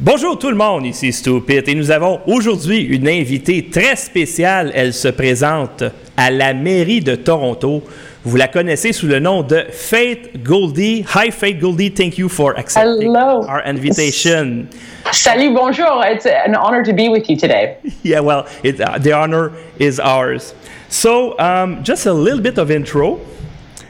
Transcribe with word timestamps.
Bonjour 0.00 0.38
tout 0.38 0.50
le 0.50 0.54
monde, 0.54 0.86
ici 0.86 1.12
Stupid 1.12 1.68
et 1.68 1.74
nous 1.74 1.90
avons 1.90 2.20
aujourd'hui 2.28 2.82
une 2.82 3.08
invitée 3.08 3.68
très 3.68 3.96
spéciale. 3.96 4.70
Elle 4.72 4.94
se 4.94 5.08
présente 5.08 5.82
à 6.16 6.30
la 6.30 6.54
mairie 6.54 7.00
de 7.00 7.16
Toronto. 7.16 7.82
Vous 8.22 8.36
la 8.36 8.46
connaissez 8.46 8.92
sous 8.92 9.08
le 9.08 9.18
nom 9.18 9.42
de 9.42 9.64
Faith 9.72 10.40
Goldie. 10.44 11.04
Hi 11.16 11.32
Faith 11.32 11.58
Goldie, 11.58 11.90
thank 11.90 12.16
you 12.16 12.28
for 12.28 12.56
accepting 12.56 13.12
Hello. 13.12 13.44
our 13.48 13.60
invitation. 13.66 14.68
Salut, 15.10 15.52
bonjour. 15.52 16.04
It's 16.04 16.26
an 16.26 16.54
honor 16.54 16.84
to 16.84 16.92
be 16.92 17.08
with 17.08 17.28
you 17.28 17.36
today. 17.36 17.78
Yeah, 18.04 18.20
well, 18.20 18.46
it, 18.62 18.80
uh, 18.80 18.98
the 18.98 19.14
honor 19.14 19.50
is 19.80 19.98
ours. 19.98 20.54
So, 20.88 21.36
um, 21.40 21.82
just 21.82 22.06
a 22.06 22.12
little 22.12 22.40
bit 22.40 22.56
of 22.58 22.70
intro. 22.70 23.18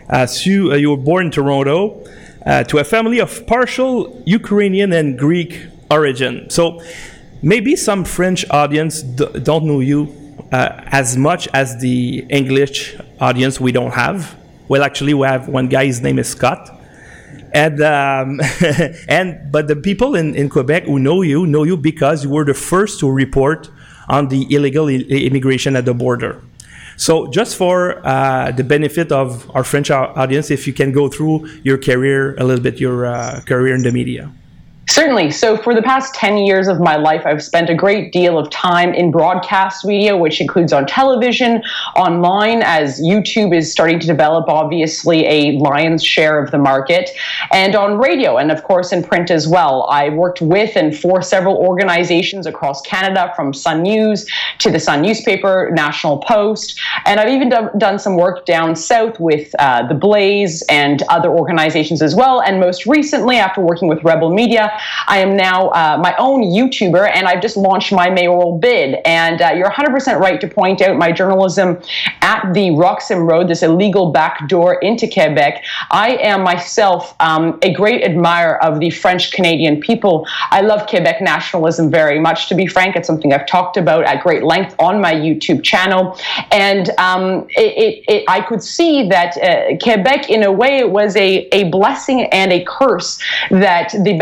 As 0.09 0.47
you, 0.47 0.73
uh, 0.73 0.77
you 0.77 0.89
were 0.89 0.97
born 0.97 1.27
in 1.27 1.33
Toronto 1.33 2.03
uh, 2.47 2.65
to 2.65 2.79
a 2.79 2.85
family 2.85 3.19
of 3.21 3.47
partial 3.47 4.23
Ukrainian 4.25 4.95
and 4.95 5.19
Greek 5.19 5.69
origin. 5.91 6.51
So, 6.51 6.83
maybe 7.43 7.77
some 7.77 8.05
French 8.05 8.49
audience 8.51 9.03
don't 9.03 9.65
know 9.65 9.81
you 9.81 10.15
uh, 10.53 10.83
as 10.87 11.17
much 11.17 11.49
as 11.55 11.79
the 11.81 12.27
English 12.31 12.97
audience 13.21 13.61
we 13.61 13.73
don't 13.73 13.93
have. 13.93 14.37
Well, 14.69 14.83
actually, 14.83 15.15
we 15.15 15.27
have 15.27 15.49
one 15.49 15.69
guy. 15.69 15.87
His 15.87 16.01
name 16.01 16.19
is 16.19 16.29
Scott 16.29 16.79
and 17.53 17.81
um, 17.83 18.41
and 19.09 19.51
but 19.51 19.69
the 19.69 19.77
people 19.77 20.15
in, 20.15 20.35
in 20.35 20.49
Quebec 20.49 20.85
who 20.85 20.99
know 20.99 21.23
you 21.23 21.47
know 21.47 21.65
you 21.65 21.77
because 21.77 22.25
you 22.25 22.31
were 22.31 22.45
the 22.45 22.55
first 22.55 23.01
to 23.01 23.11
report 23.11 23.71
on 24.09 24.29
the 24.29 24.47
illegal 24.55 24.89
immigration 24.89 25.77
at 25.77 25.85
the 25.85 25.95
border. 25.95 26.43
So 26.97 27.29
just 27.29 27.57
for 27.57 28.05
uh, 28.05 28.51
the 28.51 28.65
benefit 28.65 29.13
of 29.13 29.49
our 29.55 29.63
French 29.63 29.91
audience, 29.91 30.51
if 30.51 30.67
you 30.67 30.73
can 30.73 30.91
go 30.91 31.09
through 31.09 31.47
your 31.63 31.79
career 31.79 32.35
a 32.37 32.45
little 32.45 32.63
bit, 32.63 32.81
your 32.81 33.07
uh, 33.07 33.41
career 33.47 33.75
in 33.75 33.83
the 33.83 33.93
media. 33.93 34.33
Certainly. 34.91 35.33
So, 35.33 35.59
for 35.59 35.75
the 35.75 35.83
past 35.83 36.15
10 36.15 36.39
years 36.39 36.67
of 36.67 36.81
my 36.81 36.97
life, 36.97 37.27
I've 37.27 37.43
spent 37.43 37.69
a 37.69 37.75
great 37.75 38.11
deal 38.11 38.39
of 38.39 38.49
time 38.49 38.95
in 38.95 39.11
broadcast 39.11 39.85
media, 39.85 40.17
which 40.17 40.41
includes 40.41 40.73
on 40.73 40.87
television, 40.87 41.63
online, 41.95 42.63
as 42.63 42.99
YouTube 42.99 43.55
is 43.55 43.71
starting 43.71 44.01
to 44.01 44.07
develop, 44.07 44.49
obviously, 44.49 45.27
a 45.27 45.59
lion's 45.59 46.03
share 46.03 46.43
of 46.43 46.51
the 46.53 46.59
market, 46.59 47.11
and 47.53 47.77
on 47.77 47.99
radio, 47.99 48.39
and 48.39 48.51
of 48.51 48.63
course 48.63 48.91
in 48.91 49.03
print 49.03 49.31
as 49.31 49.47
well. 49.47 49.87
I 49.91 50.09
worked 50.09 50.41
with 50.41 50.75
and 50.75 50.97
for 50.97 51.21
several 51.21 51.57
organizations 51.57 52.47
across 52.47 52.81
Canada, 52.81 53.31
from 53.37 53.53
Sun 53.53 53.83
News 53.83 54.27
to 54.59 54.71
the 54.71 54.81
Sun 54.81 55.03
newspaper, 55.03 55.71
National 55.75 56.17
Post, 56.19 56.81
and 57.05 57.21
I've 57.21 57.29
even 57.29 57.51
done, 57.51 57.99
some 57.99 58.17
work 58.17 58.47
down 58.47 58.77
south 58.77 59.19
with 59.19 59.53
uh, 59.59 59.87
The 59.87 59.95
Blaze 59.95 60.63
and 60.71 61.03
other 61.09 61.31
organizations 61.31 62.01
as 62.01 62.15
well. 62.15 62.41
And 62.41 62.61
most 62.61 62.87
recently, 62.87 63.37
after 63.37 63.61
working 63.61 63.89
with 63.89 64.03
Rebel 64.05 64.33
Media, 64.33 64.78
I 65.07 65.19
am 65.19 65.37
now 65.37 65.69
uh, 65.69 65.99
my 66.01 66.15
own 66.19 66.43
YouTuber, 66.43 67.11
and 67.15 67.27
I've 67.27 67.43
just 67.43 67.57
launched 67.57 67.93
my 67.93 68.11
mayoral 68.11 68.59
bid. 68.59 69.01
And 69.05 69.41
uh, 69.41 69.53
you're 69.57 69.71
100% 69.71 70.19
right 70.21 70.41
to 70.41 70.49
point 70.49 70.81
out 70.81 70.97
my 70.97 71.13
journalism 71.13 71.81
at 72.23 72.53
the 72.53 72.71
Roxham 72.73 73.21
Road, 73.21 73.49
this 73.49 73.63
illegal 73.63 74.13
back 74.13 74.49
door 74.49 74.75
into 74.81 75.07
Quebec. 75.09 75.65
I 75.91 76.17
am 76.17 76.43
myself 76.43 77.15
um, 77.21 77.59
a 77.63 77.73
great 77.73 78.05
admirer 78.05 78.63
of 78.63 78.81
the 78.81 78.91
French 78.91 79.33
Canadian 79.33 79.81
people. 79.81 80.27
I 80.51 80.61
love 80.61 80.87
Quebec 80.87 81.21
nationalism 81.21 81.91
very 81.91 82.19
much. 82.19 82.49
To 82.49 82.55
be 82.55 82.67
frank, 82.67 82.97
it's 82.97 83.07
something 83.07 83.33
I've 83.33 83.47
talked 83.47 83.77
about 83.77 84.05
at 84.05 84.23
great 84.23 84.43
length 84.43 84.75
on 84.79 85.01
my 85.01 85.13
YouTube 85.13 85.63
channel. 85.63 86.19
And 86.51 86.91
um, 86.99 87.47
it, 87.51 87.73
it, 87.77 88.05
it, 88.09 88.25
I 88.29 88.41
could 88.41 88.63
see 88.63 89.09
that 89.09 89.37
uh, 89.37 89.77
Quebec, 89.83 90.31
in 90.31 90.43
a 90.43 90.53
way, 90.53 90.85
was 90.85 91.17
a, 91.17 91.49
a 91.53 91.65
blessing 91.71 92.25
and 92.33 92.53
a 92.53 92.65
curse 92.65 93.19
that 93.51 93.95
the 94.03 94.19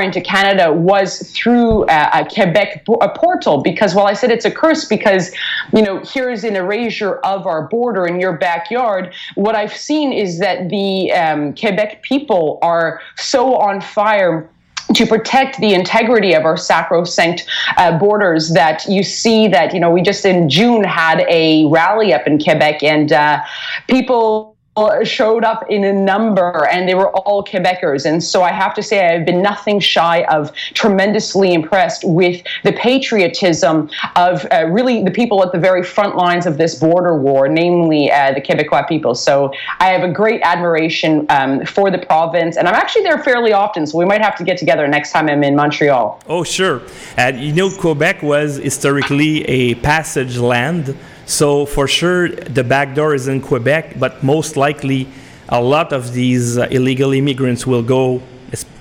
backdoor 0.00 0.02
into 0.02 0.20
Canada 0.20 0.72
was 0.72 1.30
through 1.32 1.84
uh, 1.84 2.10
a 2.12 2.24
Quebec 2.24 2.84
a 3.00 3.08
portal. 3.08 3.62
Because 3.62 3.94
while 3.94 4.06
I 4.06 4.14
said 4.14 4.30
it's 4.30 4.44
a 4.44 4.50
curse, 4.50 4.86
because 4.86 5.32
you 5.72 5.82
know 5.82 6.02
here's 6.04 6.44
an 6.44 6.56
erasure 6.56 7.16
of 7.24 7.46
our 7.46 7.68
border 7.68 8.06
in 8.06 8.20
your 8.20 8.36
backyard, 8.36 9.12
what 9.34 9.54
I've 9.54 9.76
seen 9.76 10.12
is 10.12 10.38
that 10.38 10.68
the 10.68 11.12
um, 11.12 11.54
Quebec 11.54 12.02
people 12.02 12.58
are 12.62 13.00
so 13.16 13.56
on 13.56 13.80
fire 13.80 14.48
to 14.94 15.06
protect 15.06 15.60
the 15.60 15.72
integrity 15.72 16.34
of 16.34 16.44
our 16.44 16.56
sacrosanct 16.56 17.46
uh, 17.76 17.96
borders 17.96 18.50
that 18.54 18.84
you 18.88 19.04
see 19.04 19.46
that 19.46 19.72
you 19.72 19.78
know 19.78 19.88
we 19.88 20.02
just 20.02 20.24
in 20.24 20.48
june 20.48 20.82
had 20.82 21.24
a 21.28 21.64
rally 21.66 22.12
up 22.12 22.26
in 22.26 22.40
quebec 22.40 22.82
and 22.82 23.12
uh, 23.12 23.40
people 23.86 24.56
showed 25.02 25.44
up 25.44 25.64
in 25.68 25.84
a 25.84 25.92
number 25.92 26.66
and 26.68 26.88
they 26.88 26.94
were 26.94 27.10
all 27.10 27.44
Quebecers. 27.44 28.06
And 28.06 28.22
so 28.22 28.42
I 28.42 28.52
have 28.52 28.72
to 28.74 28.82
say, 28.82 29.14
I've 29.14 29.26
been 29.26 29.42
nothing 29.42 29.80
shy 29.80 30.22
of 30.24 30.52
tremendously 30.74 31.52
impressed 31.52 32.04
with 32.04 32.42
the 32.64 32.72
patriotism 32.72 33.90
of 34.16 34.46
uh, 34.50 34.66
really 34.68 35.02
the 35.02 35.10
people 35.10 35.42
at 35.42 35.52
the 35.52 35.58
very 35.58 35.82
front 35.82 36.16
lines 36.16 36.46
of 36.46 36.56
this 36.56 36.76
border 36.76 37.16
war, 37.16 37.48
namely 37.48 38.10
uh, 38.10 38.32
the 38.32 38.40
Quebecois 38.40 38.88
people. 38.88 39.14
So 39.14 39.52
I 39.80 39.88
have 39.88 40.02
a 40.02 40.12
great 40.12 40.40
admiration 40.42 41.26
um, 41.28 41.64
for 41.66 41.90
the 41.90 41.98
province. 41.98 42.56
And 42.56 42.68
I'm 42.68 42.74
actually 42.74 43.02
there 43.02 43.18
fairly 43.18 43.52
often, 43.52 43.86
so 43.86 43.98
we 43.98 44.04
might 44.04 44.22
have 44.22 44.36
to 44.36 44.44
get 44.44 44.56
together 44.56 44.86
next 44.86 45.10
time 45.10 45.28
I'm 45.28 45.42
in 45.42 45.56
Montreal. 45.56 46.20
Oh, 46.28 46.44
sure. 46.44 46.82
And 47.16 47.40
you 47.40 47.52
know, 47.52 47.70
Quebec 47.70 48.22
was 48.22 48.56
historically 48.56 49.44
a 49.44 49.74
passage 49.76 50.38
land. 50.38 50.96
So 51.30 51.64
for 51.64 51.86
sure, 51.86 52.28
the 52.28 52.64
back 52.64 52.96
door 52.96 53.14
is 53.14 53.28
in 53.28 53.40
Quebec, 53.40 54.00
but 54.00 54.20
most 54.24 54.56
likely, 54.56 55.06
a 55.48 55.62
lot 55.62 55.92
of 55.92 56.12
these 56.12 56.58
uh, 56.58 56.66
illegal 56.72 57.12
immigrants 57.12 57.64
will 57.64 57.84
go 57.84 58.20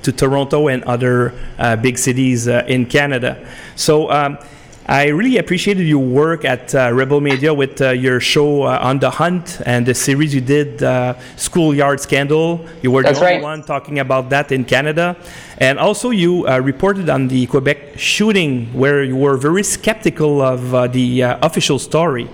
to 0.01 0.11
Toronto 0.11 0.67
and 0.67 0.83
other 0.85 1.35
uh, 1.59 1.75
big 1.75 1.99
cities 1.99 2.47
uh, 2.47 2.65
in 2.67 2.87
Canada. 2.87 3.37
So 3.75 4.09
um, 4.09 4.39
I 4.87 5.07
really 5.09 5.37
appreciated 5.37 5.87
your 5.87 6.03
work 6.03 6.45
at 6.45 6.73
uh, 6.73 6.91
Rebel 6.91 7.21
Media 7.21 7.53
with 7.53 7.79
uh, 7.79 7.91
your 7.91 8.19
show 8.19 8.63
uh, 8.63 8.79
On 8.81 8.97
the 8.97 9.11
Hunt 9.11 9.61
and 9.65 9.85
the 9.85 9.93
series 9.93 10.33
you 10.33 10.41
did, 10.41 10.81
uh, 10.81 11.13
Schoolyard 11.35 11.99
Scandal. 11.99 12.65
You 12.81 12.89
were 12.91 13.03
That's 13.03 13.19
the 13.19 13.25
only 13.25 13.35
right. 13.35 13.43
one 13.43 13.63
talking 13.63 13.99
about 13.99 14.29
that 14.31 14.51
in 14.51 14.65
Canada. 14.65 15.15
And 15.59 15.77
also, 15.77 16.09
you 16.09 16.47
uh, 16.47 16.59
reported 16.59 17.07
on 17.09 17.27
the 17.27 17.45
Quebec 17.45 17.99
shooting 17.99 18.73
where 18.73 19.03
you 19.03 19.15
were 19.15 19.37
very 19.37 19.63
skeptical 19.63 20.41
of 20.41 20.73
uh, 20.73 20.87
the 20.87 21.23
uh, 21.23 21.45
official 21.45 21.77
story. 21.77 22.27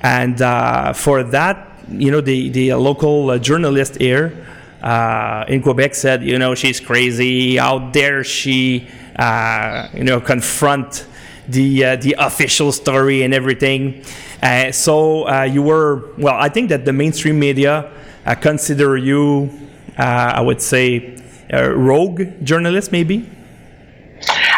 And 0.00 0.40
uh, 0.40 0.94
for 0.94 1.22
that, 1.22 1.84
you 1.90 2.10
know, 2.10 2.22
the, 2.22 2.48
the 2.48 2.74
local 2.74 3.30
uh, 3.30 3.38
journalist 3.38 3.96
here 3.96 4.46
uh, 4.82 5.44
in 5.48 5.62
Quebec 5.62 5.94
said, 5.94 6.22
you 6.22 6.38
know, 6.38 6.54
she's 6.54 6.80
crazy. 6.80 7.56
How 7.56 7.78
dare 7.78 8.24
she, 8.24 8.88
uh, 9.16 9.88
you 9.92 10.04
know, 10.04 10.20
confront 10.20 11.06
the 11.48 11.84
uh, 11.84 11.96
the 11.96 12.14
official 12.18 12.72
story 12.72 13.22
and 13.22 13.34
everything. 13.34 14.04
Uh, 14.42 14.72
so 14.72 15.28
uh, 15.28 15.42
you 15.42 15.62
were 15.62 16.10
well. 16.18 16.34
I 16.34 16.48
think 16.48 16.68
that 16.70 16.84
the 16.84 16.92
mainstream 16.92 17.38
media 17.38 17.90
uh, 18.26 18.34
consider 18.34 18.96
you, 18.96 19.50
uh, 19.98 20.02
I 20.02 20.40
would 20.40 20.60
say, 20.60 21.16
a 21.50 21.70
rogue 21.70 22.22
journalist, 22.42 22.92
maybe. 22.92 23.30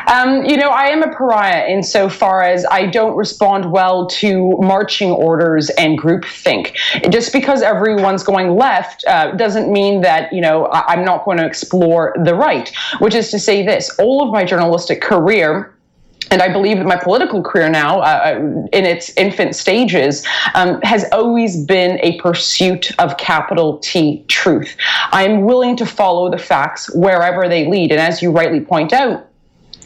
Um, 0.07 0.45
you 0.45 0.57
know, 0.57 0.69
I 0.69 0.87
am 0.87 1.03
a 1.03 1.13
pariah 1.13 1.67
insofar 1.69 2.43
as 2.43 2.65
I 2.71 2.87
don't 2.87 3.17
respond 3.17 3.73
well 3.73 4.07
to 4.07 4.57
marching 4.61 5.11
orders 5.11 5.69
and 5.71 5.99
groupthink. 5.99 6.77
Just 7.11 7.33
because 7.33 7.63
everyone's 7.63 8.23
going 8.23 8.55
left 8.55 9.05
uh, 9.09 9.33
doesn't 9.33 9.73
mean 9.73 10.03
that, 10.03 10.33
you 10.33 10.41
know, 10.41 10.67
I- 10.67 10.93
I'm 10.93 11.05
not 11.05 11.25
going 11.25 11.39
to 11.39 11.45
explore 11.47 12.15
the 12.25 12.37
right, 12.37 12.71
which 13.01 13.17
is 13.17 13.33
to 13.33 13.41
say 13.41 13.67
this 13.67 13.91
all 13.99 14.23
of 14.25 14.33
my 14.33 14.45
journalistic 14.45 15.01
career 15.03 15.75
and 16.31 16.43
I 16.43 16.53
believe 16.53 16.79
that 16.79 16.87
my 16.87 16.97
political 16.97 17.43
career 17.43 17.69
now, 17.69 18.01
uh, 18.01 18.39
in 18.73 18.85
its 18.85 19.11
infant 19.17 19.55
stages, 19.55 20.27
um, 20.55 20.81
has 20.83 21.05
always 21.13 21.65
been 21.65 21.99
a 22.03 22.19
pursuit 22.21 22.91
of 22.99 23.17
capital 23.17 23.79
T 23.79 24.25
truth. 24.29 24.77
I 25.13 25.25
am 25.25 25.43
willing 25.43 25.77
to 25.77 25.87
follow 25.87 26.31
the 26.31 26.39
facts 26.39 26.93
wherever 26.95 27.49
they 27.49 27.69
lead. 27.69 27.93
And 27.93 28.01
as 28.01 28.23
you 28.23 28.33
rightly 28.33 28.61
point 28.61 28.93
out, 28.93 29.29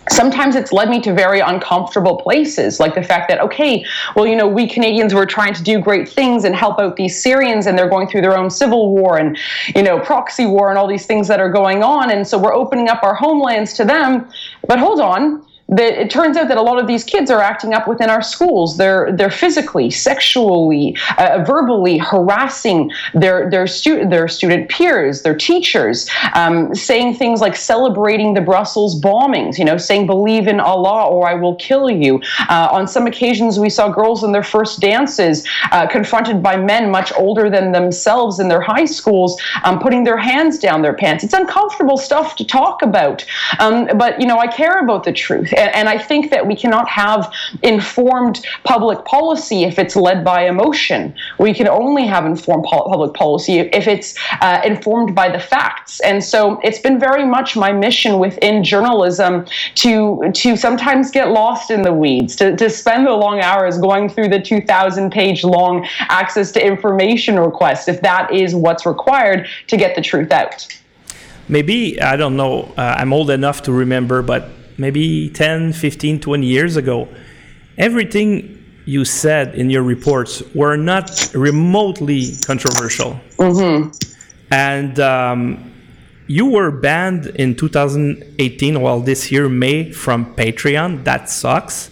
sometimes 0.09 0.56
it's 0.56 0.73
led 0.73 0.88
me 0.88 1.00
to 1.00 1.12
very 1.12 1.41
uncomfortable 1.41 2.17
places 2.17 2.81
like 2.81 2.94
the 2.94 3.03
fact 3.03 3.29
that 3.29 3.38
okay 3.38 3.85
well 4.17 4.26
you 4.26 4.35
know 4.35 4.49
we 4.49 4.67
canadians 4.67 5.12
were 5.12 5.26
trying 5.26 5.53
to 5.53 5.62
do 5.62 5.79
great 5.79 6.09
things 6.09 6.44
and 6.44 6.56
help 6.56 6.81
out 6.81 6.97
these 6.97 7.23
syrians 7.23 7.67
and 7.67 7.79
they're 7.79 7.88
going 7.88 8.09
through 8.09 8.23
their 8.23 8.37
own 8.37 8.50
civil 8.50 8.93
war 8.93 9.19
and 9.19 9.38
you 9.76 9.82
know 9.82 10.00
proxy 10.00 10.47
war 10.47 10.70
and 10.70 10.79
all 10.79 10.88
these 10.88 11.06
things 11.06 11.29
that 11.29 11.38
are 11.38 11.50
going 11.50 11.82
on 11.82 12.11
and 12.11 12.26
so 12.26 12.38
we're 12.38 12.55
opening 12.55 12.88
up 12.88 13.03
our 13.03 13.14
homelands 13.14 13.75
to 13.75 13.85
them 13.85 14.26
but 14.67 14.79
hold 14.79 15.00
on 15.00 15.44
that 15.70 16.00
it 16.00 16.11
turns 16.11 16.37
out 16.37 16.49
that 16.49 16.56
a 16.56 16.62
lot 16.62 16.81
of 16.81 16.87
these 16.87 17.05
kids 17.05 17.31
are 17.31 17.40
acting 17.40 17.75
up 17.75 17.87
within 17.87 18.11
our 18.11 18.22
schools. 18.22 18.76
They're 18.76 19.12
they're 19.12 19.31
physically, 19.31 19.90
sexually, 19.90 20.96
uh, 21.19 21.44
verbally 21.46 21.99
harassing 21.99 22.90
their 23.14 23.49
their 23.49 23.67
student 23.67 24.11
their 24.11 24.26
student 24.26 24.69
peers, 24.69 25.22
their 25.22 25.37
teachers, 25.37 26.11
um, 26.34 26.75
saying 26.75 27.14
things 27.14 27.40
like 27.40 27.55
celebrating 27.55 28.34
the 28.34 28.40
Brussels 28.40 29.00
bombings. 29.00 29.58
You 29.58 29.64
know, 29.64 29.76
saying 29.76 30.06
"Believe 30.06 30.49
in 30.49 30.58
Allah 30.58 31.06
or 31.06 31.28
I 31.28 31.34
will 31.34 31.55
kill 31.56 31.88
you." 31.88 32.20
Uh, 32.49 32.69
on 32.73 32.88
some 32.88 33.06
occasions, 33.06 33.58
we 33.58 33.70
saw 33.70 33.88
girls 33.88 34.25
in 34.25 34.32
their 34.32 34.43
first 34.43 34.81
dances 34.81 35.46
uh, 35.70 35.87
confronted 35.87 36.43
by 36.43 36.56
men 36.56 36.90
much 36.90 37.12
older 37.16 37.49
than 37.49 37.70
themselves 37.70 38.40
in 38.40 38.49
their 38.49 38.61
high 38.61 38.84
schools, 38.84 39.40
um, 39.62 39.78
putting 39.78 40.02
their 40.02 40.16
hands 40.16 40.58
down 40.58 40.82
their 40.82 40.94
pants. 40.94 41.23
It's 41.23 41.34
uncomfortable 41.34 41.96
stuff 41.96 42.34
to 42.37 42.44
talk 42.44 42.82
about, 42.82 43.25
um, 43.61 43.88
but 43.96 44.20
you 44.20 44.26
know, 44.26 44.38
I 44.38 44.49
care 44.49 44.81
about 44.81 45.05
the 45.05 45.12
truth, 45.12 45.52
and, 45.61 45.75
and 45.75 45.89
I 45.89 45.99
think 45.99 46.31
that 46.31 46.47
we 46.47 46.57
cannot 46.57 46.89
have 46.89 47.33
informed 47.62 48.45
public 48.65 49.05
policy 49.05 49.65
if 49.65 49.79
it's 49.79 49.95
led 49.95 50.25
by 50.25 50.47
emotion. 50.47 51.15
We 51.39 51.53
can 51.55 51.69
only 51.69 52.07
have 52.07 52.25
informed 52.25 52.65
public 52.65 53.15
policy 53.15 53.59
if 53.59 53.87
it's 53.87 54.15
uh, 54.41 54.62
informed 54.65 55.15
by 55.15 55.29
the 55.29 55.39
facts. 55.39 56.01
And 56.01 56.25
so 56.25 56.59
it's 56.65 56.79
been 56.79 56.99
very 56.99 57.25
much 57.25 57.57
my 57.57 57.73
mission 57.73 58.19
within 58.19 58.65
journalism 58.65 59.47
to 59.77 60.31
to 60.35 60.57
sometimes 60.57 61.11
get 61.11 61.29
lost 61.29 61.71
in 61.71 61.83
the 61.83 61.93
weeds, 61.93 62.35
to, 62.37 62.57
to 62.57 62.71
spend 62.71 63.07
the 63.07 63.12
long 63.12 63.41
hours 63.41 63.79
going 63.79 64.09
through 64.09 64.29
the 64.29 64.41
2,000 64.41 65.11
page 65.11 65.45
long 65.45 65.87
access 65.99 66.51
to 66.53 66.65
information 66.65 67.39
request 67.39 67.89
if 67.89 68.01
that 68.01 68.33
is 68.33 68.55
what's 68.55 68.87
required 68.87 69.49
to 69.67 69.77
get 69.77 69.95
the 69.95 70.03
truth 70.03 70.31
out. 70.33 70.67
Maybe, 71.49 72.01
I 72.01 72.17
don't 72.17 72.37
know, 72.37 72.73
uh, 72.77 72.95
I'm 72.99 73.12
old 73.12 73.29
enough 73.31 73.62
to 73.62 73.73
remember, 73.73 74.23
but 74.23 74.49
maybe 74.81 75.29
10, 75.29 75.75
15, 75.75 76.21
20 76.21 76.47
years 76.47 76.77
ago, 76.77 77.09
everything 77.77 78.56
you 78.87 79.05
said 79.05 79.55
in 79.55 79.69
your 79.71 79.82
reports 79.82 80.43
were 80.55 80.77
not 80.77 81.31
remotely 81.35 82.32
controversial. 82.47 83.21
Mm-hmm. 83.37 83.91
And 84.50 84.99
um, 84.99 85.73
you 86.27 86.47
were 86.47 86.71
banned 86.71 87.27
in 87.27 87.55
2018, 87.55 88.81
well, 88.81 89.00
this 89.00 89.31
year, 89.31 89.49
May, 89.49 89.93
from 89.93 90.35
Patreon. 90.35 91.05
That 91.05 91.29
sucks. 91.29 91.91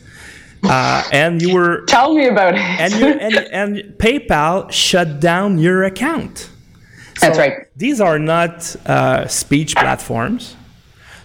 Uh, 0.64 1.04
and 1.12 1.40
you 1.40 1.54
were 1.54 1.84
tell 1.86 2.14
me 2.14 2.26
about 2.26 2.54
it. 2.54 2.60
and, 2.60 2.94
and, 3.20 3.36
and 3.52 3.98
PayPal 3.98 4.72
shut 4.72 5.20
down 5.20 5.58
your 5.58 5.84
account. 5.84 6.50
So 7.18 7.26
That's 7.26 7.38
right. 7.38 7.66
These 7.76 8.00
are 8.00 8.18
not 8.18 8.74
uh, 8.86 9.28
speech 9.28 9.76
platforms. 9.76 10.56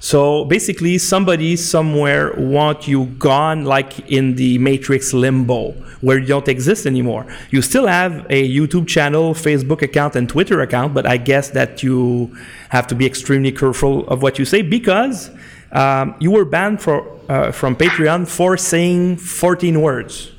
So 0.03 0.43
basically, 0.43 0.97
somebody 0.97 1.55
somewhere 1.55 2.33
want 2.37 2.89
you 2.89 3.05
gone, 3.05 3.63
like 3.63 4.11
in 4.11 4.35
the 4.35 4.57
Matrix 4.57 5.13
limbo, 5.13 5.71
where 6.01 6.19
you 6.19 6.25
don't 6.25 6.49
exist 6.49 6.85
anymore. 6.85 7.25
You 7.51 7.61
still 7.61 7.87
have 7.87 8.25
a 8.29 8.45
YouTube 8.45 8.85
channel, 8.89 9.33
Facebook 9.33 9.81
account, 9.81 10.17
and 10.17 10.27
Twitter 10.27 10.59
account, 10.59 10.93
but 10.93 11.05
I 11.05 11.15
guess 11.15 11.51
that 11.51 11.83
you 11.83 12.35
have 12.67 12.85
to 12.87 12.95
be 12.95 13.05
extremely 13.05 13.53
careful 13.53 14.05
of 14.09 14.21
what 14.21 14.37
you 14.37 14.43
say 14.43 14.61
because 14.61 15.31
um, 15.71 16.15
you 16.19 16.31
were 16.31 16.43
banned 16.43 16.81
for, 16.81 17.17
uh, 17.29 17.53
from 17.53 17.73
Patreon 17.73 18.27
for 18.27 18.57
saying 18.57 19.15
14 19.15 19.79
words. 19.79 20.33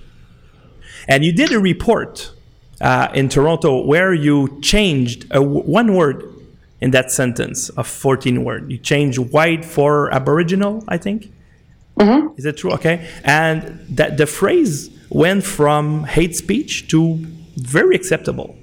And 1.08 1.24
you 1.24 1.32
did 1.32 1.52
a 1.52 1.58
report 1.58 2.32
uh, 2.82 3.08
in 3.14 3.30
Toronto 3.30 3.82
where 3.82 4.12
you 4.12 4.60
changed 4.60 5.24
a 5.30 5.40
w- 5.40 5.62
one 5.62 5.94
word 5.94 6.33
in 6.84 6.90
that 6.90 7.10
sentence 7.10 7.70
of 7.70 7.86
14 7.86 8.44
words. 8.44 8.70
You 8.70 8.76
change 8.76 9.18
white 9.18 9.64
for 9.64 10.12
Aboriginal, 10.12 10.84
I 10.86 10.98
think. 10.98 11.32
Mm-hmm. 11.98 12.36
Is 12.36 12.44
it 12.44 12.58
true? 12.58 12.72
Okay. 12.72 13.08
And 13.24 13.86
that 13.88 14.18
the 14.18 14.26
phrase 14.26 14.90
went 15.08 15.44
from 15.44 16.04
hate 16.04 16.36
speech 16.36 16.88
to 16.88 17.18
very 17.56 17.96
acceptable. 17.96 18.54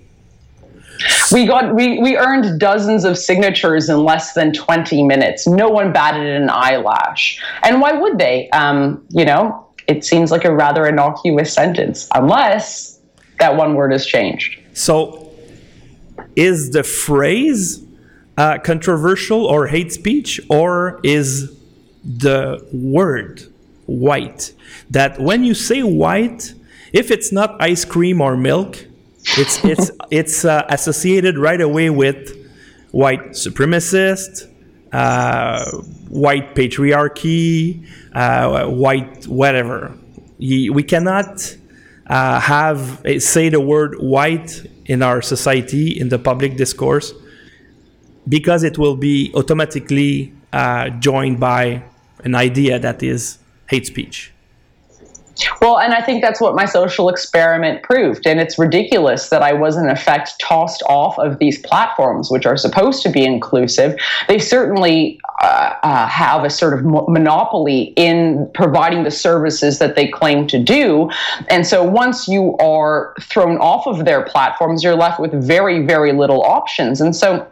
We 1.31 1.47
got 1.47 1.73
we, 1.73 1.99
we 1.99 2.15
earned 2.15 2.59
dozens 2.59 3.05
of 3.05 3.17
signatures 3.17 3.89
in 3.89 4.03
less 4.03 4.33
than 4.33 4.53
20 4.53 5.03
minutes. 5.03 5.47
No 5.47 5.69
one 5.69 5.91
batted 5.91 6.27
an 6.41 6.49
eyelash. 6.51 7.41
And 7.63 7.81
why 7.81 7.93
would 7.93 8.19
they? 8.19 8.51
Um, 8.51 9.03
you 9.09 9.25
know, 9.25 9.65
it 9.87 10.05
seems 10.05 10.29
like 10.29 10.45
a 10.45 10.53
rather 10.53 10.85
innocuous 10.85 11.51
sentence, 11.51 12.07
unless 12.13 12.99
that 13.39 13.55
one 13.55 13.73
word 13.73 13.91
is 13.93 14.05
changed. 14.05 14.59
So 14.73 15.31
is 16.35 16.69
the 16.69 16.83
phrase 16.83 17.83
uh, 18.37 18.57
controversial 18.59 19.45
or 19.45 19.67
hate 19.67 19.91
speech, 19.91 20.39
or 20.49 20.99
is 21.03 21.57
the 22.03 22.65
word 22.71 23.43
white? 23.85 24.53
That 24.89 25.19
when 25.19 25.43
you 25.43 25.53
say 25.53 25.83
white, 25.83 26.53
if 26.93 27.11
it's 27.11 27.31
not 27.31 27.61
ice 27.61 27.85
cream 27.85 28.21
or 28.21 28.35
milk, 28.37 28.85
it's 29.37 29.63
it's 29.63 29.91
it's 30.11 30.45
uh, 30.45 30.65
associated 30.69 31.37
right 31.37 31.61
away 31.61 31.89
with 31.89 32.37
white 32.91 33.31
supremacist, 33.31 34.49
uh, 34.91 35.71
white 36.09 36.55
patriarchy, 36.55 37.87
uh, 38.13 38.67
white 38.67 39.27
whatever. 39.27 39.93
We 40.39 40.83
cannot 40.83 41.55
uh, 42.07 42.39
have 42.39 43.01
say 43.19 43.49
the 43.49 43.61
word 43.61 43.95
white 43.99 44.65
in 44.85 45.03
our 45.03 45.21
society 45.21 45.99
in 45.99 46.09
the 46.09 46.17
public 46.19 46.57
discourse 46.57 47.13
because 48.27 48.63
it 48.63 48.77
will 48.77 48.95
be 48.95 49.31
automatically 49.35 50.33
uh, 50.53 50.89
joined 50.89 51.39
by 51.39 51.83
an 52.23 52.35
idea 52.35 52.79
that 52.79 53.01
is 53.01 53.39
hate 53.67 53.85
speech. 53.85 54.31
Well, 55.61 55.79
and 55.79 55.93
I 55.93 56.01
think 56.01 56.21
that's 56.21 56.41
what 56.41 56.55
my 56.55 56.65
social 56.65 57.09
experiment 57.09 57.83
proved. 57.83 58.27
And 58.27 58.39
it's 58.39 58.59
ridiculous 58.59 59.29
that 59.29 59.41
I 59.41 59.53
was, 59.53 59.77
in 59.77 59.89
effect, 59.89 60.39
tossed 60.39 60.83
off 60.87 61.17
of 61.17 61.39
these 61.39 61.57
platforms, 61.59 62.29
which 62.29 62.45
are 62.45 62.57
supposed 62.57 63.01
to 63.03 63.09
be 63.09 63.23
inclusive. 63.23 63.97
They 64.27 64.39
certainly 64.39 65.19
uh, 65.41 65.75
uh, 65.83 66.07
have 66.07 66.43
a 66.43 66.49
sort 66.49 66.73
of 66.73 66.85
monopoly 66.85 67.93
in 67.95 68.49
providing 68.53 69.03
the 69.03 69.11
services 69.11 69.79
that 69.79 69.95
they 69.95 70.07
claim 70.07 70.47
to 70.47 70.59
do. 70.61 71.09
And 71.49 71.65
so 71.65 71.83
once 71.83 72.27
you 72.27 72.57
are 72.57 73.15
thrown 73.21 73.57
off 73.57 73.87
of 73.87 74.05
their 74.05 74.23
platforms, 74.23 74.83
you're 74.83 74.95
left 74.95 75.19
with 75.19 75.33
very, 75.33 75.85
very 75.85 76.11
little 76.11 76.43
options. 76.43 77.01
And 77.01 77.15
so 77.15 77.47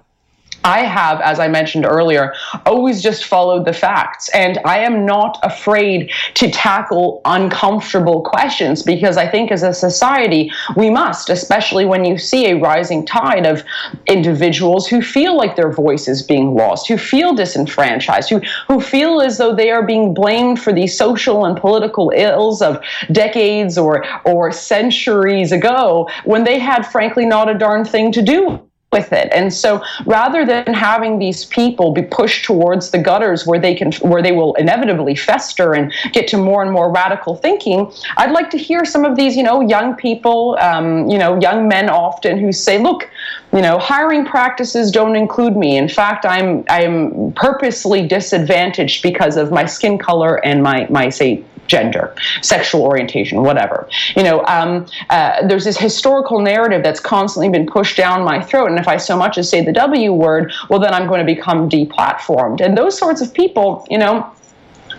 I 0.63 0.81
have, 0.81 1.21
as 1.21 1.39
I 1.39 1.47
mentioned 1.47 1.85
earlier, 1.85 2.33
always 2.65 3.01
just 3.01 3.25
followed 3.25 3.65
the 3.65 3.73
facts. 3.73 4.29
And 4.29 4.59
I 4.65 4.79
am 4.79 5.05
not 5.05 5.39
afraid 5.43 6.11
to 6.35 6.49
tackle 6.51 7.21
uncomfortable 7.25 8.21
questions 8.21 8.83
because 8.83 9.17
I 9.17 9.27
think 9.27 9.51
as 9.51 9.63
a 9.63 9.73
society, 9.73 10.51
we 10.75 10.89
must, 10.89 11.29
especially 11.29 11.85
when 11.85 12.05
you 12.05 12.17
see 12.17 12.47
a 12.47 12.57
rising 12.57 13.05
tide 13.05 13.45
of 13.45 13.63
individuals 14.07 14.87
who 14.87 15.01
feel 15.01 15.37
like 15.37 15.55
their 15.55 15.71
voice 15.71 16.07
is 16.07 16.21
being 16.21 16.55
lost, 16.55 16.87
who 16.87 16.97
feel 16.97 17.33
disenfranchised, 17.33 18.29
who, 18.29 18.41
who 18.67 18.81
feel 18.81 19.21
as 19.21 19.37
though 19.37 19.55
they 19.55 19.71
are 19.71 19.85
being 19.85 20.13
blamed 20.13 20.61
for 20.61 20.73
the 20.73 20.87
social 20.87 21.45
and 21.45 21.57
political 21.57 22.11
ills 22.15 22.61
of 22.61 22.83
decades 23.11 23.77
or, 23.77 24.05
or 24.25 24.51
centuries 24.51 25.51
ago 25.51 26.09
when 26.25 26.43
they 26.43 26.59
had, 26.59 26.83
frankly, 26.83 27.25
not 27.25 27.49
a 27.49 27.57
darn 27.57 27.85
thing 27.85 28.11
to 28.11 28.21
do 28.21 28.68
with 28.91 29.13
it. 29.13 29.29
And 29.31 29.53
so 29.53 29.83
rather 30.05 30.45
than 30.45 30.73
having 30.73 31.19
these 31.19 31.45
people 31.45 31.91
be 31.91 32.01
pushed 32.01 32.43
towards 32.43 32.89
the 32.89 32.97
gutters 32.97 33.45
where 33.45 33.59
they 33.59 33.75
can 33.75 33.91
where 34.01 34.23
they 34.23 34.31
will 34.31 34.55
inevitably 34.55 35.15
fester 35.15 35.73
and 35.73 35.93
get 36.11 36.27
to 36.29 36.37
more 36.37 36.63
and 36.63 36.71
more 36.71 36.91
radical 36.91 37.35
thinking, 37.35 37.91
I'd 38.17 38.31
like 38.31 38.49
to 38.49 38.57
hear 38.57 38.85
some 38.85 39.05
of 39.05 39.15
these, 39.15 39.37
you 39.37 39.43
know, 39.43 39.61
young 39.61 39.95
people, 39.95 40.57
um, 40.59 41.07
you 41.07 41.19
know, 41.19 41.39
young 41.39 41.67
men 41.67 41.87
often 41.89 42.39
who 42.39 42.51
say, 42.51 42.79
look, 42.79 43.07
you 43.53 43.61
know, 43.61 43.77
hiring 43.77 44.25
practices 44.25 44.91
don't 44.91 45.15
include 45.15 45.55
me. 45.55 45.77
In 45.77 45.87
fact, 45.87 46.25
I'm 46.25 46.63
I'm 46.67 47.31
purposely 47.33 48.07
disadvantaged 48.07 49.03
because 49.03 49.37
of 49.37 49.51
my 49.51 49.65
skin 49.65 49.99
color 49.99 50.43
and 50.43 50.63
my 50.63 50.87
my 50.89 51.09
say 51.09 51.43
gender, 51.69 52.13
sexual 52.41 52.83
orientation, 52.83 53.43
whatever. 53.43 53.87
You 54.15 54.23
know, 54.23 54.43
um, 54.45 54.87
uh, 55.09 55.47
there's 55.47 55.63
this 55.63 55.77
historical 55.77 56.41
narrative 56.41 56.83
that's 56.83 56.99
constantly 56.99 57.49
been 57.49 57.67
pushed 57.67 57.95
down 57.95 58.23
my 58.23 58.41
throat, 58.41 58.69
and 58.69 58.79
if 58.79 58.87
I 58.87 58.97
so 58.97 59.15
much 59.15 59.37
as 59.37 59.49
say 59.49 59.63
the 59.63 59.71
W 59.71 60.11
word, 60.11 60.51
well, 60.69 60.79
then 60.79 60.93
I'm 60.93 61.07
going 61.07 61.25
to 61.25 61.35
become 61.35 61.69
deplatformed. 61.69 62.59
And 62.59 62.77
those 62.77 62.97
sorts 62.97 63.21
of 63.21 63.33
people, 63.33 63.87
you 63.89 63.97
know, 63.97 64.29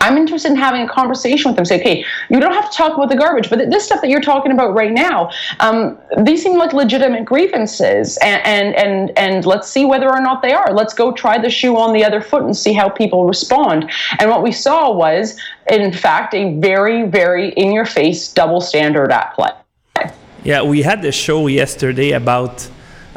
I'm 0.01 0.17
interested 0.17 0.51
in 0.51 0.57
having 0.57 0.83
a 0.83 0.89
conversation 0.89 1.51
with 1.51 1.57
them. 1.57 1.65
Say, 1.65 1.81
okay, 1.81 2.05
you 2.29 2.41
don't 2.41 2.53
have 2.53 2.71
to 2.71 2.77
talk 2.77 2.95
about 2.95 3.09
the 3.09 3.17
garbage, 3.17 3.51
but 3.51 3.71
this 3.71 3.85
stuff 3.85 4.01
that 4.01 4.09
you're 4.09 4.21
talking 4.21 4.53
about 4.53 4.75
right 4.75 4.93
now, 4.93 5.31
um, 5.61 5.99
these 6.25 6.43
seem 6.43 6.57
like 6.57 6.73
legitimate 6.73 7.25
grievances, 7.25 8.17
and, 8.19 8.45
and 8.47 8.75
and 8.77 9.19
and 9.19 9.47
let's 9.47 9.69
see 9.69 9.85
whether 9.85 10.09
or 10.09 10.21
not 10.21 10.43
they 10.43 10.53
are. 10.53 10.73
Let's 10.73 10.95
go 10.95 11.13
try 11.13 11.39
the 11.39 11.51
shoe 11.51 11.77
on 11.77 11.93
the 11.93 12.05
other 12.05 12.21
foot 12.21 12.43
and 12.43 12.57
see 12.57 12.73
how 12.73 12.89
people 12.89 13.27
respond. 13.27 13.91
And 14.19 14.31
what 14.31 14.43
we 14.43 14.53
saw 14.53 14.93
was, 14.93 15.39
in 15.71 15.93
fact, 15.93 16.35
a 16.35 16.59
very, 16.59 17.03
very 17.03 17.51
in-your-face 17.51 18.33
double 18.33 18.61
standard 18.61 19.13
at 19.13 19.35
play. 19.35 19.51
Yeah, 20.45 20.63
we 20.63 20.83
had 20.83 21.05
a 21.05 21.13
show 21.13 21.47
yesterday 21.47 22.13
about. 22.13 22.69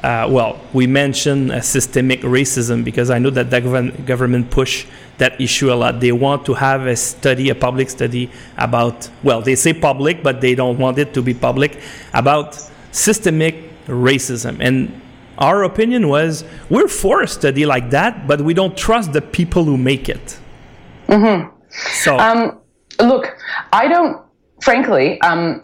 Uh, 0.03 0.27
well, 0.29 0.59
we 0.73 0.85
mentioned 0.85 1.49
uh, 1.49 1.61
systemic 1.61 2.19
racism 2.23 2.83
because 2.83 3.09
I 3.09 3.19
know 3.19 3.29
that 3.29 3.49
the 3.49 3.61
government 4.05 4.51
push 4.51 4.85
that 5.17 5.39
issue 5.39 5.71
a 5.71 5.75
lot. 5.75 5.99
They 5.99 6.11
want 6.11 6.45
to 6.45 6.53
have 6.53 6.87
a 6.87 6.95
study, 6.95 7.49
a 7.49 7.55
public 7.55 7.89
study 7.89 8.29
about, 8.57 9.09
well, 9.23 9.41
they 9.41 9.55
say 9.55 9.73
public, 9.73 10.23
but 10.23 10.41
they 10.41 10.55
don't 10.55 10.77
want 10.77 10.97
it 10.97 11.13
to 11.13 11.21
be 11.21 11.33
public, 11.33 11.79
about 12.13 12.57
systemic 12.91 13.55
racism. 13.85 14.57
And 14.59 15.01
our 15.37 15.63
opinion 15.63 16.07
was 16.07 16.43
we're 16.69 16.87
for 16.87 17.21
a 17.21 17.27
study 17.27 17.65
like 17.65 17.89
that, 17.91 18.27
but 18.27 18.41
we 18.41 18.53
don't 18.53 18.77
trust 18.77 19.13
the 19.13 19.21
people 19.21 19.63
who 19.63 19.77
make 19.77 20.09
it. 20.09 20.39
Mm-hmm. 21.07 21.49
So, 22.03 22.17
um, 22.17 22.59
look, 22.99 23.35
I 23.71 23.87
don't, 23.87 24.21
frankly, 24.61 25.19
um, 25.21 25.63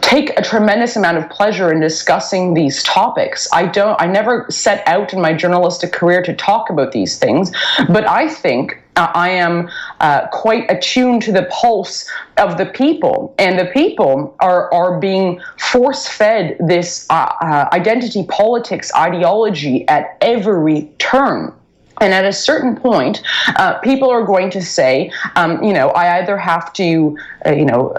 take 0.00 0.30
a 0.38 0.42
tremendous 0.42 0.94
amount 0.94 1.18
of 1.18 1.28
pleasure 1.28 1.72
in 1.72 1.80
discussing 1.80 2.54
these 2.54 2.82
topics. 2.84 3.48
I 3.52 3.66
don't 3.66 4.00
I 4.00 4.06
never 4.06 4.46
set 4.48 4.86
out 4.86 5.12
in 5.12 5.20
my 5.20 5.34
journalistic 5.34 5.92
career 5.92 6.22
to 6.22 6.34
talk 6.34 6.70
about 6.70 6.92
these 6.92 7.18
things, 7.18 7.50
but 7.88 8.08
I 8.08 8.28
think 8.28 8.80
uh, 8.94 9.10
I 9.12 9.30
am 9.30 9.68
uh, 9.98 10.28
quite 10.28 10.70
attuned 10.70 11.22
to 11.22 11.32
the 11.32 11.48
pulse 11.50 12.08
of 12.36 12.58
the 12.58 12.66
people, 12.66 13.34
and 13.38 13.58
the 13.58 13.66
people 13.66 14.36
are 14.38 14.72
are 14.72 15.00
being 15.00 15.40
force 15.58 16.06
fed 16.06 16.56
this 16.60 17.06
uh, 17.10 17.14
uh, 17.40 17.68
identity 17.72 18.24
politics 18.26 18.92
ideology 18.94 19.86
at 19.88 20.16
every 20.20 20.92
turn. 20.98 21.52
And 22.00 22.12
at 22.12 22.24
a 22.24 22.32
certain 22.32 22.76
point, 22.76 23.22
uh, 23.56 23.78
people 23.78 24.10
are 24.10 24.24
going 24.24 24.50
to 24.50 24.62
say, 24.62 25.12
um, 25.36 25.62
you 25.62 25.72
know, 25.72 25.88
I 25.90 26.18
either 26.18 26.36
have 26.36 26.72
to, 26.74 27.16
uh, 27.46 27.52
you 27.52 27.64
know, 27.64 27.94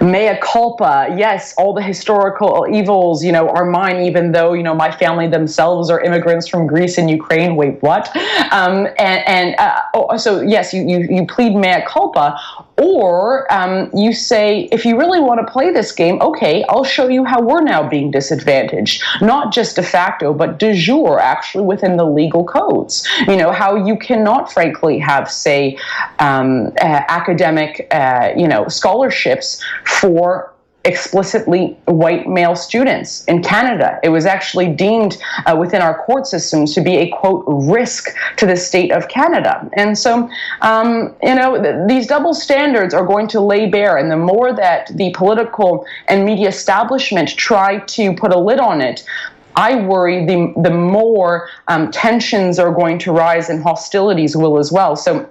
mea 0.00 0.38
culpa, 0.40 1.14
yes, 1.16 1.54
all 1.58 1.74
the 1.74 1.82
historical 1.82 2.66
evils, 2.70 3.24
you 3.24 3.32
know, 3.32 3.48
are 3.48 3.64
mine, 3.64 4.02
even 4.02 4.32
though, 4.32 4.52
you 4.52 4.62
know, 4.62 4.74
my 4.74 4.90
family 4.90 5.26
themselves 5.26 5.90
are 5.90 6.00
immigrants 6.00 6.46
from 6.46 6.66
Greece 6.66 6.96
and 6.96 7.10
Ukraine. 7.10 7.56
Wait, 7.56 7.82
what? 7.82 8.14
Um, 8.52 8.86
and 8.98 9.26
and 9.26 9.56
uh, 9.58 9.80
oh, 9.94 10.16
so, 10.16 10.40
yes, 10.40 10.72
you, 10.72 10.82
you, 10.82 10.98
you 11.10 11.26
plead 11.26 11.54
mea 11.54 11.82
culpa, 11.86 12.38
or 12.80 13.52
um, 13.52 13.90
you 13.94 14.12
say, 14.12 14.62
if 14.72 14.86
you 14.86 14.98
really 14.98 15.20
want 15.20 15.44
to 15.46 15.52
play 15.52 15.70
this 15.70 15.92
game, 15.92 16.20
okay, 16.22 16.64
I'll 16.68 16.84
show 16.84 17.08
you 17.08 17.24
how 17.24 17.42
we're 17.42 17.62
now 17.62 17.86
being 17.86 18.10
disadvantaged, 18.10 19.02
not 19.20 19.52
just 19.52 19.76
de 19.76 19.82
facto, 19.82 20.32
but 20.32 20.58
de 20.58 20.72
jure, 20.72 21.20
actually 21.20 21.64
within 21.64 21.98
the 21.98 22.06
legal 22.06 22.44
codes. 22.44 23.06
You 23.28 23.36
know, 23.36 23.52
how 23.52 23.76
you 23.76 23.96
cannot, 23.96 24.50
frankly, 24.50 24.98
have, 24.98 25.30
say, 25.30 25.76
um, 26.20 26.68
uh, 26.80 27.02
academic, 27.08 27.86
uh, 27.90 28.32
you 28.34 28.48
know, 28.48 28.66
scholarships 28.68 29.62
for 29.84 30.52
explicitly 30.84 31.76
white 31.84 32.26
male 32.26 32.56
students 32.56 33.24
in 33.26 33.42
Canada. 33.42 34.00
It 34.02 34.08
was 34.08 34.24
actually 34.24 34.68
deemed 34.68 35.18
uh, 35.44 35.56
within 35.56 35.82
our 35.82 36.02
court 36.04 36.26
systems 36.26 36.74
to 36.74 36.80
be 36.80 36.96
a 36.96 37.08
quote 37.10 37.44
risk 37.46 38.08
to 38.36 38.46
the 38.46 38.56
state 38.56 38.90
of 38.90 39.08
Canada. 39.08 39.68
And 39.74 39.96
so, 39.96 40.30
um, 40.62 41.14
you 41.22 41.34
know, 41.34 41.62
th- 41.62 41.86
these 41.86 42.06
double 42.06 42.32
standards 42.32 42.94
are 42.94 43.04
going 43.04 43.28
to 43.28 43.40
lay 43.40 43.68
bare. 43.68 43.98
And 43.98 44.10
the 44.10 44.16
more 44.16 44.54
that 44.54 44.90
the 44.96 45.12
political 45.14 45.84
and 46.08 46.24
media 46.24 46.48
establishment 46.48 47.28
try 47.36 47.80
to 47.80 48.14
put 48.14 48.32
a 48.32 48.38
lid 48.38 48.58
on 48.58 48.80
it, 48.80 49.04
I 49.56 49.74
worry 49.74 50.24
the 50.24 50.54
the 50.56 50.70
more 50.70 51.48
um, 51.68 51.90
tensions 51.90 52.58
are 52.58 52.72
going 52.72 52.98
to 53.00 53.12
rise 53.12 53.50
and 53.50 53.62
hostilities 53.62 54.36
will 54.36 54.58
as 54.58 54.72
well. 54.72 54.96
So 54.96 55.28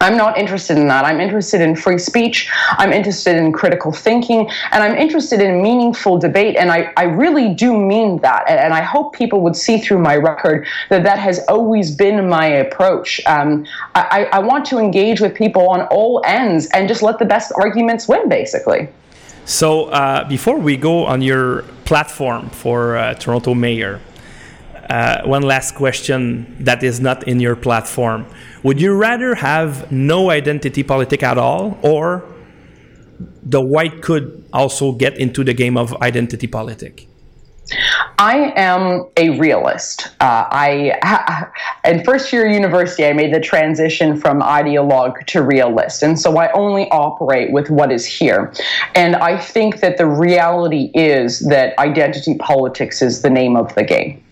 I'm 0.00 0.16
not 0.16 0.36
interested 0.36 0.76
in 0.76 0.88
that. 0.88 1.04
I'm 1.04 1.20
interested 1.20 1.60
in 1.60 1.76
free 1.76 1.98
speech. 1.98 2.50
I'm 2.72 2.92
interested 2.92 3.36
in 3.36 3.52
critical 3.52 3.92
thinking. 3.92 4.50
And 4.72 4.82
I'm 4.82 4.96
interested 4.96 5.40
in 5.40 5.62
meaningful 5.62 6.18
debate. 6.18 6.56
And 6.56 6.70
I, 6.70 6.92
I 6.96 7.04
really 7.04 7.54
do 7.54 7.76
mean 7.76 8.18
that. 8.18 8.44
And, 8.48 8.58
and 8.58 8.74
I 8.74 8.82
hope 8.82 9.14
people 9.14 9.40
would 9.40 9.56
see 9.56 9.78
through 9.78 9.98
my 9.98 10.16
record 10.16 10.66
that 10.90 11.04
that 11.04 11.18
has 11.18 11.40
always 11.48 11.94
been 11.94 12.28
my 12.28 12.46
approach. 12.46 13.20
Um, 13.26 13.64
I, 13.94 14.28
I 14.32 14.38
want 14.40 14.64
to 14.66 14.78
engage 14.78 15.20
with 15.20 15.34
people 15.34 15.68
on 15.68 15.82
all 15.88 16.22
ends 16.24 16.66
and 16.74 16.88
just 16.88 17.02
let 17.02 17.18
the 17.18 17.24
best 17.24 17.52
arguments 17.56 18.08
win, 18.08 18.28
basically. 18.28 18.88
So 19.44 19.86
uh, 19.86 20.26
before 20.28 20.58
we 20.58 20.76
go 20.76 21.04
on 21.04 21.20
your 21.20 21.62
platform 21.84 22.48
for 22.50 22.96
uh, 22.96 23.14
Toronto 23.14 23.54
Mayor, 23.54 24.00
uh, 24.90 25.22
one 25.24 25.42
last 25.42 25.74
question 25.74 26.56
that 26.60 26.82
is 26.82 27.00
not 27.00 27.26
in 27.26 27.40
your 27.40 27.56
platform. 27.56 28.26
Would 28.62 28.80
you 28.80 28.94
rather 28.94 29.34
have 29.34 29.90
no 29.90 30.30
identity 30.30 30.82
politic 30.82 31.22
at 31.22 31.38
all, 31.38 31.78
or 31.82 32.24
the 33.42 33.60
white 33.60 34.02
could 34.02 34.44
also 34.52 34.92
get 34.92 35.18
into 35.18 35.44
the 35.44 35.54
game 35.54 35.76
of 35.76 35.94
identity 36.02 36.46
politic? 36.46 37.08
I 38.18 38.52
am 38.56 39.06
a 39.16 39.38
realist. 39.38 40.08
Uh, 40.20 40.46
I 40.50 41.48
in 41.84 42.04
first 42.04 42.32
year 42.32 42.46
university, 42.46 43.06
I 43.06 43.12
made 43.12 43.32
the 43.34 43.40
transition 43.40 44.16
from 44.18 44.40
ideologue 44.40 45.26
to 45.26 45.42
realist, 45.42 46.02
and 46.02 46.18
so 46.18 46.36
I 46.36 46.52
only 46.52 46.88
operate 46.90 47.52
with 47.52 47.70
what 47.70 47.90
is 47.90 48.06
here. 48.06 48.52
And 48.94 49.16
I 49.16 49.38
think 49.38 49.80
that 49.80 49.96
the 49.96 50.06
reality 50.06 50.90
is 50.94 51.40
that 51.48 51.78
identity 51.78 52.36
politics 52.36 53.02
is 53.02 53.22
the 53.22 53.30
name 53.30 53.56
of 53.56 53.74
the 53.74 53.84
game. 53.84 54.23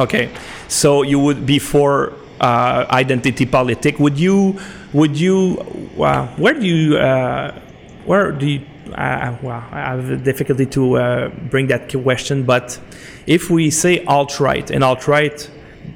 Okay, 0.00 0.30
so 0.66 1.02
you 1.02 1.18
would 1.18 1.44
be 1.44 1.58
for 1.58 2.14
uh, 2.40 2.86
identity 2.88 3.44
politic. 3.44 3.98
Would 3.98 4.18
you? 4.18 4.58
Would 4.94 5.20
you? 5.20 5.58
Uh, 6.00 6.26
where 6.36 6.54
do 6.54 6.66
you? 6.66 6.96
Uh, 6.96 7.60
where 8.06 8.32
do 8.32 8.46
you? 8.46 8.64
Uh, 8.94 9.36
well, 9.42 9.62
I 9.70 9.94
have 9.94 10.24
difficulty 10.24 10.64
to 10.66 10.96
uh, 10.96 11.28
bring 11.50 11.66
that 11.66 11.92
question, 11.92 12.44
but 12.44 12.80
if 13.26 13.50
we 13.50 13.70
say 13.70 14.02
alt 14.06 14.40
right 14.40 14.70
and 14.70 14.82
alt 14.82 15.06
right, 15.06 15.38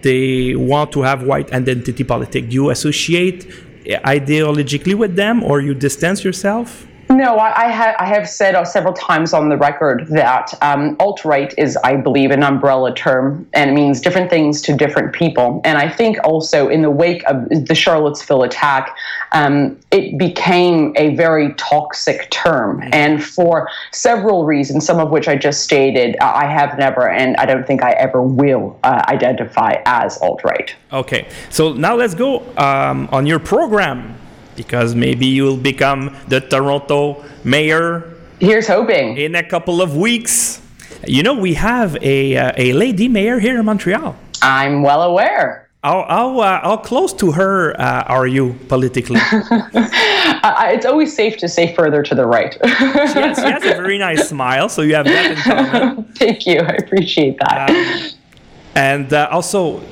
they 0.03 0.55
want 0.55 0.93
to 0.93 1.01
have 1.01 1.23
white 1.23 1.51
identity 1.55 2.05
politic. 2.05 2.51
Do 2.51 2.55
you 2.55 2.71
associate 2.71 3.51
ideologically 3.87 4.95
with 4.95 5.17
them, 5.17 5.43
or 5.43 5.63
you 5.63 5.73
distance 5.73 6.23
yourself? 6.23 6.87
No, 7.15 7.37
I, 7.37 7.67
I, 7.67 7.71
ha- 7.71 7.95
I 7.99 8.07
have 8.07 8.29
said 8.29 8.57
uh, 8.57 8.65
several 8.65 8.93
times 8.93 9.33
on 9.33 9.49
the 9.49 9.57
record 9.57 10.09
that 10.09 10.53
um, 10.63 10.97
alt 10.99 11.25
right 11.25 11.55
is, 11.57 11.77
I 11.85 11.97
believe, 11.97 12.33
an 12.33 12.43
umbrella 12.43 12.93
term 12.95 13.49
and 13.53 13.71
it 13.71 13.73
means 13.73 14.01
different 14.01 14.31
things 14.31 14.61
to 14.63 14.77
different 14.77 15.13
people. 15.13 15.61
And 15.65 15.79
I 15.79 15.89
think 15.89 16.19
also 16.25 16.69
in 16.69 16.83
the 16.83 16.91
wake 16.91 17.23
of 17.29 17.49
the 17.49 17.75
Charlottesville 17.75 18.43
attack, 18.43 18.97
um, 19.31 19.79
it 19.93 20.19
became 20.19 20.93
a 20.97 21.15
very 21.15 21.55
toxic 21.55 22.29
term. 22.31 22.81
Mm-hmm. 22.81 22.91
And 22.93 23.25
for 23.25 23.69
several 23.93 24.45
reasons, 24.45 24.85
some 24.85 24.99
of 24.99 25.11
which 25.11 25.29
I 25.29 25.37
just 25.37 25.63
stated, 25.63 26.17
I 26.21 26.47
have 26.47 26.77
never 26.79 27.09
and 27.09 27.37
I 27.37 27.47
don't 27.47 27.67
think 27.67 27.83
I 27.83 27.93
ever 27.93 28.23
will 28.23 28.79
uh, 28.83 29.03
identify 29.09 29.83
as 29.87 30.19
alt 30.19 30.43
right. 30.43 30.75
Okay, 30.93 31.29
so 31.51 31.73
now 31.73 31.95
let's 31.95 32.15
go 32.15 32.41
um, 32.57 33.09
on 33.13 33.25
your 33.25 33.39
program 33.39 34.19
because 34.57 34.95
maybe 34.95 35.27
you 35.27 35.45
will 35.45 35.57
become 35.57 36.17
the 36.29 36.41
Toronto 36.41 37.25
mayor. 37.45 38.15
Here's 38.41 38.67
hoping. 38.67 39.17
In 39.17 39.35
a 39.35 39.43
couple 39.43 39.81
of 39.83 39.97
weeks. 39.97 40.61
You 41.07 41.23
know, 41.23 41.35
we 41.35 41.55
have 41.55 41.97
a, 42.03 42.37
uh, 42.37 42.53
a 42.57 42.73
lady 42.73 43.09
mayor 43.09 43.39
here 43.39 43.59
in 43.59 43.65
Montreal. 43.67 44.17
I'm 44.41 44.83
well 44.83 45.03
aware. 45.03 45.69
How, 45.83 46.07
how, 46.09 46.39
uh, 46.39 46.61
how 46.63 46.77
close 46.79 47.13
to 47.15 47.33
her 47.33 47.79
uh, 47.79 48.05
are 48.05 48.27
you 48.27 48.55
politically? 48.69 49.21
it's 49.31 50.87
always 50.87 51.15
safe 51.15 51.37
to 51.39 51.49
say 51.49 51.75
further 51.75 52.03
to 52.03 52.15
the 52.15 52.25
right. 52.25 52.55
she, 52.55 52.69
has, 52.71 53.37
she, 53.37 53.45
has, 53.45 53.65
a 53.65 53.75
very 53.75 53.99
nice 53.99 54.27
smile, 54.31 54.71
so 54.71 54.81
you 54.81 54.95
have 54.95 55.05
that 55.05 55.33
in 55.33 55.37
common. 55.37 56.05
Thank 56.15 56.47
you. 56.47 56.61
I 56.61 56.73
appreciate 56.73 57.39
that. 57.41 57.69
Um, 57.69 58.19
and 58.75 59.13
uh, 59.13 59.29
also, 59.31 59.83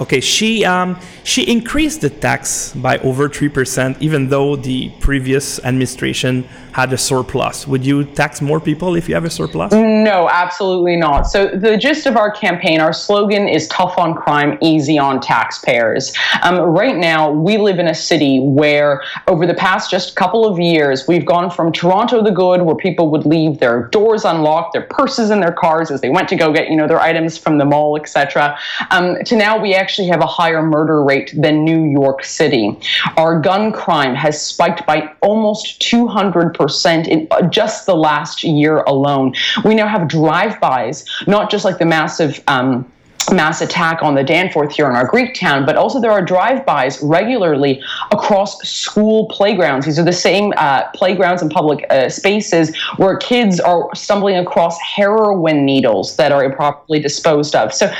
okay, 0.00 0.20
she 0.20 0.64
um, 0.64 0.98
she 1.24 1.42
increased 1.42 2.00
the 2.00 2.10
tax 2.10 2.72
by 2.74 2.98
over 2.98 3.28
3%, 3.28 4.00
even 4.00 4.28
though 4.28 4.56
the 4.56 4.90
previous 5.00 5.58
administration 5.64 6.48
had 6.72 6.92
a 6.92 6.98
surplus. 6.98 7.66
Would 7.66 7.84
you 7.84 8.04
tax 8.04 8.40
more 8.40 8.58
people 8.58 8.96
if 8.96 9.08
you 9.08 9.14
have 9.14 9.24
a 9.24 9.30
surplus? 9.30 9.72
No, 9.72 10.28
absolutely 10.30 10.96
not. 10.96 11.22
So, 11.22 11.48
the 11.48 11.76
gist 11.76 12.06
of 12.06 12.16
our 12.16 12.30
campaign, 12.30 12.80
our 12.80 12.94
slogan 12.94 13.46
is 13.46 13.68
tough 13.68 13.98
on 13.98 14.14
crime, 14.14 14.58
easy 14.62 14.98
on 14.98 15.20
taxpayers. 15.20 16.12
Um, 16.42 16.58
right 16.58 16.96
now, 16.96 17.30
we 17.30 17.58
live 17.58 17.78
in 17.78 17.88
a 17.88 17.94
city 17.94 18.40
where, 18.40 19.02
over 19.28 19.46
the 19.46 19.54
past 19.54 19.90
just 19.90 20.16
couple 20.16 20.46
of 20.46 20.58
years, 20.58 21.06
we've 21.06 21.26
gone 21.26 21.50
from 21.50 21.72
Toronto 21.72 22.22
the 22.22 22.30
Good, 22.30 22.62
where 22.62 22.74
people 22.74 23.10
would 23.10 23.26
leave 23.26 23.58
their 23.58 23.88
doors 23.88 24.24
unlocked, 24.24 24.72
their 24.72 24.82
purses 24.82 25.30
in 25.30 25.40
their 25.40 25.52
cars 25.52 25.90
as 25.90 26.00
they 26.00 26.08
went 26.08 26.28
to 26.30 26.36
go 26.36 26.52
get, 26.52 26.70
you 26.70 26.76
know, 26.76 26.88
their 26.88 27.00
items 27.00 27.36
from 27.36 27.58
the 27.58 27.64
mall, 27.64 27.98
etc., 27.98 28.58
um, 28.90 29.22
to 29.24 29.36
now 29.36 29.60
we 29.60 29.74
actually 29.74 30.08
have 30.08 30.20
a 30.20 30.26
higher 30.26 30.62
murder 30.62 31.04
rate 31.04 31.34
than 31.36 31.64
New 31.64 31.84
York 31.84 32.24
City. 32.24 32.78
Our 33.18 33.38
gun 33.40 33.72
crime 33.72 34.14
has 34.14 34.40
spiked 34.40 34.86
by 34.86 35.12
almost 35.20 35.80
200% 35.80 36.61
in 37.06 37.28
just 37.50 37.86
the 37.86 37.94
last 37.96 38.42
year 38.42 38.78
alone. 38.78 39.34
We 39.64 39.74
now 39.74 39.88
have 39.88 40.08
drive-bys, 40.08 41.04
not 41.26 41.50
just 41.50 41.64
like 41.64 41.78
the 41.78 41.86
massive. 41.86 42.42
Um, 42.48 42.90
mass 43.30 43.60
attack 43.60 44.02
on 44.02 44.16
the 44.16 44.24
Danforth 44.24 44.74
here 44.74 44.88
in 44.88 44.96
our 44.96 45.06
Greek 45.06 45.34
town, 45.34 45.64
but 45.64 45.76
also 45.76 46.00
there 46.00 46.10
are 46.10 46.22
drive-bys 46.22 47.00
regularly 47.02 47.80
across 48.10 48.60
school 48.68 49.28
playgrounds. 49.28 49.86
These 49.86 49.98
are 49.98 50.04
the 50.04 50.12
same 50.12 50.52
uh, 50.56 50.90
playgrounds 50.90 51.40
and 51.40 51.48
public 51.48 51.86
uh, 51.90 52.08
spaces 52.08 52.76
where 52.96 53.16
kids 53.16 53.60
are 53.60 53.94
stumbling 53.94 54.38
across 54.38 54.76
heroin 54.80 55.64
needles 55.64 56.16
that 56.16 56.32
are 56.32 56.42
improperly 56.42 56.98
disposed 56.98 57.54
of. 57.54 57.72
So 57.72 57.94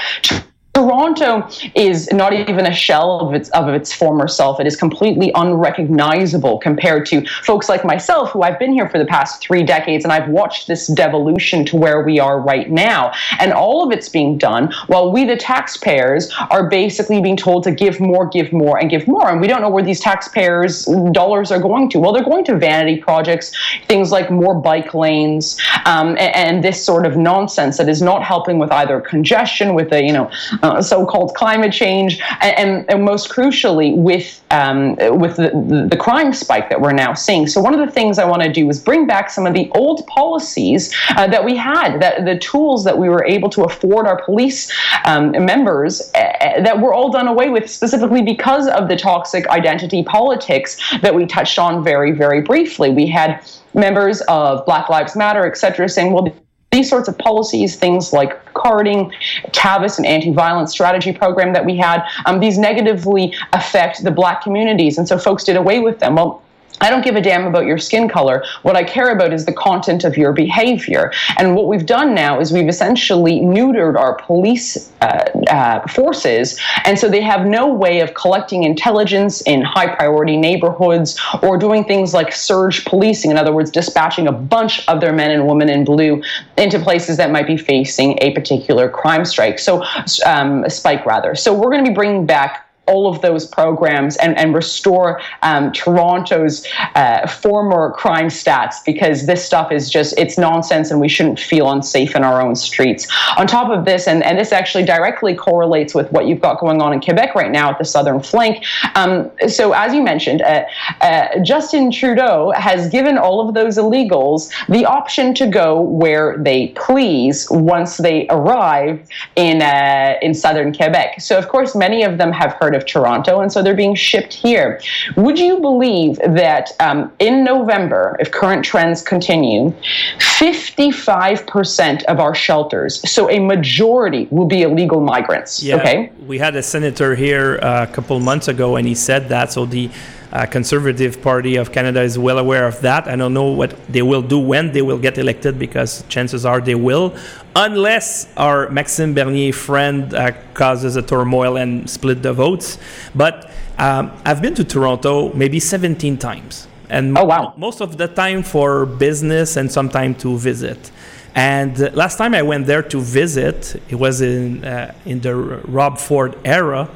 Toronto 0.75 1.47
is 1.75 2.11
not 2.13 2.33
even 2.33 2.65
a 2.65 2.73
shell 2.73 3.21
of 3.21 3.35
its 3.35 3.51
of 3.51 3.69
its 3.69 3.93
former 3.93 4.27
self. 4.27 4.59
It 4.59 4.67
is 4.67 4.75
completely 4.75 5.31
unrecognizable 5.35 6.59
compared 6.59 7.05
to 7.07 7.27
folks 7.43 7.69
like 7.69 7.85
myself, 7.85 8.31
who 8.31 8.43
I've 8.43 8.59
been 8.59 8.73
here 8.73 8.89
for 8.89 8.99
the 8.99 9.05
past 9.05 9.43
three 9.43 9.65
decades, 9.65 10.03
and 10.05 10.13
I've 10.13 10.31
watched 10.31 10.69
this 10.69 10.87
devolution 10.87 11.67
to 11.67 11.77
where 11.77 12.03
we 12.03 12.19
are 12.19 12.41
right 12.41 12.71
now. 12.71 13.13
And 13.39 13.53
all 13.53 13.85
of 13.85 13.93
it's 13.93 14.09
being 14.09 14.39
done 14.39 14.73
while 14.87 15.13
we, 15.13 15.27
the 15.27 15.37
taxpayers, 15.37 16.33
are 16.51 16.71
basically 16.71 17.21
being 17.21 17.37
told 17.37 17.65
to 17.65 17.71
give 17.71 18.01
more, 18.01 18.27
give 18.27 18.51
more, 18.51 18.79
and 18.79 18.89
give 18.89 19.07
more. 19.07 19.31
And 19.31 19.43
we 19.43 19.49
don't 19.49 19.61
know 19.61 19.69
where 19.69 19.85
these 19.85 20.01
taxpayers' 20.01 20.87
dollars 21.13 21.53
are 21.53 21.61
going 21.61 21.91
to. 21.91 21.99
Well, 21.99 22.13
they're 22.13 22.25
going 22.25 22.45
to 22.47 22.57
vanity 22.57 22.99
projects, 22.99 23.53
things 23.89 24.11
like 24.11 24.31
more 24.31 24.55
bike 24.55 24.95
lanes, 24.95 25.61
um, 25.85 26.11
and, 26.11 26.35
and, 26.35 26.65
this 26.65 26.85
sort 26.85 27.05
of 27.07 27.17
nonsense 27.17 27.77
that 27.77 27.89
is 27.89 28.01
not 28.01 28.23
helping 28.23 28.59
with 28.59 28.71
either 28.71 29.01
congestion, 29.01 29.75
with 29.75 29.91
the 29.91 30.03
you 30.03 30.13
know 30.13 30.31
uh, 30.63 30.81
so-called 30.81 31.35
climate 31.35 31.73
change, 31.73 32.21
and, 32.41 32.89
and, 32.89 33.03
most 33.03 33.31
crucially 33.31 33.97
with 33.97 34.41
um, 34.51 34.95
with 35.19 35.37
the, 35.37 35.51
the, 35.69 35.89
the, 35.91 35.97
crime 35.97 36.33
spike 36.33 36.69
that 36.69 36.81
we're 36.81 36.93
now 36.93 37.15
seeing. 37.15 37.49
So 37.49 37.61
one 37.61 37.75
of 37.75 37.85
the 37.85 37.93
things 37.93 38.19
I 38.19 38.25
want 38.25 38.43
to 38.43 38.53
do 38.53 38.69
is 38.69 38.79
bring 38.79 39.07
back 39.07 39.31
some 39.31 39.47
of 39.47 39.55
the 39.55 39.71
old 39.75 40.07
policies 40.07 40.95
uh, 41.17 41.27
that 41.27 41.45
we 41.45 41.57
had, 41.57 42.01
that 42.01 42.27
the 42.27 42.39
tools 42.39 42.85
that 42.85 42.97
we 42.97 43.09
were 43.09 43.25
able 43.25 43.49
to 43.51 43.63
afford 43.65 44.07
our 44.07 44.23
police 44.23 44.71
um, 45.05 45.33
members 45.33 46.13
uh, 46.15 46.61
that 46.63 46.81
were 46.81 46.95
all 46.95 47.11
done 47.11 47.27
away 47.27 47.49
with 47.49 47.69
specifically 47.69 48.23
because 48.23 48.69
of 48.69 48.89
the 48.89 48.97
toxic 48.97 49.49
identity 49.49 50.03
politics 50.05 50.77
that 51.01 51.15
we 51.15 51.27
touched 51.27 51.59
on 51.59 51.83
very, 51.83 52.13
very 52.13 52.41
briefly. 52.41 52.91
We 52.91 53.07
had 53.07 53.45
members 53.75 54.21
of 54.23 54.65
Black 54.67 54.89
Lives 54.89 55.17
Matter, 55.17 55.47
et 55.47 55.57
cetera, 55.57 55.89
saying, 55.89 56.13
well, 56.13 56.33
these 56.73 56.89
sorts 56.89 57.09
of 57.09 57.17
policies, 57.19 57.77
things 57.77 58.13
like 58.13 58.43
carding, 58.55 59.13
TAVIS, 59.53 59.99
an 59.99 60.07
anti-violence 60.07 60.71
strategy 60.71 61.13
program 61.13 61.53
that 61.53 61.65
we 61.65 61.77
had, 61.77 62.03
um, 62.27 62.41
these 62.41 62.59
negatively 62.59 63.35
affect 63.53 64.03
the 64.03 64.11
black 64.11 64.43
communities. 64.43 64.99
And 64.99 65.07
so 65.07 65.19
folks 65.19 65.45
did 65.45 65.57
away 65.57 65.81
with 65.81 65.99
them. 65.99 66.17
Well, 66.17 66.43
I 66.81 66.91
don't 66.91 67.05
give 67.05 67.17
a 67.17 67.21
damn 67.21 67.47
about 67.47 67.67
your 67.67 67.79
skin 67.79 68.09
color. 68.09 68.45
What 68.63 68.77
I 68.77 68.83
care 68.83 69.11
about 69.11 69.33
is 69.33 69.45
the 69.45 69.53
content 69.53 70.05
of 70.05 70.17
your 70.17 70.33
behavior. 70.33 71.13
And 71.39 71.55
what 71.55 71.69
we've 71.69 71.87
done 71.87 72.15
now 72.15 72.41
is 72.41 72.53
we've 72.53 72.69
essentially 72.69 73.41
neutered 73.41 73.97
our 73.97 74.15
police 74.15 74.91
uh, 75.01 75.25
uh, 75.49 75.87
forces. 75.87 76.59
And 76.85 76.99
so 76.99 77.09
they 77.09 77.21
have 77.21 77.47
no 77.47 77.73
way 77.73 78.01
of 78.01 78.15
collecting 78.15 78.65
intelligence 78.65 79.43
in 79.43 79.63
high 79.63 79.95
priority 79.95 80.37
neighborhoods 80.37 81.21
or 81.43 81.57
doing 81.57 81.85
things 81.85 82.15
like 82.15 82.33
surge 82.33 82.85
policing. 82.85 83.31
In 83.31 83.37
other 83.37 83.53
words, 83.53 83.71
dispatching 83.71 84.27
a 84.27 84.33
bunch 84.33 84.87
of 84.89 85.01
their 85.01 85.13
men 85.13 85.31
and 85.31 85.47
women 85.47 85.69
in 85.69 85.85
blue 85.85 86.23
into 86.57 86.79
places 86.79 87.17
that 87.17 87.31
might 87.31 87.47
be 87.47 87.57
facing 87.57 88.19
a 88.23 88.33
particular 88.33 88.89
crime 88.89 89.25
strike. 89.25 89.59
So, 89.59 89.85
um, 90.27 90.69
spike 90.69 91.07
rather. 91.07 91.35
So 91.35 91.55
we're 91.55 91.71
going 91.71 91.85
to 91.85 91.91
be 91.91 91.95
bringing 91.95 92.27
back 92.27 92.69
all 92.87 93.07
of 93.07 93.23
those 93.23 93.47
programs 93.47 94.17
and, 94.17 94.37
and 94.37 94.55
restore 94.55 95.21
um, 95.43 95.71
Toronto's 95.73 96.67
uh, 96.95 97.27
former 97.29 97.93
crime 97.93 98.27
stats 98.27 98.77
because 98.85 99.27
this 99.27 99.45
stuff 99.45 99.71
is 99.71 99.89
just, 99.89 100.19
it's 100.19 100.37
nonsense 100.37 100.91
and 100.91 101.01
we 101.01 101.09
shouldn't 101.09 101.39
feel 101.39 101.71
unsafe 101.71 102.17
in 102.17 102.25
our 102.25 102.43
own 102.43 102.57
streets. 102.57 103.07
On 103.37 103.47
top 103.47 103.71
of 103.71 103.85
this, 103.85 104.09
and, 104.09 104.23
and 104.25 104.39
this 104.39 104.53
actually 104.53 104.85
directly 104.85 105.35
correlates 105.35 105.95
with 105.95 106.11
what 106.11 106.27
you've 106.27 106.41
got 106.41 106.59
going 106.59 106.83
on 106.83 106.93
in 106.93 107.01
Quebec 107.01 107.35
right 107.35 107.53
now 107.53 107.71
at 107.71 107.79
the 107.79 107.85
southern 107.85 108.21
flank. 108.21 108.65
Um, 108.97 109.31
so, 109.49 109.73
as 109.73 109.95
you 109.95 110.03
mentioned, 110.03 110.43
uh, 110.43 110.65
uh, 111.01 111.39
Justin 111.43 111.91
Trudeau 111.91 112.53
has 112.57 112.89
given 112.89 113.17
all 113.17 113.47
of 113.47 113.55
those 113.55 113.77
illegals 113.79 114.51
the 114.69 114.85
option 114.85 115.35
to 115.35 115.47
go 115.47 115.81
where 115.81 116.37
they 116.39 116.69
please 116.69 117.49
once 117.51 117.99
they 117.99 118.27
arrive 118.29 119.07
in, 119.37 119.63
uh, 119.63 120.15
in 120.21 120.35
southern 120.35 120.75
Quebec. 120.75 121.21
So, 121.21 121.39
of 121.39 121.49
course, 121.49 121.77
many 121.77 122.03
of 122.03 122.19
them 122.19 122.33
have 122.33 122.55
heard 122.55 122.72
of 122.75 122.87
Toronto, 122.87 123.41
and 123.41 123.53
so 123.53 123.63
they're 123.63 123.75
being 123.75 123.95
shipped 123.95 124.33
here. 124.33 124.81
Would 125.17 125.39
you 125.39 125.61
believe 125.61 126.17
that 126.19 126.71
um, 126.81 127.13
in 127.19 127.45
November, 127.45 128.17
if 128.21 128.31
current 128.31 128.65
trends 128.65 129.03
continue, 129.03 129.73
55% 130.19 132.05
of 132.05 132.21
our 132.21 132.35
shelters, 132.35 133.09
so 133.11 133.31
a 133.31 133.39
majority, 133.39 134.29
will 134.31 134.47
be 134.47 134.63
illegal 134.63 135.01
migrants? 135.01 135.63
Yeah, 135.63 135.77
okay. 135.77 136.13
We 136.27 136.39
had 136.39 136.57
a 136.57 136.63
senator 136.63 137.15
here 137.15 137.59
uh, 137.63 137.87
a 137.89 137.93
couple 137.93 138.19
months 138.21 138.49
ago, 138.49 138.77
and 138.77 138.87
he 138.87 138.95
said 138.95 139.29
that. 139.29 139.53
So 139.53 139.67
the 139.67 139.91
uh, 140.33 140.47
Conservative 140.47 141.21
Party 141.21 141.57
of 141.57 141.73
Canada 141.73 142.01
is 142.01 142.19
well 142.19 142.39
aware 142.39 142.67
of 142.67 142.81
that. 142.81 143.07
I 143.07 143.17
don't 143.17 143.35
know 143.35 143.51
what 143.51 143.77
they 143.87 144.03
will 144.03 144.23
do 144.23 144.39
when 144.39 144.73
they 144.73 144.83
will 144.83 144.99
get 144.99 145.19
elected 145.19 145.59
because 145.59 146.05
chances 146.09 146.47
are 146.47 146.61
they 146.61 146.75
will, 146.75 147.15
unless 147.55 148.35
our 148.37 148.71
Maxime 148.71 149.15
Bernier 149.15 149.53
friend 149.53 150.15
uh, 150.15 150.33
causes 150.55 150.97
a 150.97 151.03
turmoil 151.03 151.57
and 151.57 151.89
split 151.89 152.23
the 152.23 152.33
votes. 152.33 152.79
But 153.15 153.51
um, 153.79 154.13
I've 154.25 154.41
been 154.41 154.55
to 154.55 154.65
Toronto 154.65 155.33
maybe 155.35 155.61
17 155.61 156.17
times. 156.17 156.67
And 156.89 157.17
oh, 157.17 157.25
wow. 157.25 157.55
most 157.57 157.81
of 157.81 157.97
the 157.97 158.09
time 158.09 158.43
for 158.43 158.85
business 158.87 159.57
and 159.57 159.71
time 159.71 160.15
to 160.17 160.37
visit. 160.37 160.91
And 161.35 161.81
uh, 161.81 161.91
last 161.95 162.19
time 162.19 162.35
I 162.35 162.43
went 162.43 162.67
there 162.67 162.83
to 162.83 163.01
visit, 163.01 163.81
it 163.89 163.95
was 163.95 164.21
in 164.21 164.65
uh, 164.65 164.95
in 165.07 165.21
the 165.21 165.35
Rob 165.35 165.99
Ford 165.99 166.39
era. 166.45 166.91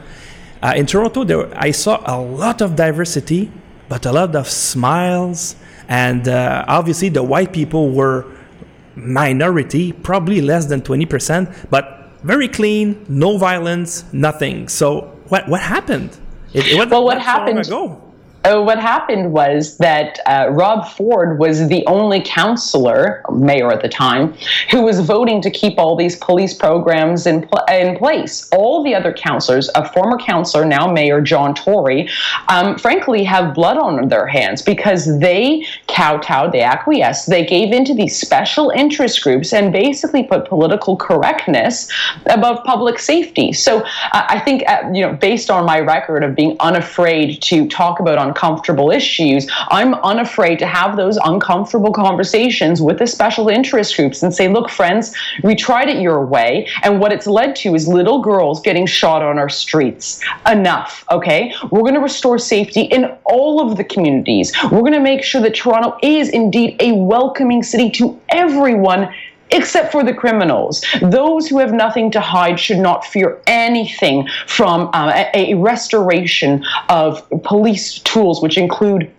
Uh, 0.63 0.73
in 0.77 0.87
Toronto, 0.87 1.25
there, 1.25 1.49
I 1.57 1.71
saw 1.71 2.03
a 2.07 2.21
lot 2.21 2.61
of 2.61 2.77
diversity, 2.77 3.51
but 3.89 4.07
a 4.07 4.13
lot 4.13 4.35
of 4.35 4.49
smiles. 4.49 5.57
And 5.89 6.29
uh, 6.29 6.65
obviously, 6.67 7.09
the 7.09 7.23
white 7.23 7.53
people 7.53 7.91
were 7.91 8.27
minority, 8.95 9.93
probably 9.93 10.41
less 10.41 10.67
than 10.67 10.81
20%, 10.81 11.71
but 11.71 12.11
very 12.23 12.49
clean, 12.49 13.05
no 13.09 13.37
violence, 13.37 14.05
nothing. 14.13 14.69
So, 14.69 15.13
what, 15.29 15.49
what 15.49 15.61
happened? 15.61 16.17
It, 16.53 16.67
it 16.67 16.91
well, 16.91 17.05
what 17.05 17.21
happened? 17.21 17.59
Ago. 17.59 18.03
Uh, 18.47 18.63
what 18.63 18.79
happened 18.79 19.33
was 19.33 19.77
that 19.79 20.21
uh, 20.27 20.47
Rob 20.51 20.89
Ford 20.89 21.41
was 21.41 21.67
the 21.69 21.85
only 21.87 22.23
councillor, 22.25 23.25
mayor 23.33 23.73
at 23.73 23.83
the 23.83 23.89
time, 23.89 24.35
who 24.71 24.83
was 24.83 25.01
voting 25.01 25.43
to 25.43 25.51
keep 25.51 25.79
all 25.79 25.97
these 25.97 26.17
police 26.17 26.55
programs 26.55 27.27
in, 27.27 27.43
pl- 27.49 27.65
in 27.69 27.97
place. 27.97 28.49
All 28.53 28.85
the 28.85 28.95
other 28.95 29.13
councillors, 29.13 29.69
a 29.75 29.89
former 29.93 30.17
councillor, 30.19 30.65
now 30.65 30.87
Mayor 30.87 31.21
John 31.21 31.55
Tory, 31.57 32.09
um, 32.49 32.79
frankly 32.79 33.25
have 33.25 33.53
blood 33.53 33.79
on 33.79 34.09
their 34.09 34.29
hands 34.29 34.63
because 34.63 35.19
they 35.19 35.67
kowtowed, 35.89 36.53
they 36.53 36.63
acquiesced, 36.63 37.29
they 37.29 37.45
gave 37.45 37.73
into 37.73 37.95
these 37.95 38.17
special 38.17 38.71
interest 38.71 39.23
groups 39.23 39.53
and 39.53 39.73
basically 39.73 40.23
put 40.23 40.47
political 40.47 40.97
correctness 40.97 41.91
above 42.27 42.63
public 42.63 43.01
safety. 43.01 43.53
So 43.53 43.81
uh, 43.81 44.27
I 44.29 44.39
think, 44.39 44.63
uh, 44.69 44.83
you 44.93 45.03
know, 45.03 45.15
based 45.15 45.51
on 45.51 45.67
my 45.67 45.81
record 45.81 46.23
of 46.23 46.37
being 46.37 46.57
unafraid 46.61 47.43
to 47.43 47.67
talk 47.69 47.99
about 47.99 48.19
on 48.19 48.36
uncomfortable 48.37 48.91
issues, 48.91 49.47
I'm 49.69 49.95
unafraid 49.95 50.59
to 50.59 50.67
have 50.67 50.97
those 50.97 51.17
uncomfortable 51.17 51.93
conversations 51.93 52.83
with 52.83 52.99
the 52.99 53.07
special 53.07 53.49
interest 53.49 53.97
groups 53.97 54.23
and 54.23 54.35
say, 54.35 54.49
look, 54.49 54.69
friends, 54.69 55.15
we 55.43 55.55
tried 55.55 55.89
it 55.89 56.03
your 56.03 56.25
way. 56.25 56.69
And 56.83 57.01
what 57.01 57.13
it's 57.13 57.27
led 57.27 57.57
to 57.57 57.75
is 57.75 57.89
little 57.89 58.21
girls 58.21 58.61
getting 58.61 58.87
shot 58.87 59.23
on 59.23 59.39
our 59.39 59.49
streets. 59.49 60.23
Enough, 60.47 61.05
okay? 61.11 61.55
We're 61.71 61.81
going 61.81 61.95
to 61.95 62.01
restore 62.01 62.39
safety 62.39 62.83
in 62.83 63.17
all 63.25 63.61
of 63.61 63.79
the 63.79 63.85
communities. 63.85 64.53
We're 64.65 64.81
going 64.81 64.93
to 64.93 65.01
make 65.01 65.23
sure 65.23 65.41
that 65.41 65.55
Toronto 65.55 65.97
is 66.03 66.29
indeed 66.29 66.77
a 66.81 66.93
welcoming 66.93 67.63
city 67.63 67.91
to 67.93 68.21
everyone 68.29 69.09
except 69.51 69.93
for 69.93 70.03
the 70.05 70.15
criminals. 70.15 70.85
Those 71.01 71.49
who 71.49 71.59
have 71.59 71.73
nothing 71.73 72.11
to 72.13 72.21
hide 72.21 72.59
should 72.59 72.79
not 72.79 73.05
fear 73.05 73.41
anything 73.47 74.29
from 74.47 74.91
uh, 74.93 75.25
a, 75.35 75.53
a 75.53 75.55
restoration 75.55 76.65
of 76.89 77.27
police 77.43 77.99
tools, 78.01 78.43
which 78.43 78.59
include 78.59 79.13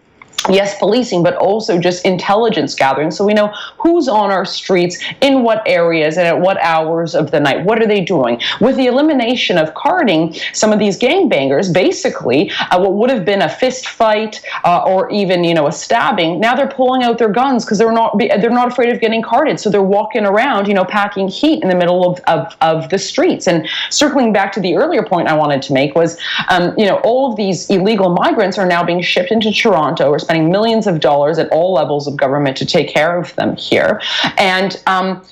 yes, 0.50 0.78
policing, 0.80 1.24
but 1.24 1.36
also 1.36 1.78
just 1.80 2.06
intelligence 2.06 2.76
gathering. 2.76 3.12
So 3.12 3.26
we 3.26 3.34
know 3.34 3.54
who's 3.78 4.08
on 4.08 4.32
our 4.32 4.46
streets, 4.46 4.98
in 5.22 5.44
what 5.44 5.62
areas, 5.66 6.18
and 6.18 6.28
at 6.28 6.40
what 6.40 6.58
hours 6.62 7.16
of 7.16 7.32
the 7.32 7.40
night. 7.40 7.66
What 7.66 7.82
are 7.82 7.88
they 7.88 8.02
doing? 8.02 8.42
With 8.62 8.76
the 8.76 8.88
elimination 8.88 9.58
of 9.58 9.74
carding, 9.74 10.36
some 10.54 10.72
of 10.72 10.80
these 10.80 10.98
gangbangers, 10.98 11.74
basically, 11.74 12.52
uh, 12.72 12.80
what 12.80 12.94
would 12.94 13.10
have 13.10 13.26
been 13.26 13.42
a 13.42 13.50
fist 13.50 13.88
fight 13.88 14.42
uh, 14.64 14.84
or 14.84 15.10
even 15.12 15.44
you 15.44 15.54
know 15.54 15.68
a 15.68 15.72
stabbing, 15.72 16.40
now 16.40 16.56
they're 16.56 16.68
pulling 16.68 17.04
out 17.04 17.18
their 17.18 17.30
guns 17.30 17.66
because 17.66 17.78
they're 17.78 17.92
not 17.92 18.18
they're 18.18 18.50
not 18.50 18.72
afraid 18.72 18.94
of 18.94 19.02
getting 19.02 19.22
carded. 19.22 19.60
So 19.60 19.70
they're 19.70 19.82
walking 19.82 20.26
around, 20.26 20.68
you 20.68 20.74
know, 20.74 20.86
packing 20.86 21.28
heat 21.28 21.62
in 21.64 21.70
the 21.70 21.76
middle 21.76 22.10
of 22.10 22.20
of, 22.28 22.56
of 22.62 22.90
the 22.90 23.00
streets. 23.00 23.48
And 23.48 23.68
circling 23.90 24.34
back 24.34 24.52
to 24.54 24.60
the 24.60 24.76
earlier 24.76 25.04
point 25.04 25.28
I 25.28 25.34
wanted 25.34 25.62
to 25.64 25.74
make 25.74 25.96
was, 25.96 26.18
um, 26.50 26.74
you 26.78 26.86
know, 26.86 26.98
all 27.04 27.32
of 27.32 27.38
these 27.38 27.70
illegal 27.70 28.10
migrants 28.10 28.58
are 28.58 28.66
now 28.66 28.84
being 28.84 29.02
shipped 29.02 29.32
into 29.32 29.52
Toronto 29.52 30.10
or 30.10 30.20
spending 30.20 30.37
spending 30.38 30.52
millions 30.52 30.88
of 30.88 31.00
dollars 31.00 31.40
at 31.40 31.50
all 31.50 31.74
levels 31.74 32.08
of 32.08 32.16
government 32.16 32.58
to 32.58 32.66
take 32.66 32.94
care 32.94 33.18
of 33.18 33.34
them 33.36 33.56
here. 33.56 34.02
And 34.38 34.82
um, 34.86 35.24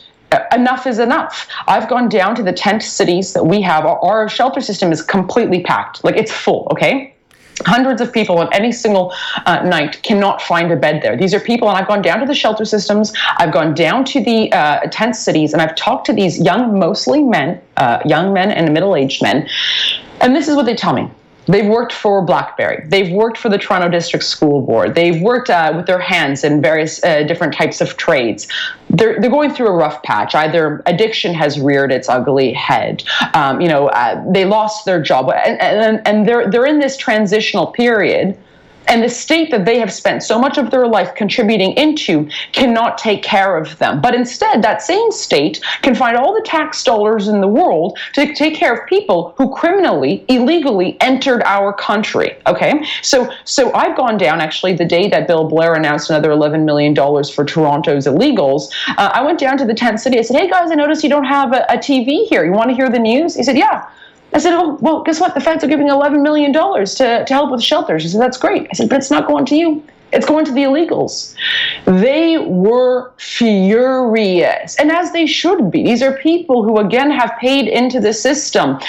enough 0.52 0.88
is 0.88 1.00
enough. 1.00 1.48
I've 1.68 1.88
gone 1.88 2.10
down 2.10 2.36
to 2.36 2.44
the 2.44 2.54
tent 2.54 2.82
cities 2.84 3.34
that 3.34 3.46
we 3.46 3.62
have. 3.62 3.86
Our, 3.86 4.00
our, 4.00 4.30
shelter 4.30 4.62
system 4.62 4.92
is 4.92 5.02
completely 5.02 5.62
packed, 5.62 6.04
like 6.04 6.18
it's 6.18 6.32
full. 6.32 6.68
Okay. 6.72 7.14
Hundreds 7.66 8.02
of 8.02 8.12
people 8.12 8.40
on 8.40 8.50
any 8.52 8.72
single 8.72 9.14
uh, 9.46 9.64
night 9.64 10.02
cannot 10.04 10.42
find 10.42 10.72
a 10.72 10.76
bed 10.76 11.02
there. 11.02 11.16
These 11.16 11.34
are 11.34 11.40
people, 11.40 11.70
and 11.70 11.78
I've 11.78 11.88
gone 11.88 12.02
down 12.02 12.20
to 12.20 12.26
the 12.26 12.36
shelter 12.36 12.66
systems, 12.66 13.14
I've 13.38 13.54
gone 13.54 13.74
down 13.74 14.04
to 14.06 14.22
the 14.22 14.52
uh, 14.52 14.82
tent 14.92 15.16
cities, 15.16 15.54
and 15.54 15.62
I've 15.62 15.76
talked 15.76 16.06
to 16.08 16.14
these 16.14 16.38
young, 16.38 16.78
mostly 16.78 17.24
men, 17.24 17.62
uh, 17.78 18.00
young 18.06 18.34
men 18.34 18.52
and 18.52 18.74
middle 18.74 18.94
aged 18.94 19.22
men, 19.22 19.48
and 20.20 20.36
this 20.36 20.50
is 20.50 20.58
what 20.58 20.66
they 20.66 20.76
tell 20.76 20.92
me. 20.92 21.10
They've 21.48 21.68
worked 21.68 21.94
for 21.94 22.22
BlackBerry. 22.22 22.86
They've 22.88 23.12
worked 23.12 23.38
for 23.38 23.50
the 23.50 23.58
Toronto 23.58 23.90
District 23.90 24.26
School 24.26 24.62
Board. 24.62 24.96
They've 24.96 25.22
worked 25.22 25.50
uh, 25.50 25.74
with 25.76 25.86
their 25.86 26.00
hands 26.00 26.44
in 26.44 26.62
various 26.62 27.04
uh, 27.04 27.24
different 27.24 27.54
types 27.54 27.82
of 27.82 27.98
trades. 27.98 28.48
They're, 28.90 29.20
they're 29.20 29.30
going 29.30 29.54
through 29.54 29.68
a 29.68 29.76
rough 29.76 30.02
patch. 30.04 30.36
Either 30.36 30.82
addiction 30.86 31.34
has 31.34 31.60
reared 31.60 31.92
its 31.92 32.10
ugly 32.10 32.54
head. 32.54 33.04
Um, 33.34 33.62
you 33.62 33.68
know, 33.68 33.88
uh, 33.90 34.24
they 34.32 34.46
lost 34.46 34.86
their 34.86 35.02
job, 35.02 35.30
and, 35.30 35.62
and, 35.62 36.08
and 36.08 36.28
they're 36.28 36.50
they're 36.50 36.66
in 36.66 36.80
this 36.80 36.98
transitional 36.98 37.68
period 37.68 38.38
and 38.88 39.04
the 39.04 39.10
state 39.10 39.52
that 39.52 39.66
they 39.66 39.80
have 39.80 39.92
spent 39.92 40.24
so 40.24 40.40
much 40.40 40.58
of 40.58 40.72
their 40.72 40.88
life 40.88 41.16
contributing 41.16 41.74
into 41.74 42.30
cannot 42.52 42.98
take 42.98 43.24
care 43.24 43.58
of 43.58 43.78
them. 43.78 44.02
But 44.02 44.16
instead, 44.16 44.62
that 44.62 44.82
same 44.82 45.12
state 45.12 45.64
can 45.82 45.96
find 45.96 46.18
all 46.18 46.34
the 46.34 46.42
tax 46.46 46.84
dollars 46.84 47.28
in 47.28 47.42
the 47.42 47.48
world 47.48 47.98
to 48.14 48.34
take 48.34 48.56
care 48.56 48.74
of 48.74 48.88
people 48.88 49.34
who 49.38 49.54
criminally, 49.54 50.24
illegally 50.28 50.98
entered 51.02 51.42
our 51.44 51.74
country. 51.74 52.36
Okay, 52.48 52.86
so 53.02 53.32
so 53.44 53.74
I've 53.74 53.96
gone 53.96 54.18
down 54.18 54.42
actually 54.42 54.74
the 54.74 54.86
day 54.86 55.10
that 55.10 55.28
Bill 55.28 55.48
Blair 55.48 55.74
announced 55.74 56.10
another 56.10 56.32
11 56.32 56.66
million 56.66 56.94
dollars 56.94 57.30
for 57.30 57.46
Toronto's 57.46 58.06
illegals. 58.06 58.72
Uh, 58.98 59.12
I 59.14 59.24
went 59.24 59.40
down 59.40 59.58
to 59.58 59.66
the 59.66 59.74
tent 59.74 60.00
city. 60.00 60.20
I 60.20 60.22
said, 60.22 60.38
"Hey 60.38 60.50
guys, 60.50 60.72
I 60.72 60.76
noticed 60.76 61.04
you 61.04 61.10
don't 61.10 61.26
have 61.26 61.54
a, 61.54 61.66
a 61.70 61.78
TV 61.78 62.28
here. 62.28 62.46
You 62.46 62.52
want 62.52 62.70
to 62.70 62.76
hear 62.76 62.90
the 62.90 63.00
news?" 63.00 63.36
He 63.36 63.44
said, 63.44 63.58
"Yeah." 63.58 63.88
I 64.34 64.40
said, 64.40 64.54
oh, 64.54 64.78
well, 64.82 65.02
guess 65.04 65.20
what? 65.20 65.34
The 65.34 65.40
feds 65.40 65.64
are 65.64 65.68
giving 65.68 65.88
$11 65.88 66.22
million 66.22 66.52
to, 66.52 67.26
to 67.26 67.34
help 67.34 67.52
with 67.52 67.64
shelters. 67.64 68.04
He 68.04 68.10
said, 68.10 68.22
that's 68.22 68.38
great. 68.38 68.68
I 68.70 68.74
said, 68.74 68.90
but 68.90 68.98
it's 68.98 69.12
not 69.12 69.28
going 69.28 69.46
to 69.46 69.56
you. 69.56 69.84
It's 70.12 70.26
going 70.26 70.46
to 70.46 70.52
the 70.52 70.62
illegals. 70.62 71.36
They 71.86 72.38
were 72.38 73.12
furious, 73.18 74.76
and 74.78 74.92
as 74.92 75.12
they 75.12 75.26
should 75.26 75.72
be. 75.72 75.84
These 75.84 76.02
are 76.02 76.14
people 76.18 76.64
who, 76.64 76.78
again, 76.78 77.12
have 77.12 77.34
paid 77.40 77.68
into 77.68 78.00
the 78.00 78.14
system. 78.14 78.80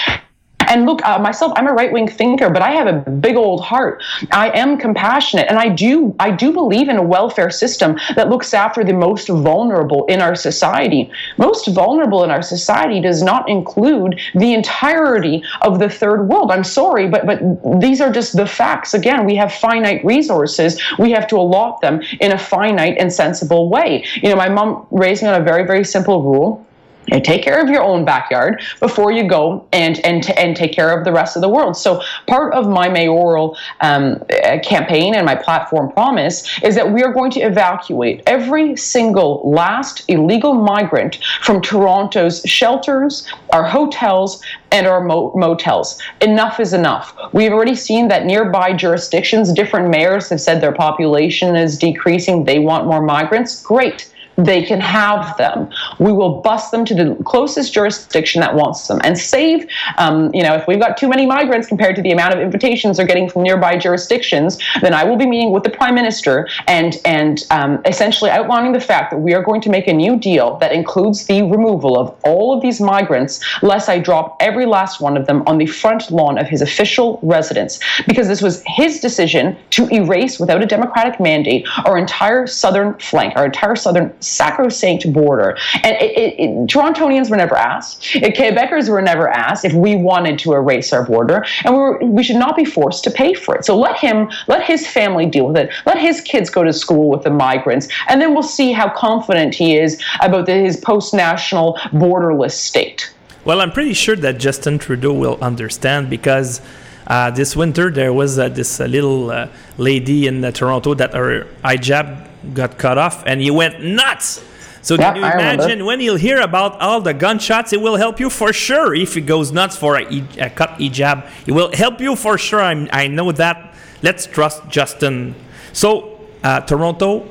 And 0.66 0.86
look, 0.86 1.04
uh, 1.04 1.18
myself, 1.18 1.52
I'm 1.56 1.66
a 1.66 1.72
right 1.72 1.92
wing 1.92 2.08
thinker, 2.08 2.50
but 2.50 2.62
I 2.62 2.70
have 2.72 2.86
a 2.86 3.10
big 3.10 3.36
old 3.36 3.62
heart. 3.62 4.02
I 4.32 4.50
am 4.50 4.78
compassionate, 4.78 5.46
and 5.48 5.58
I 5.58 5.68
do 5.68 6.14
I 6.18 6.30
do 6.30 6.52
believe 6.52 6.88
in 6.88 6.96
a 6.96 7.02
welfare 7.02 7.50
system 7.50 7.98
that 8.14 8.28
looks 8.28 8.54
after 8.54 8.84
the 8.84 8.92
most 8.92 9.28
vulnerable 9.28 10.04
in 10.06 10.20
our 10.20 10.34
society. 10.34 11.10
Most 11.36 11.68
vulnerable 11.68 12.24
in 12.24 12.30
our 12.30 12.42
society 12.42 13.00
does 13.00 13.22
not 13.22 13.48
include 13.48 14.20
the 14.34 14.54
entirety 14.54 15.42
of 15.62 15.78
the 15.78 15.88
third 15.88 16.28
world. 16.28 16.50
I'm 16.50 16.64
sorry, 16.64 17.08
but 17.08 17.26
but 17.26 17.40
these 17.80 18.00
are 18.00 18.12
just 18.12 18.36
the 18.36 18.46
facts. 18.46 18.94
Again, 18.94 19.24
we 19.24 19.36
have 19.36 19.52
finite 19.52 20.04
resources. 20.04 20.80
We 20.98 21.12
have 21.12 21.26
to 21.28 21.36
allot 21.36 21.80
them 21.80 22.02
in 22.20 22.32
a 22.32 22.38
finite 22.38 22.96
and 22.98 23.12
sensible 23.12 23.68
way. 23.68 24.04
You 24.22 24.30
know, 24.30 24.36
my 24.36 24.48
mom 24.48 24.86
raised 24.90 25.22
me 25.22 25.28
on 25.28 25.40
a 25.40 25.44
very 25.44 25.66
very 25.66 25.84
simple 25.84 26.22
rule 26.22 26.65
and 27.08 27.24
take 27.24 27.42
care 27.42 27.60
of 27.60 27.68
your 27.68 27.82
own 27.82 28.04
backyard 28.04 28.62
before 28.80 29.12
you 29.12 29.28
go 29.28 29.66
and 29.72 29.98
and 30.04 30.30
and 30.38 30.56
take 30.56 30.72
care 30.72 30.96
of 30.96 31.04
the 31.04 31.12
rest 31.12 31.36
of 31.36 31.42
the 31.42 31.48
world. 31.48 31.76
So 31.76 32.02
part 32.26 32.54
of 32.54 32.68
my 32.68 32.88
mayoral 32.88 33.56
um, 33.80 34.22
campaign 34.62 35.14
and 35.14 35.24
my 35.24 35.34
platform 35.34 35.92
promise 35.92 36.62
is 36.62 36.74
that 36.74 36.92
we 36.92 37.02
are 37.02 37.12
going 37.12 37.30
to 37.32 37.40
evacuate 37.40 38.22
every 38.26 38.76
single 38.76 39.48
last 39.48 40.04
illegal 40.08 40.54
migrant 40.54 41.18
from 41.42 41.60
Toronto's 41.60 42.42
shelters, 42.44 43.26
our 43.52 43.64
hotels, 43.64 44.42
and 44.72 44.86
our 44.86 45.00
mo- 45.00 45.32
motels. 45.34 46.00
Enough 46.20 46.60
is 46.60 46.72
enough. 46.72 47.16
We've 47.32 47.52
already 47.52 47.74
seen 47.74 48.08
that 48.08 48.26
nearby 48.26 48.72
jurisdictions, 48.72 49.52
different 49.52 49.88
mayors 49.90 50.28
have 50.30 50.40
said 50.40 50.60
their 50.60 50.72
population 50.72 51.56
is 51.56 51.78
decreasing. 51.78 52.44
They 52.44 52.58
want 52.58 52.86
more 52.86 53.02
migrants. 53.02 53.62
Great 53.62 54.10
they 54.36 54.62
can 54.62 54.80
have 54.80 55.36
them. 55.36 55.70
We 55.98 56.12
will 56.12 56.40
bus 56.40 56.70
them 56.70 56.84
to 56.84 56.94
the 56.94 57.16
closest 57.24 57.72
jurisdiction 57.72 58.40
that 58.40 58.54
wants 58.54 58.86
them 58.86 59.00
and 59.04 59.18
save, 59.18 59.66
um, 59.98 60.34
you 60.34 60.42
know, 60.42 60.54
if 60.54 60.66
we've 60.66 60.80
got 60.80 60.96
too 60.96 61.08
many 61.08 61.26
migrants 61.26 61.66
compared 61.68 61.96
to 61.96 62.02
the 62.02 62.12
amount 62.12 62.34
of 62.34 62.40
invitations 62.40 62.96
they're 62.96 63.06
getting 63.06 63.28
from 63.28 63.42
nearby 63.42 63.76
jurisdictions, 63.76 64.58
then 64.80 64.94
I 64.94 65.04
will 65.04 65.16
be 65.16 65.26
meeting 65.26 65.52
with 65.52 65.62
the 65.62 65.70
prime 65.70 65.94
minister 65.94 66.48
and, 66.68 66.98
and 67.04 67.44
um, 67.50 67.80
essentially 67.84 68.30
outlining 68.30 68.72
the 68.72 68.80
fact 68.80 69.10
that 69.10 69.18
we 69.18 69.34
are 69.34 69.42
going 69.42 69.60
to 69.62 69.70
make 69.70 69.88
a 69.88 69.92
new 69.92 70.16
deal 70.16 70.56
that 70.58 70.72
includes 70.72 71.26
the 71.26 71.42
removal 71.42 71.98
of 71.98 72.14
all 72.24 72.54
of 72.54 72.62
these 72.62 72.80
migrants, 72.80 73.40
lest 73.62 73.88
I 73.88 73.98
drop 73.98 74.36
every 74.40 74.66
last 74.66 75.00
one 75.00 75.16
of 75.16 75.26
them 75.26 75.42
on 75.46 75.58
the 75.58 75.66
front 75.66 76.10
lawn 76.10 76.38
of 76.38 76.46
his 76.46 76.62
official 76.62 77.18
residence. 77.22 77.80
Because 78.06 78.28
this 78.28 78.42
was 78.42 78.62
his 78.66 79.00
decision 79.00 79.56
to 79.70 79.88
erase, 79.88 80.38
without 80.38 80.62
a 80.62 80.66
democratic 80.66 81.20
mandate, 81.20 81.66
our 81.84 81.96
entire 81.96 82.46
southern 82.46 82.94
flank, 82.98 83.34
our 83.36 83.46
entire 83.46 83.76
southern 83.76 84.12
sacrosanct 84.26 85.12
border. 85.12 85.56
And 85.82 85.96
it, 85.96 86.18
it, 86.18 86.40
it, 86.40 86.50
Torontonians 86.68 87.30
were 87.30 87.36
never 87.36 87.56
asked. 87.56 88.02
Quebecers 88.02 88.88
were 88.88 89.02
never 89.02 89.28
asked 89.28 89.64
if 89.64 89.72
we 89.72 89.96
wanted 89.96 90.38
to 90.40 90.52
erase 90.52 90.92
our 90.92 91.04
border, 91.04 91.44
and 91.64 91.74
we, 91.74 91.80
were, 91.80 91.98
we 92.04 92.22
should 92.22 92.36
not 92.36 92.56
be 92.56 92.64
forced 92.64 93.04
to 93.04 93.10
pay 93.10 93.34
for 93.34 93.54
it. 93.56 93.64
So 93.64 93.78
let 93.78 93.96
him, 93.96 94.28
let 94.48 94.64
his 94.64 94.86
family 94.86 95.26
deal 95.26 95.46
with 95.46 95.56
it. 95.56 95.70
Let 95.86 95.98
his 95.98 96.20
kids 96.20 96.50
go 96.50 96.62
to 96.64 96.72
school 96.72 97.08
with 97.10 97.22
the 97.22 97.30
migrants, 97.30 97.88
and 98.08 98.20
then 98.20 98.34
we'll 98.34 98.42
see 98.42 98.72
how 98.72 98.88
confident 98.90 99.54
he 99.54 99.76
is 99.76 100.02
about 100.20 100.46
the, 100.46 100.54
his 100.54 100.76
post-national 100.76 101.74
borderless 101.92 102.52
state. 102.52 103.12
Well, 103.44 103.60
I'm 103.60 103.70
pretty 103.70 103.94
sure 103.94 104.16
that 104.16 104.38
Justin 104.38 104.78
Trudeau 104.78 105.12
will 105.12 105.38
understand 105.40 106.10
because. 106.10 106.60
Uh, 107.08 107.30
this 107.30 107.54
winter, 107.54 107.88
there 107.88 108.12
was 108.12 108.36
uh, 108.36 108.48
this 108.48 108.80
uh, 108.80 108.84
little 108.86 109.30
uh, 109.30 109.48
lady 109.78 110.26
in 110.26 110.44
uh, 110.44 110.50
Toronto 110.50 110.92
that 110.94 111.14
her 111.14 111.46
hijab 111.62 112.26
got 112.54 112.78
cut 112.78 112.98
off 112.98 113.22
and 113.26 113.40
he 113.40 113.50
went 113.50 113.82
nuts. 113.82 114.42
So 114.82 114.94
yeah, 114.94 115.12
can 115.12 115.16
you 115.16 115.24
imagine 115.24 115.84
when 115.84 115.98
he'll 115.98 116.16
hear 116.16 116.40
about 116.40 116.80
all 116.80 117.00
the 117.00 117.12
gunshots? 117.12 117.72
It 117.72 117.80
will 117.80 117.96
help 117.96 118.20
you 118.20 118.30
for 118.30 118.52
sure. 118.52 118.94
If 118.94 119.14
he 119.14 119.20
goes 119.20 119.50
nuts 119.50 119.76
for 119.76 119.96
a, 119.96 120.04
a 120.38 120.50
cut 120.50 120.78
hijab, 120.78 121.28
it 121.46 121.52
will 121.52 121.74
help 121.74 122.00
you 122.00 122.14
for 122.14 122.38
sure. 122.38 122.60
I'm, 122.60 122.88
i 122.92 123.08
know 123.08 123.32
that. 123.32 123.74
Let's 124.02 124.26
trust 124.26 124.68
Justin. 124.68 125.34
So 125.72 126.20
uh, 126.44 126.60
Toronto, 126.60 127.28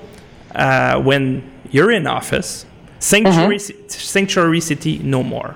uh, 0.54 1.01
when 1.01 1.49
you're 1.71 1.91
in 1.91 2.08
office, 2.08 2.65
sanctuary, 2.99 3.58
mm-hmm. 3.58 3.88
sanctuary 3.88 4.60
city, 4.60 4.99
no 4.99 5.23
more 5.23 5.56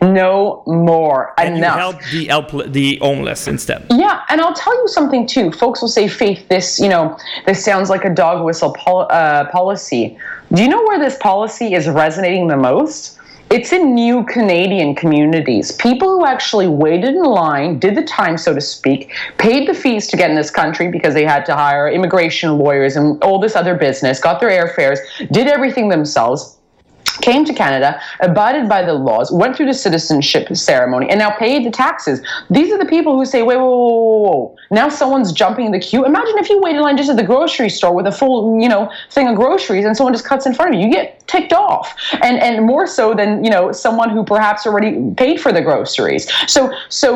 no 0.00 0.62
more 0.66 1.34
and 1.38 1.56
enough. 1.56 2.12
You 2.12 2.28
help 2.28 2.50
the 2.50 2.68
the 2.68 2.98
homeless 3.00 3.48
instead. 3.48 3.86
Yeah, 3.90 4.22
and 4.28 4.40
I'll 4.40 4.54
tell 4.54 4.74
you 4.80 4.88
something 4.88 5.26
too. 5.26 5.50
Folks 5.52 5.80
will 5.80 5.88
say, 5.88 6.08
"Faith, 6.08 6.48
this 6.48 6.78
you 6.78 6.88
know, 6.88 7.18
this 7.46 7.64
sounds 7.64 7.90
like 7.90 8.04
a 8.04 8.14
dog 8.14 8.44
whistle 8.44 8.72
pol- 8.72 9.08
uh, 9.10 9.46
policy." 9.50 10.16
Do 10.52 10.62
you 10.62 10.68
know 10.68 10.82
where 10.82 10.98
this 10.98 11.16
policy 11.18 11.74
is 11.74 11.88
resonating 11.88 12.48
the 12.48 12.56
most? 12.56 13.18
It's 13.50 13.72
in 13.72 13.94
new 13.94 14.24
Canadian 14.24 14.94
communities. 14.94 15.72
People 15.72 16.08
who 16.08 16.26
actually 16.26 16.68
waited 16.68 17.14
in 17.14 17.22
line, 17.22 17.78
did 17.78 17.94
the 17.94 18.02
time, 18.02 18.36
so 18.36 18.52
to 18.52 18.60
speak, 18.60 19.10
paid 19.38 19.66
the 19.66 19.72
fees 19.72 20.06
to 20.08 20.18
get 20.18 20.28
in 20.28 20.36
this 20.36 20.50
country 20.50 20.88
because 20.90 21.14
they 21.14 21.24
had 21.24 21.46
to 21.46 21.54
hire 21.54 21.88
immigration 21.88 22.58
lawyers 22.58 22.94
and 22.94 23.22
all 23.24 23.38
this 23.38 23.56
other 23.56 23.74
business, 23.74 24.20
got 24.20 24.38
their 24.38 24.50
airfares, 24.50 24.98
did 25.32 25.46
everything 25.46 25.88
themselves 25.88 26.57
came 27.20 27.44
to 27.44 27.54
Canada, 27.54 28.00
abided 28.20 28.68
by 28.68 28.82
the 28.82 28.94
laws, 28.94 29.30
went 29.30 29.56
through 29.56 29.66
the 29.66 29.74
citizenship 29.74 30.54
ceremony, 30.56 31.08
and 31.10 31.18
now 31.18 31.30
paid 31.30 31.66
the 31.66 31.70
taxes. 31.70 32.20
These 32.50 32.72
are 32.72 32.78
the 32.78 32.86
people 32.86 33.16
who 33.16 33.24
say, 33.24 33.42
wait, 33.42 33.56
whoa, 33.56 33.64
whoa, 33.64 33.98
whoa, 33.98 34.30
whoa. 34.30 34.56
Now 34.70 34.88
someone's 34.88 35.32
jumping 35.32 35.70
the 35.72 35.80
queue. 35.80 36.04
Imagine 36.04 36.38
if 36.38 36.48
you 36.50 36.60
wait 36.60 36.76
in 36.76 36.82
line 36.82 36.96
just 36.96 37.10
at 37.10 37.16
the 37.16 37.24
grocery 37.24 37.70
store 37.70 37.94
with 37.94 38.06
a 38.06 38.12
full, 38.12 38.60
you 38.60 38.68
know, 38.68 38.90
thing 39.10 39.28
of 39.28 39.36
groceries 39.36 39.84
and 39.84 39.96
someone 39.96 40.12
just 40.12 40.24
cuts 40.24 40.46
in 40.46 40.54
front 40.54 40.74
of 40.74 40.80
you. 40.80 40.86
You 40.86 40.92
get 40.92 41.17
ticked 41.28 41.52
off. 41.52 41.94
And 42.22 42.38
and 42.40 42.66
more 42.66 42.86
so 42.86 43.14
than, 43.14 43.44
you 43.44 43.50
know, 43.50 43.70
someone 43.72 44.10
who 44.10 44.24
perhaps 44.24 44.66
already 44.66 44.92
paid 45.16 45.40
for 45.40 45.52
the 45.52 45.62
groceries. 45.62 46.28
So 46.46 46.72
so 46.88 47.08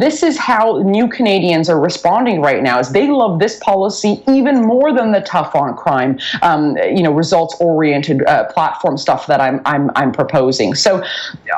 this 0.00 0.22
is 0.22 0.36
how 0.36 0.82
new 0.82 1.06
Canadians 1.08 1.68
are 1.68 1.80
responding 1.80 2.40
right 2.40 2.62
now 2.62 2.80
is 2.80 2.90
they 2.90 3.08
love 3.08 3.38
this 3.38 3.58
policy 3.60 4.22
even 4.26 4.62
more 4.62 4.92
than 4.92 5.12
the 5.12 5.20
tough 5.20 5.54
on 5.54 5.76
crime, 5.76 6.18
um, 6.42 6.76
you 6.78 7.02
know, 7.02 7.12
results 7.12 7.54
oriented 7.60 8.26
uh, 8.26 8.44
platform 8.52 8.96
stuff 8.96 9.26
that 9.26 9.40
I'm, 9.40 9.60
I'm, 9.64 9.90
I'm 9.94 10.12
proposing. 10.12 10.74
So 10.74 11.04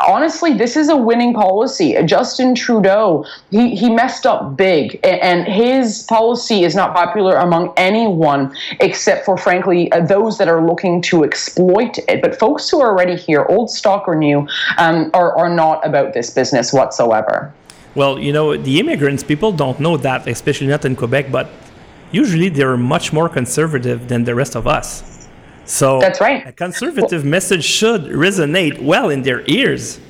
honestly, 0.06 0.52
this 0.54 0.76
is 0.76 0.88
a 0.88 0.96
winning 0.96 1.32
policy. 1.32 1.96
Justin 2.04 2.54
Trudeau, 2.54 3.24
he, 3.50 3.74
he 3.76 3.88
messed 3.88 4.26
up 4.26 4.56
big, 4.56 4.98
and 5.04 5.46
his 5.46 6.02
policy 6.04 6.64
is 6.64 6.74
not 6.74 6.94
popular 6.94 7.36
among 7.36 7.72
anyone 7.76 8.54
except 8.80 9.24
for, 9.24 9.36
frankly, 9.36 9.90
uh, 9.92 10.00
those 10.00 10.38
that 10.38 10.48
are 10.48 10.66
looking 10.66 11.00
to 11.02 11.24
exploit 11.24 11.98
it. 12.08 12.22
But 12.22 12.38
folks 12.38 12.68
who 12.68 12.80
are 12.80 12.88
already 12.88 13.16
here, 13.16 13.46
old 13.48 13.70
stock 13.70 14.06
or 14.08 14.14
new, 14.14 14.46
um, 14.78 15.10
are, 15.14 15.36
are 15.36 15.48
not 15.48 15.86
about 15.86 16.12
this 16.12 16.30
business 16.30 16.72
whatsoever. 16.72 17.52
Well, 17.94 18.18
you 18.18 18.32
know, 18.32 18.56
the 18.56 18.78
immigrants, 18.78 19.22
people 19.24 19.52
don't 19.52 19.80
know 19.80 19.96
that, 19.96 20.28
especially 20.28 20.68
not 20.68 20.84
in 20.84 20.94
Quebec, 20.94 21.32
but 21.32 21.50
usually 22.12 22.48
they're 22.48 22.76
much 22.76 23.12
more 23.12 23.28
conservative 23.28 24.08
than 24.08 24.24
the 24.24 24.34
rest 24.34 24.54
of 24.54 24.66
us. 24.66 25.28
So 25.64 26.00
that's 26.00 26.20
right. 26.20 26.46
A 26.46 26.52
conservative 26.52 27.22
well, 27.22 27.30
message 27.30 27.64
should 27.64 28.02
resonate 28.02 28.82
well 28.82 29.10
in 29.10 29.22
their 29.22 29.42
ears. 29.46 30.00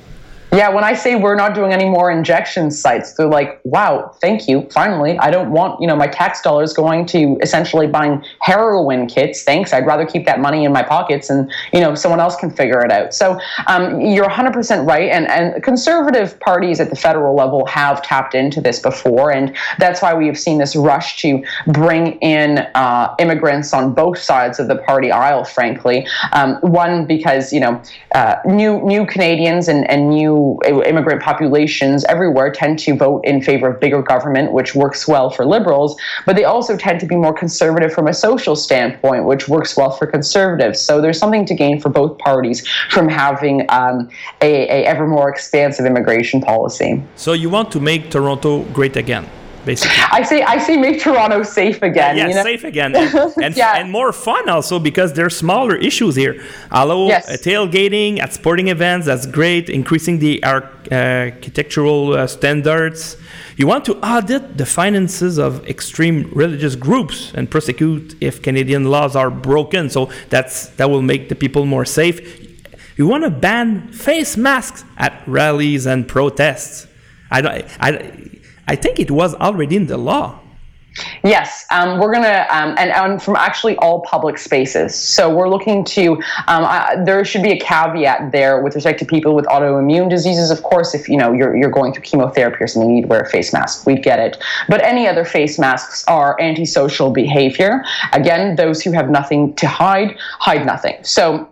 Yeah, 0.53 0.67
when 0.67 0.83
I 0.83 0.93
say 0.93 1.15
we're 1.15 1.35
not 1.35 1.55
doing 1.55 1.71
any 1.71 1.87
more 1.87 2.11
injection 2.11 2.71
sites, 2.71 3.13
they're 3.13 3.25
like, 3.25 3.61
"Wow, 3.63 4.11
thank 4.19 4.49
you. 4.49 4.67
Finally, 4.69 5.17
I 5.17 5.31
don't 5.31 5.51
want 5.51 5.79
you 5.79 5.87
know 5.87 5.95
my 5.95 6.07
tax 6.07 6.41
dollars 6.41 6.73
going 6.73 7.05
to 7.07 7.37
essentially 7.41 7.87
buying 7.87 8.21
heroin 8.41 9.07
kits. 9.07 9.43
Thanks. 9.43 9.71
I'd 9.71 9.85
rather 9.85 10.05
keep 10.05 10.25
that 10.25 10.41
money 10.41 10.65
in 10.65 10.73
my 10.73 10.83
pockets, 10.83 11.29
and 11.29 11.49
you 11.71 11.79
know 11.79 11.95
someone 11.95 12.19
else 12.19 12.35
can 12.35 12.49
figure 12.51 12.83
it 12.83 12.91
out." 12.91 13.13
So 13.13 13.39
um, 13.67 14.01
you're 14.01 14.27
100% 14.27 14.85
right, 14.85 15.09
and 15.09 15.25
and 15.29 15.63
conservative 15.63 16.37
parties 16.41 16.81
at 16.81 16.89
the 16.89 16.97
federal 16.97 17.33
level 17.33 17.65
have 17.67 18.01
tapped 18.01 18.35
into 18.35 18.59
this 18.59 18.79
before, 18.79 19.31
and 19.31 19.55
that's 19.79 20.01
why 20.01 20.13
we 20.13 20.27
have 20.27 20.37
seen 20.37 20.57
this 20.57 20.75
rush 20.75 21.15
to 21.21 21.41
bring 21.67 22.19
in 22.19 22.57
uh, 22.75 23.15
immigrants 23.19 23.73
on 23.73 23.93
both 23.93 24.17
sides 24.17 24.59
of 24.59 24.67
the 24.67 24.75
party 24.75 25.13
aisle. 25.13 25.45
Frankly, 25.45 26.05
um, 26.33 26.55
one 26.55 27.05
because 27.05 27.53
you 27.53 27.61
know 27.61 27.81
uh, 28.15 28.35
new 28.45 28.81
new 28.81 29.05
Canadians 29.05 29.69
and 29.69 29.89
and 29.89 30.09
new 30.09 30.40
immigrant 30.91 31.21
populations 31.21 32.03
everywhere 32.05 32.51
tend 32.51 32.79
to 32.79 32.95
vote 32.95 33.21
in 33.23 33.41
favor 33.41 33.67
of 33.71 33.79
bigger 33.79 34.01
government, 34.01 34.51
which 34.51 34.75
works 34.75 35.07
well 35.07 35.29
for 35.29 35.45
liberals, 35.45 35.91
but 36.25 36.35
they 36.35 36.43
also 36.43 36.77
tend 36.77 36.99
to 36.99 37.05
be 37.05 37.15
more 37.15 37.33
conservative 37.33 37.91
from 37.93 38.07
a 38.07 38.13
social 38.13 38.55
standpoint, 38.55 39.25
which 39.25 39.47
works 39.47 39.75
well 39.77 39.91
for 39.91 40.05
conservatives. 40.07 40.79
So 40.79 41.01
there's 41.01 41.19
something 41.19 41.45
to 41.45 41.55
gain 41.55 41.79
for 41.81 41.89
both 41.89 42.17
parties 42.17 42.67
from 42.89 43.07
having 43.07 43.65
um, 43.69 44.09
a, 44.41 44.51
a 44.77 44.85
ever 44.85 45.07
more 45.07 45.29
expansive 45.29 45.85
immigration 45.85 46.41
policy. 46.41 47.01
So 47.15 47.33
you 47.33 47.49
want 47.49 47.71
to 47.71 47.79
make 47.79 48.09
Toronto 48.09 48.63
great 48.73 48.95
again? 48.95 49.25
Basically. 49.65 49.97
I 50.11 50.23
say 50.23 50.41
I 50.43 50.57
say 50.57 50.77
make 50.77 50.99
Toronto 51.01 51.43
safe 51.43 51.81
again. 51.81 52.17
Yeah, 52.17 52.27
you 52.27 52.35
know? 52.35 52.43
safe 52.43 52.63
again, 52.63 52.95
and, 53.41 53.55
yeah. 53.55 53.77
and 53.77 53.91
more 53.91 54.11
fun 54.11 54.49
also 54.49 54.79
because 54.79 55.13
there's 55.13 55.35
smaller 55.35 55.75
issues 55.75 56.15
here. 56.15 56.43
Although 56.71 57.07
yes. 57.07 57.29
uh, 57.29 57.33
tailgating 57.33 58.19
at 58.19 58.33
sporting 58.33 58.67
events, 58.69 59.05
that's 59.07 59.25
great. 59.25 59.69
Increasing 59.69 60.19
the 60.19 60.43
architectural 60.43 62.13
uh, 62.13 62.27
standards. 62.27 63.17
You 63.57 63.67
want 63.67 63.85
to 63.85 63.97
audit 63.97 64.57
the 64.57 64.65
finances 64.65 65.37
of 65.37 65.67
extreme 65.67 66.31
religious 66.33 66.75
groups 66.75 67.31
and 67.35 67.51
prosecute 67.51 68.15
if 68.19 68.41
Canadian 68.41 68.85
laws 68.85 69.15
are 69.15 69.29
broken. 69.29 69.89
So 69.89 70.09
that's 70.29 70.69
that 70.77 70.89
will 70.89 71.03
make 71.03 71.29
the 71.29 71.35
people 71.35 71.65
more 71.65 71.85
safe. 71.85 72.17
You 72.97 73.07
want 73.07 73.23
to 73.23 73.29
ban 73.29 73.91
face 73.91 74.37
masks 74.37 74.83
at 74.97 75.21
rallies 75.27 75.85
and 75.85 76.07
protests. 76.07 76.87
I 77.29 77.41
don't. 77.41 77.65
I, 77.79 78.30
I 78.71 78.75
think 78.75 79.01
it 79.01 79.11
was 79.11 79.35
already 79.35 79.75
in 79.75 79.87
the 79.87 79.97
law. 79.97 80.39
Yes, 81.25 81.65
um, 81.71 81.99
we're 81.99 82.13
gonna, 82.13 82.47
um, 82.49 82.75
and, 82.77 82.89
and, 82.91 83.21
from 83.21 83.35
actually 83.35 83.75
all 83.77 83.99
public 84.01 84.37
spaces. 84.37 84.95
So 84.95 85.33
we're 85.33 85.49
looking 85.49 85.83
to. 85.95 86.21
Um, 86.47 86.63
there 87.03 87.23
should 87.25 87.43
be 87.43 87.51
a 87.51 87.59
caveat 87.59 88.31
there 88.31 88.61
with 88.61 88.75
respect 88.75 88.99
to 88.99 89.05
people 89.05 89.35
with 89.35 89.45
autoimmune 89.45 90.09
diseases. 90.09 90.51
Of 90.51 90.63
course, 90.63 90.95
if 90.95 91.09
you 91.09 91.17
know 91.17 91.33
you're 91.33 91.53
you're 91.55 91.69
going 91.69 91.91
through 91.91 92.03
chemotherapy 92.03 92.63
or 92.63 92.67
something, 92.67 92.89
you 92.89 92.95
need 92.95 93.01
to 93.03 93.07
wear 93.07 93.21
a 93.21 93.29
face 93.29 93.51
mask. 93.51 93.85
We 93.85 93.95
get 93.95 94.19
it. 94.19 94.41
But 94.69 94.81
any 94.83 95.05
other 95.05 95.25
face 95.25 95.59
masks 95.59 96.05
are 96.07 96.39
antisocial 96.39 97.11
behavior. 97.11 97.83
Again, 98.13 98.55
those 98.55 98.81
who 98.81 98.91
have 98.93 99.09
nothing 99.09 99.53
to 99.55 99.67
hide 99.67 100.17
hide 100.39 100.65
nothing. 100.65 100.97
So 101.03 101.50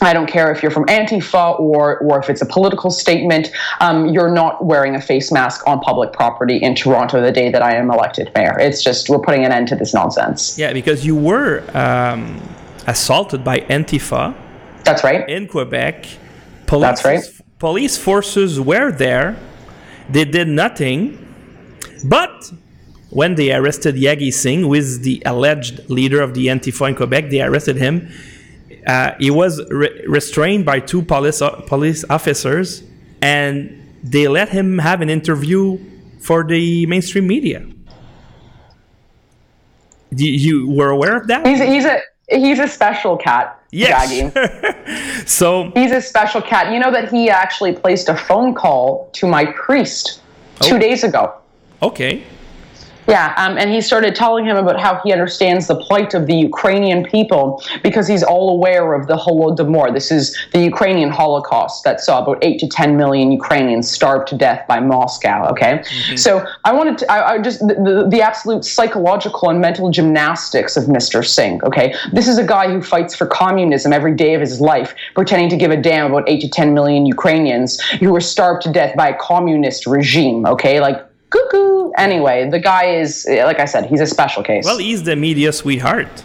I 0.00 0.12
don't 0.12 0.26
care 0.26 0.50
if 0.52 0.62
you're 0.62 0.70
from 0.70 0.84
Antifa 0.86 1.58
or 1.58 1.98
or 1.98 2.18
if 2.18 2.28
it's 2.30 2.42
a 2.42 2.46
political 2.46 2.90
statement. 2.90 3.50
Um, 3.80 4.06
you're 4.08 4.30
not 4.30 4.64
wearing 4.64 4.94
a 4.94 5.00
face 5.00 5.32
mask 5.32 5.66
on 5.66 5.80
public 5.80 6.12
property 6.12 6.56
in 6.56 6.74
Toronto 6.74 7.20
the 7.20 7.32
day 7.32 7.50
that 7.50 7.62
I 7.62 7.74
am 7.74 7.90
elected 7.90 8.30
mayor. 8.34 8.58
It's 8.58 8.82
just 8.82 9.08
we're 9.08 9.20
putting 9.20 9.44
an 9.44 9.52
end 9.52 9.68
to 9.68 9.76
this 9.76 9.94
nonsense. 9.94 10.58
Yeah, 10.58 10.72
because 10.72 11.04
you 11.06 11.16
were 11.16 11.64
um, 11.76 12.40
assaulted 12.86 13.44
by 13.44 13.60
Antifa. 13.60 14.34
That's 14.84 15.02
right. 15.02 15.28
In 15.28 15.48
Quebec, 15.48 16.06
police, 16.66 16.82
That's 16.82 17.04
right. 17.04 17.24
Police 17.58 17.96
forces 17.96 18.60
were 18.60 18.92
there. 18.92 19.36
They 20.10 20.24
did 20.24 20.46
nothing, 20.46 21.26
but 22.04 22.52
when 23.10 23.34
they 23.34 23.52
arrested 23.52 23.96
Jaggi 23.96 24.32
Singh, 24.32 24.60
who 24.60 24.74
is 24.74 25.00
the 25.00 25.22
alleged 25.24 25.88
leader 25.88 26.20
of 26.20 26.34
the 26.34 26.46
Antifa 26.48 26.88
in 26.90 26.94
Quebec, 26.94 27.30
they 27.30 27.40
arrested 27.40 27.76
him 27.76 28.08
uh, 28.86 29.12
he 29.18 29.30
was 29.30 29.62
re- 29.70 30.04
restrained 30.06 30.64
by 30.64 30.80
two 30.80 31.02
police 31.02 31.42
uh, 31.42 31.50
police 31.66 32.04
officers, 32.08 32.82
and 33.20 33.82
they 34.02 34.28
let 34.28 34.48
him 34.48 34.78
have 34.78 35.00
an 35.00 35.10
interview 35.10 35.78
for 36.20 36.44
the 36.44 36.86
mainstream 36.86 37.26
media. 37.26 37.66
You, 40.10 40.30
you 40.30 40.70
were 40.70 40.90
aware 40.90 41.16
of 41.16 41.26
that? 41.26 41.46
He's, 41.46 41.60
he's 41.60 41.84
a 41.84 42.00
he's 42.28 42.58
a 42.58 42.68
special 42.68 43.16
cat. 43.16 43.60
Yes. 43.72 44.08
so 45.30 45.70
he's 45.74 45.92
a 45.92 46.00
special 46.00 46.40
cat. 46.40 46.72
You 46.72 46.78
know 46.78 46.92
that 46.92 47.10
he 47.10 47.28
actually 47.28 47.72
placed 47.72 48.08
a 48.08 48.16
phone 48.16 48.54
call 48.54 49.10
to 49.14 49.26
my 49.26 49.46
priest 49.46 50.20
two 50.60 50.78
days 50.78 51.04
ago. 51.04 51.34
Okay. 51.82 52.24
Yeah, 53.08 53.34
um, 53.36 53.56
and 53.56 53.70
he 53.70 53.80
started 53.80 54.14
telling 54.14 54.44
him 54.44 54.56
about 54.56 54.80
how 54.80 55.00
he 55.04 55.12
understands 55.12 55.68
the 55.68 55.76
plight 55.76 56.14
of 56.14 56.26
the 56.26 56.34
Ukrainian 56.34 57.04
people 57.04 57.62
because 57.82 58.08
he's 58.08 58.22
all 58.22 58.50
aware 58.50 58.94
of 58.94 59.06
the 59.06 59.16
Holodomor. 59.16 59.92
This 59.92 60.10
is 60.10 60.36
the 60.52 60.60
Ukrainian 60.60 61.10
Holocaust 61.10 61.84
that 61.84 62.00
saw 62.00 62.22
about 62.22 62.38
eight 62.42 62.58
to 62.60 62.68
ten 62.68 62.96
million 62.96 63.30
Ukrainians 63.30 63.90
starved 63.90 64.28
to 64.28 64.36
death 64.36 64.66
by 64.66 64.80
Moscow. 64.80 65.48
Okay, 65.50 65.78
mm-hmm. 65.78 66.16
so 66.16 66.46
I 66.64 66.72
wanted 66.72 66.98
to, 66.98 67.12
I, 67.12 67.34
I 67.34 67.38
just 67.38 67.60
the, 67.60 67.74
the, 67.74 68.08
the, 68.08 68.22
absolute 68.22 68.64
psychological 68.64 69.50
and 69.50 69.60
mental 69.60 69.90
gymnastics 69.90 70.76
of 70.76 70.84
Mr. 70.84 71.24
Singh. 71.24 71.62
Okay, 71.64 71.94
this 72.12 72.26
is 72.26 72.38
a 72.38 72.46
guy 72.46 72.72
who 72.72 72.82
fights 72.82 73.14
for 73.14 73.26
communism 73.26 73.92
every 73.92 74.14
day 74.14 74.34
of 74.34 74.40
his 74.40 74.60
life, 74.60 74.94
pretending 75.14 75.48
to 75.50 75.56
give 75.56 75.70
a 75.70 75.76
damn 75.76 76.10
about 76.10 76.28
eight 76.28 76.40
to 76.40 76.48
ten 76.48 76.74
million 76.74 77.06
Ukrainians 77.06 77.80
who 78.00 78.12
were 78.12 78.20
starved 78.20 78.62
to 78.62 78.72
death 78.72 78.96
by 78.96 79.10
a 79.10 79.16
communist 79.18 79.86
regime. 79.86 80.44
Okay, 80.46 80.80
like 80.80 81.05
cuckoo. 81.30 81.90
Anyway, 81.96 82.48
the 82.50 82.58
guy 82.58 82.84
is, 82.86 83.26
like 83.28 83.58
I 83.60 83.64
said, 83.64 83.86
he's 83.86 84.00
a 84.00 84.06
special 84.06 84.42
case. 84.42 84.64
Well, 84.64 84.78
he's 84.78 85.02
the 85.02 85.16
media 85.16 85.52
sweetheart. 85.52 86.24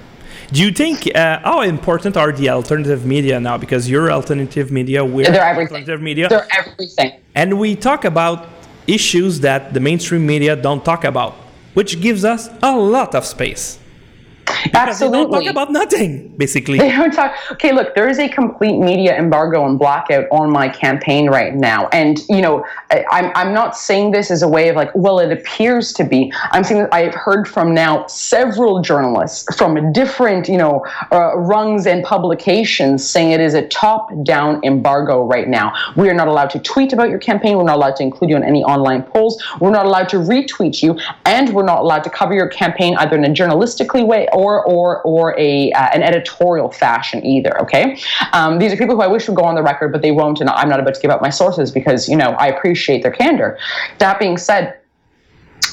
Do 0.52 0.62
you 0.62 0.72
think 0.72 1.10
uh, 1.16 1.40
how 1.40 1.62
important 1.62 2.18
are 2.18 2.32
the 2.34 2.50
alternative 2.50 3.06
media 3.06 3.40
now? 3.40 3.58
Because 3.58 3.90
you're 3.90 4.12
alternative 4.12 4.70
media, 4.72 5.04
we're 5.06 5.26
They're 5.26 5.42
everything. 5.42 5.78
alternative 5.78 6.02
media. 6.02 6.28
They're 6.28 6.48
everything. 6.58 7.14
And 7.36 7.58
we 7.58 7.76
talk 7.76 8.04
about 8.04 8.50
issues 8.86 9.40
that 9.42 9.74
the 9.74 9.80
mainstream 9.80 10.26
media 10.26 10.56
don't 10.58 10.84
talk 10.84 11.06
about, 11.06 11.34
which 11.74 12.02
gives 12.02 12.26
us 12.26 12.50
a 12.62 12.76
lot 12.76 13.16
of 13.16 13.26
space. 13.26 13.80
Absolutely. 14.74 15.18
They 15.18 15.24
don't 15.24 15.44
talk 15.44 15.52
about 15.52 15.72
nothing, 15.72 16.30
basically. 16.38 16.78
They 16.78 16.92
don't 16.92 17.12
talk. 17.12 17.36
Okay, 17.52 17.72
look, 17.72 17.96
there 17.96 18.08
is 18.08 18.20
a 18.20 18.28
complete 18.30 18.78
media 18.78 19.18
embargo 19.18 19.66
and 19.66 19.78
blackout 19.78 20.26
on 20.32 20.52
my 20.52 20.70
campaign 20.70 21.30
right 21.30 21.54
now. 21.54 21.88
And, 21.90 22.20
you 22.30 22.42
know, 22.42 22.66
I, 22.92 23.06
I'm, 23.12 23.32
I'm 23.36 23.54
not 23.54 23.76
saying 23.76 24.12
this 24.12 24.32
as 24.32 24.42
a 24.42 24.48
way 24.48 24.70
of 24.70 24.76
like, 24.76 24.92
well, 24.96 25.20
it 25.20 25.32
appears 25.32 25.94
to 25.94 26.04
be. 26.04 26.32
I'm 26.52 26.64
saying 26.64 26.82
that 26.82 26.94
I've 26.94 27.14
heard 27.14 27.48
from 27.48 27.74
now 27.74 28.06
several 28.08 28.82
journalists 28.82 29.56
from 29.56 29.92
different, 29.94 30.48
you 30.48 30.58
know, 30.58 30.86
uh, 31.12 31.38
rungs 31.38 31.88
and 31.88 32.04
publications 32.04 33.08
saying 33.08 33.32
it 33.32 33.40
is 33.40 33.54
a 33.54 33.68
top 33.68 34.10
down 34.24 34.64
embargo 34.64 35.24
right 35.24 35.48
now. 35.48 35.74
We 35.96 36.10
are 36.10 36.14
not 36.14 36.28
allowed 36.28 36.50
to 36.52 36.60
tweet 36.60 36.94
about 36.94 37.10
your 37.10 37.20
campaign. 37.20 37.58
We're 37.58 37.64
not 37.64 37.78
allowed 37.78 37.96
to 37.98 38.04
include 38.04 38.30
you 38.30 38.36
in 38.36 38.44
any 38.44 38.64
online 38.64 39.04
polls. 39.04 39.44
We're 39.60 39.72
not 39.72 39.86
allowed 39.86 40.10
to 40.10 40.18
retweet 40.18 40.82
you. 40.82 41.00
And 41.26 41.54
we're 41.54 41.66
not 41.66 41.80
allowed 41.80 42.04
to 42.04 42.10
cover 42.10 42.34
your 42.34 42.48
campaign 42.48 42.96
either 42.98 43.16
in 43.16 43.26
a 43.26 43.30
journalistically 43.30 44.06
way 44.06 44.28
or 44.34 44.66
or 44.66 45.02
or 45.04 45.38
a 45.40 45.72
uh, 45.72 45.90
an 45.94 46.04
editorial 46.04 46.72
fashion 46.72 47.26
either. 47.26 47.60
Okay, 47.62 48.00
um, 48.34 48.60
these 48.60 48.74
are 48.74 48.78
people 48.78 48.96
who 48.96 49.02
I 49.02 49.08
wish 49.08 49.28
would 49.28 49.38
go 49.38 49.44
on 49.44 49.56
the 49.56 49.64
record, 49.64 49.92
but 49.92 50.02
they 50.02 50.12
won't, 50.12 50.40
and 50.42 50.50
I'm 50.50 50.70
not 50.70 50.80
about 50.80 50.96
to 50.96 51.02
give 51.02 51.12
up 51.12 51.22
my 51.22 51.30
sources 51.30 51.72
because 51.72 52.10
you 52.10 52.16
know 52.16 52.32
I 52.32 52.48
appreciate 52.48 53.04
their 53.04 53.12
candor. 53.12 53.58
That 54.00 54.20
being 54.20 54.38
said 54.38 54.78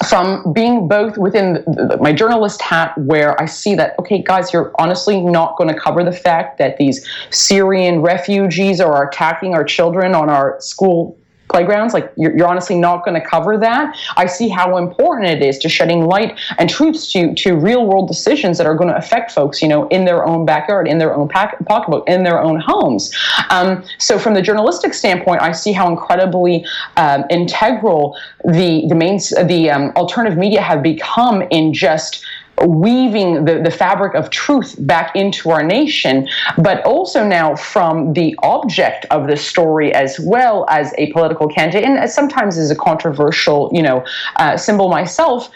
from 0.06 0.52
being 0.52 0.86
both 0.86 1.18
within 1.18 1.64
my 2.00 2.12
journalist 2.12 2.62
hat, 2.62 2.96
where 2.98 3.40
I 3.40 3.46
see 3.46 3.74
that, 3.74 3.98
okay, 3.98 4.22
guys, 4.22 4.52
you're 4.52 4.72
honestly 4.78 5.20
not 5.20 5.56
going 5.56 5.72
to 5.72 5.78
cover 5.78 6.04
the 6.04 6.12
fact 6.12 6.58
that 6.58 6.76
these 6.76 7.06
Syrian 7.30 8.00
refugees 8.00 8.80
are 8.80 9.08
attacking 9.08 9.54
our 9.54 9.64
children 9.64 10.14
on 10.14 10.30
our 10.30 10.60
school 10.60 11.17
playgrounds 11.48 11.94
like 11.94 12.12
you're, 12.16 12.36
you're 12.36 12.48
honestly 12.48 12.78
not 12.78 13.04
going 13.04 13.20
to 13.20 13.26
cover 13.26 13.56
that. 13.58 13.96
I 14.16 14.26
see 14.26 14.48
how 14.48 14.76
important 14.76 15.28
it 15.28 15.42
is 15.42 15.58
to 15.58 15.68
shedding 15.68 16.04
light 16.06 16.38
and 16.58 16.68
truths 16.68 17.10
to 17.12 17.34
to 17.34 17.56
real 17.56 17.86
world 17.86 18.08
decisions 18.08 18.58
that 18.58 18.66
are 18.66 18.74
going 18.74 18.88
to 18.88 18.96
affect 18.96 19.30
folks 19.32 19.62
you 19.62 19.68
know 19.68 19.88
in 19.88 20.04
their 20.04 20.24
own 20.26 20.44
backyard 20.44 20.88
in 20.88 20.98
their 20.98 21.14
own 21.14 21.28
pack, 21.28 21.58
pocketbook 21.66 22.08
in 22.08 22.22
their 22.22 22.40
own 22.40 22.60
homes. 22.60 23.14
Um, 23.50 23.84
so 23.98 24.18
from 24.18 24.34
the 24.34 24.42
journalistic 24.42 24.94
standpoint 24.94 25.40
i 25.42 25.52
see 25.52 25.72
how 25.72 25.88
incredibly 25.88 26.64
um, 26.96 27.24
integral 27.30 28.16
the 28.44 28.86
the 28.88 28.94
main 28.94 29.18
the 29.44 29.70
um, 29.70 29.90
alternative 29.96 30.38
media 30.38 30.60
have 30.60 30.82
become 30.82 31.42
in 31.50 31.72
just 31.72 32.24
weaving 32.66 33.44
the, 33.44 33.60
the 33.62 33.70
fabric 33.70 34.14
of 34.14 34.30
truth 34.30 34.74
back 34.80 35.14
into 35.14 35.50
our 35.50 35.62
nation, 35.62 36.28
but 36.58 36.84
also 36.84 37.26
now 37.26 37.54
from 37.54 38.12
the 38.14 38.36
object 38.42 39.06
of 39.10 39.26
the 39.26 39.36
story 39.36 39.92
as 39.94 40.18
well 40.20 40.66
as 40.68 40.92
a 40.98 41.12
political 41.12 41.48
candidate, 41.48 41.84
and 41.84 42.10
sometimes 42.10 42.58
as 42.58 42.70
a 42.70 42.76
controversial, 42.76 43.70
you 43.72 43.82
know, 43.82 44.04
uh, 44.36 44.56
symbol 44.56 44.88
myself. 44.88 45.50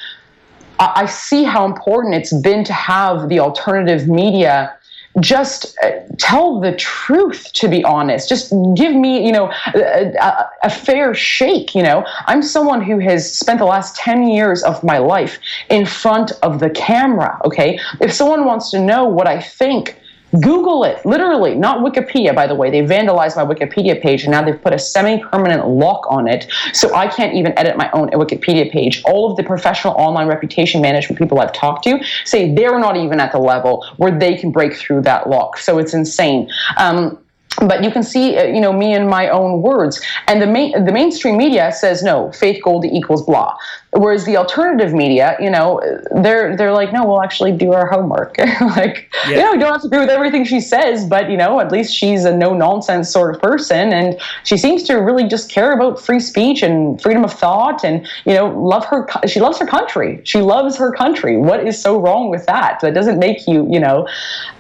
I 0.79 1.07
see 1.07 1.45
how 1.45 1.65
important 1.65 2.15
it's 2.15 2.33
been 2.33 2.65
to 2.65 2.73
have 2.73 3.29
the 3.29 3.39
alternative 3.39 4.09
media 4.09 4.77
just 5.21 5.77
uh, 5.83 5.91
tell 6.19 6.61
the 6.61 6.75
truth 6.77 7.53
to 7.55 7.69
be 7.69 7.85
honest. 7.85 8.29
Just 8.29 8.53
give 8.75 8.95
me 8.95 9.25
you 9.25 9.33
know 9.33 9.53
a, 9.75 10.15
a, 10.21 10.51
a, 10.65 10.71
fair 10.71 11.15
shake 11.15 11.75
you 11.75 11.83
know? 11.83 12.05
I'm 12.27 12.43
someone 12.43 12.83
who 12.83 12.99
has 12.99 13.31
spent 13.39 13.59
the 13.59 13.67
last 13.67 13.97
10 13.97 14.29
years 14.29 14.63
of 14.63 14.83
my 14.83 14.99
life 14.99 15.39
in 15.69 15.87
front 15.87 16.33
of 16.43 16.61
the 16.61 16.71
camera 16.71 17.41
okay? 17.45 17.79
If 18.01 18.13
someone 18.13 18.45
wants 18.45 18.71
to 18.71 18.81
know 18.81 19.05
what 19.05 19.27
i 19.27 19.41
think 19.41 20.02
Google 20.41 20.85
it, 20.85 21.05
literally, 21.05 21.55
not 21.55 21.79
Wikipedia, 21.79 22.35
by 22.35 22.47
the 22.47 22.55
way. 22.55 22.71
They 22.71 22.81
vandalized 22.81 23.37
my 23.37 23.45
Wikipedia 23.45 24.01
page 24.01 24.23
and 24.23 24.33
now 24.33 24.43
they've 24.43 24.61
put 24.61 24.73
a 24.73 24.79
semi 24.79 25.19
permanent 25.19 25.69
lock 25.69 26.07
on 26.11 26.27
it. 26.27 26.51
So 26.73 26.95
I 26.95 27.07
can't 27.07 27.35
even 27.35 27.57
edit 27.59 27.77
my 27.77 27.91
own 27.93 28.09
Wikipedia 28.11 28.71
page. 28.71 29.03
All 29.05 29.31
of 29.31 29.37
the 29.37 29.43
professional 29.43 29.95
online 29.95 30.29
reputation 30.29 30.81
management 30.81 31.19
people 31.19 31.39
I've 31.41 31.53
talked 31.53 31.85
to 31.85 32.03
say 32.25 32.55
they're 32.55 32.79
not 32.79 32.97
even 32.97 33.21
at 33.21 33.33
the 33.33 33.39
level 33.39 33.87
where 33.99 34.17
they 34.17 34.37
can 34.37 34.51
break 34.51 34.75
through 34.75 35.03
that 35.03 35.29
lock. 35.29 35.59
So 35.59 35.79
it's 35.79 35.93
insane. 35.93 36.51
Um, 36.79 37.19
but 37.59 37.85
you 37.85 37.91
can 37.91 38.03
see, 38.03 38.37
uh, 38.37 38.45
you 38.45 38.61
know, 38.61 38.73
me 38.73 38.95
in 38.95 39.07
my 39.09 39.29
own 39.29 39.63
words. 39.63 40.01
And 40.27 40.41
the 40.41 40.47
main, 40.47 40.85
the 40.85 40.93
mainstream 40.93 41.37
media 41.37 41.71
says 41.73 42.03
no, 42.03 42.33
Faith 42.33 42.63
gold 42.63 42.85
equals 42.85 43.25
blah. 43.25 43.57
Whereas 43.95 44.25
the 44.25 44.39
alternative 44.39 44.95
media, 44.95 45.37
you 45.39 45.51
know, 45.51 45.79
they're 46.23 46.57
they're 46.57 46.73
like, 46.73 46.95
no, 46.95 47.05
we'll 47.07 47.23
actually 47.23 47.53
do 47.53 47.75
our 47.75 47.87
homework. 47.87 48.39
like, 48.77 49.13
yeah. 49.27 49.31
you 49.31 49.37
know, 49.37 49.53
you 49.53 49.61
don't 49.61 49.73
have 49.73 49.83
to 49.83 49.87
agree 49.87 49.99
with 49.99 50.09
everything 50.09 50.47
she 50.47 50.61
says, 50.61 51.05
but 51.05 51.29
you 51.29 51.37
know, 51.37 51.61
at 51.61 51.71
least 51.71 51.95
she's 51.95 52.25
a 52.25 52.35
no 52.35 52.55
nonsense 52.55 53.11
sort 53.11 53.35
of 53.35 53.43
person, 53.43 53.93
and 53.93 54.19
she 54.45 54.57
seems 54.57 54.83
to 54.85 54.95
really 54.95 55.29
just 55.29 55.51
care 55.51 55.73
about 55.73 56.01
free 56.01 56.21
speech 56.21 56.63
and 56.63 57.03
freedom 57.03 57.23
of 57.23 57.35
thought, 57.35 57.85
and 57.85 58.09
you 58.25 58.33
know, 58.33 58.47
love 58.59 58.83
her. 58.87 59.07
She 59.27 59.41
loves 59.41 59.59
her 59.59 59.67
country. 59.67 60.23
She 60.25 60.41
loves 60.41 60.75
her 60.79 60.91
country. 60.93 61.37
What 61.37 61.67
is 61.67 61.79
so 61.79 62.01
wrong 62.01 62.31
with 62.31 62.47
that? 62.47 62.81
That 62.81 62.95
doesn't 62.95 63.19
make 63.19 63.47
you, 63.47 63.71
you 63.71 63.79
know, 63.79 64.09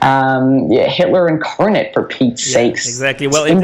um, 0.02 0.70
yeah, 0.70 0.88
Hitler 0.88 1.26
incarnate 1.26 1.94
for 1.94 2.02
Pete's 2.02 2.46
yeah, 2.48 2.54
sakes. 2.54 2.86
Exactly. 2.86 3.28
Well, 3.28 3.44
it, 3.44 3.56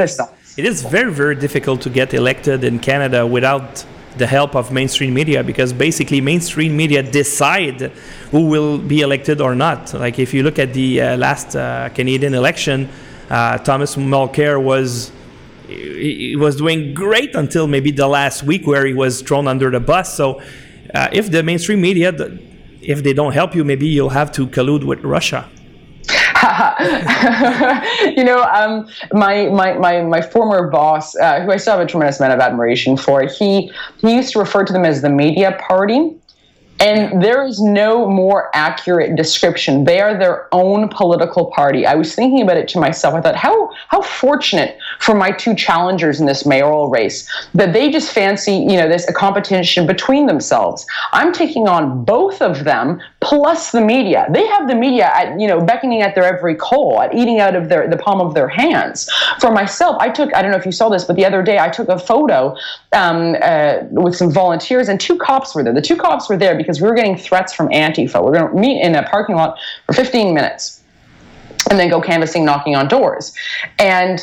it 0.57 0.65
is 0.65 0.81
very 0.81 1.13
very 1.13 1.35
difficult 1.35 1.83
to 1.83 1.91
get 1.91 2.15
elected 2.15 2.65
in 2.65 2.79
Canada 2.79 3.27
without 3.27 3.85
the 4.19 4.27
help 4.27 4.55
of 4.55 4.73
mainstream 4.73 5.15
media 5.15 5.43
because 5.43 5.73
basically 5.73 6.21
mainstream 6.21 6.77
media 6.77 7.03
decide 7.03 7.93
who 8.31 8.47
will 8.47 8.79
be 8.79 9.01
elected 9.01 9.41
or 9.41 9.55
not. 9.55 9.95
Like 9.95 10.19
if 10.19 10.35
you 10.35 10.43
look 10.43 10.59
at 10.59 10.75
the 10.75 11.01
uh, 11.01 11.17
last 11.17 11.57
uh, 11.57 11.89
Canadian 11.91 12.35
election, 12.35 12.89
uh, 13.31 13.59
Thomas 13.59 13.97
Mulcair 13.97 14.63
was 14.63 15.13
he 15.69 16.35
was 16.35 16.57
doing 16.57 16.95
great 16.95 17.35
until 17.35 17.67
maybe 17.67 17.91
the 17.91 18.09
last 18.09 18.43
week 18.43 18.67
where 18.67 18.87
he 18.87 18.95
was 18.95 19.21
thrown 19.21 19.47
under 19.47 19.71
the 19.71 19.81
bus. 19.81 20.15
So 20.15 20.41
uh, 20.95 21.09
if 21.13 21.31
the 21.31 21.43
mainstream 21.43 21.81
media, 21.81 22.13
if 22.81 23.03
they 23.03 23.13
don't 23.13 23.33
help 23.33 23.55
you, 23.55 23.65
maybe 23.65 23.87
you'll 23.87 24.09
have 24.09 24.33
to 24.33 24.47
collude 24.47 24.85
with 24.85 25.01
Russia. 25.05 25.47
you 28.17 28.25
know, 28.25 28.43
um, 28.43 28.89
my, 29.13 29.49
my, 29.49 29.75
my, 29.75 30.03
my 30.03 30.21
former 30.21 30.69
boss, 30.69 31.17
uh, 31.17 31.41
who 31.41 31.51
I 31.51 31.57
still 31.57 31.79
have 31.79 31.87
a 31.87 31.91
tremendous 31.91 32.21
amount 32.21 32.35
of 32.35 32.41
admiration 32.41 32.97
for, 32.97 33.25
he, 33.25 33.73
he 33.99 34.15
used 34.15 34.33
to 34.33 34.39
refer 34.39 34.65
to 34.65 34.73
them 34.73 34.85
as 34.85 35.03
the 35.03 35.11
media 35.11 35.59
party. 35.69 36.15
And 36.81 37.21
there 37.21 37.45
is 37.45 37.61
no 37.61 38.09
more 38.09 38.51
accurate 38.55 39.17
description. 39.17 39.85
They 39.85 40.01
are 40.01 40.17
their 40.17 40.47
own 40.53 40.89
political 40.89 41.47
party. 41.47 41.85
I 41.85 41.97
was 41.97 42.15
thinking 42.15 42.43
about 42.43 42.57
it 42.57 42.69
to 42.69 42.79
myself. 42.79 43.15
I 43.15 43.21
thought, 43.21 43.35
how 43.35 43.71
how 43.89 44.01
fortunate 44.01 44.79
for 44.99 45.15
my 45.15 45.31
two 45.31 45.55
challengers 45.55 46.21
in 46.21 46.27
this 46.27 46.45
mayoral 46.45 46.89
race 46.89 47.29
that 47.55 47.73
they 47.73 47.91
just 47.91 48.13
fancy, 48.13 48.53
you 48.53 48.77
know, 48.77 48.89
this 48.89 49.09
a 49.09 49.13
competition 49.13 49.87
between 49.87 50.27
themselves. 50.27 50.87
I'm 51.13 51.33
taking 51.33 51.69
on 51.69 52.05
both 52.05 52.43
of 52.43 52.65
them 52.65 53.01
plus 53.21 53.71
the 53.71 53.81
media. 53.81 54.27
They 54.31 54.47
have 54.47 54.69
the 54.69 54.75
media 54.75 55.07
at, 55.07 55.41
you 55.41 55.47
know, 55.47 55.61
beckoning 55.61 56.03
at 56.03 56.15
their 56.15 56.25
every 56.25 56.55
call, 56.55 57.01
at 57.01 57.15
eating 57.15 57.41
out 57.41 57.55
of 57.55 57.69
their 57.69 57.89
the 57.89 57.97
palm 57.97 58.21
of 58.21 58.35
their 58.35 58.49
hands. 58.49 59.09
For 59.41 59.51
myself, 59.51 59.97
I 60.01 60.09
took, 60.09 60.35
I 60.35 60.43
don't 60.43 60.51
know 60.51 60.59
if 60.59 60.67
you 60.67 60.73
saw 60.73 60.89
this, 60.89 61.05
but 61.05 61.17
the 61.17 61.25
other 61.25 61.43
day 61.43 61.59
I 61.59 61.69
took 61.69 61.89
a 61.89 61.99
photo 61.99 62.57
um, 62.93 63.37
uh, 63.43 63.79
with 63.91 64.17
some 64.17 64.31
volunteers 64.31 64.89
and 64.89 65.01
two 65.01 65.17
cops 65.17 65.55
were 65.55 65.63
there. 65.63 65.75
The 65.75 65.83
two 65.83 65.97
cops 65.97 66.29
were 66.29 66.37
there 66.37 66.57
because 66.57 66.81
we 66.81 66.89
were 66.89 66.95
getting 66.95 67.17
threats 67.17 67.53
from 67.53 67.69
Antifa. 67.69 68.23
We're 68.25 68.35
going 68.35 68.51
to 68.51 68.59
meet 68.59 68.81
in 68.83 68.95
a 68.95 69.03
parking 69.09 69.37
lot 69.37 69.59
for 69.87 69.93
15 69.93 70.35
minutes 70.35 70.83
and 71.71 71.79
then 71.79 71.89
go 71.89 72.01
canvassing, 72.01 72.45
knocking 72.45 72.77
on 72.77 72.89
doors. 72.89 73.35
And 73.79 74.21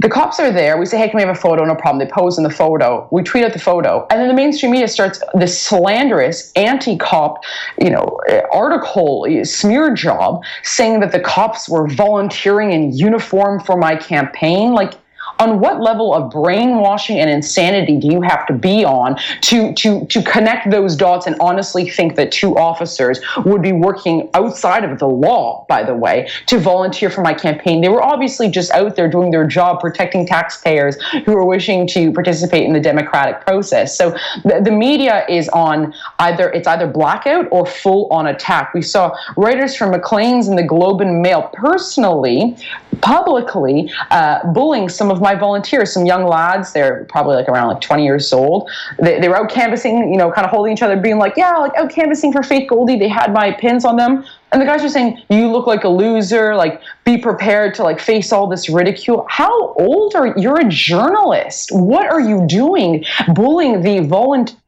the 0.00 0.08
cops 0.08 0.38
are 0.38 0.52
there. 0.52 0.78
We 0.78 0.86
say, 0.86 0.96
hey, 0.98 1.08
can 1.08 1.16
we 1.16 1.22
have 1.22 1.36
a 1.36 1.38
photo? 1.38 1.64
No 1.64 1.74
problem. 1.74 1.98
They 1.98 2.12
pose 2.12 2.38
in 2.38 2.44
the 2.44 2.50
photo. 2.50 3.08
We 3.10 3.22
tweet 3.22 3.44
out 3.44 3.52
the 3.52 3.58
photo. 3.58 4.06
And 4.10 4.20
then 4.20 4.28
the 4.28 4.34
mainstream 4.34 4.70
media 4.72 4.86
starts 4.86 5.20
this 5.34 5.60
slanderous 5.60 6.52
anti-cop, 6.52 7.42
you 7.80 7.90
know, 7.90 8.20
article, 8.52 9.26
smear 9.42 9.92
job 9.92 10.42
saying 10.62 11.00
that 11.00 11.10
the 11.10 11.20
cops 11.20 11.68
were 11.68 11.88
volunteering 11.88 12.70
in 12.70 12.92
uniform 12.92 13.60
for 13.60 13.76
my 13.76 13.96
campaign. 13.96 14.72
Like, 14.72 14.94
on 15.38 15.60
what 15.60 15.80
level 15.80 16.14
of 16.14 16.30
brainwashing 16.30 17.18
and 17.18 17.30
insanity 17.30 17.98
do 17.98 18.08
you 18.08 18.20
have 18.20 18.46
to 18.46 18.52
be 18.52 18.84
on 18.84 19.16
to 19.40 19.72
to 19.74 20.06
to 20.06 20.22
connect 20.22 20.70
those 20.70 20.96
dots 20.96 21.26
and 21.26 21.36
honestly 21.40 21.88
think 21.88 22.16
that 22.16 22.32
two 22.32 22.56
officers 22.56 23.20
would 23.44 23.62
be 23.62 23.72
working 23.72 24.28
outside 24.34 24.84
of 24.84 24.98
the 24.98 25.06
law 25.06 25.64
by 25.68 25.82
the 25.82 25.94
way 25.94 26.28
to 26.46 26.58
volunteer 26.58 27.10
for 27.10 27.22
my 27.22 27.34
campaign? 27.34 27.80
They 27.80 27.88
were 27.88 28.02
obviously 28.02 28.50
just 28.50 28.70
out 28.72 28.96
there 28.96 29.08
doing 29.08 29.30
their 29.30 29.46
job 29.46 29.80
protecting 29.80 30.26
taxpayers 30.26 30.96
who 31.24 31.32
are 31.32 31.44
wishing 31.44 31.86
to 31.88 32.12
participate 32.12 32.64
in 32.64 32.72
the 32.72 32.80
democratic 32.80 33.40
process. 33.42 33.96
So 33.96 34.10
the, 34.44 34.60
the 34.64 34.70
media 34.70 35.24
is 35.28 35.48
on 35.50 35.94
either 36.18 36.50
it's 36.50 36.66
either 36.66 36.86
blackout 36.86 37.46
or 37.50 37.66
full 37.66 38.08
on 38.10 38.26
attack. 38.26 38.74
We 38.74 38.82
saw 38.82 39.16
writers 39.36 39.76
from 39.76 39.90
maclean's 39.90 40.48
and 40.48 40.58
the 40.58 40.62
globe 40.62 41.00
and 41.00 41.22
mail 41.22 41.50
personally 41.52 42.56
publicly 43.00 43.90
uh, 44.10 44.44
bullying 44.52 44.88
some 44.88 45.10
of 45.10 45.20
my 45.20 45.27
volunteers, 45.34 45.92
some 45.92 46.06
young 46.06 46.24
lads. 46.24 46.72
They're 46.72 47.04
probably 47.08 47.36
like 47.36 47.48
around 47.48 47.68
like 47.68 47.80
20 47.80 48.04
years 48.04 48.32
old. 48.32 48.70
They, 48.98 49.20
they 49.20 49.28
were 49.28 49.36
out 49.36 49.50
canvassing, 49.50 50.12
you 50.12 50.18
know, 50.18 50.30
kind 50.30 50.44
of 50.44 50.50
holding 50.50 50.72
each 50.72 50.82
other, 50.82 50.96
being 50.96 51.18
like, 51.18 51.36
yeah, 51.36 51.56
like 51.56 51.74
out 51.76 51.90
canvassing 51.90 52.32
for 52.32 52.42
Faith 52.42 52.68
Goldy. 52.68 52.98
They 52.98 53.08
had 53.08 53.32
my 53.32 53.52
pins 53.52 53.84
on 53.84 53.96
them. 53.96 54.24
And 54.52 54.62
the 54.62 54.66
guys 54.66 54.82
are 54.82 54.88
saying, 54.88 55.22
you 55.28 55.48
look 55.50 55.66
like 55.66 55.84
a 55.84 55.88
loser, 55.88 56.54
like 56.54 56.80
be 57.04 57.18
prepared 57.18 57.74
to 57.74 57.82
like 57.82 58.00
face 58.00 58.32
all 58.32 58.46
this 58.46 58.68
ridicule. 58.68 59.26
How 59.28 59.74
old 59.74 60.14
are 60.14 60.28
you? 60.28 60.34
You're 60.36 60.60
a 60.60 60.68
journalist. 60.68 61.70
What 61.72 62.10
are 62.10 62.20
you 62.20 62.46
doing 62.46 63.04
bullying 63.34 63.82
the 63.82 64.00
volunteers? 64.00 64.58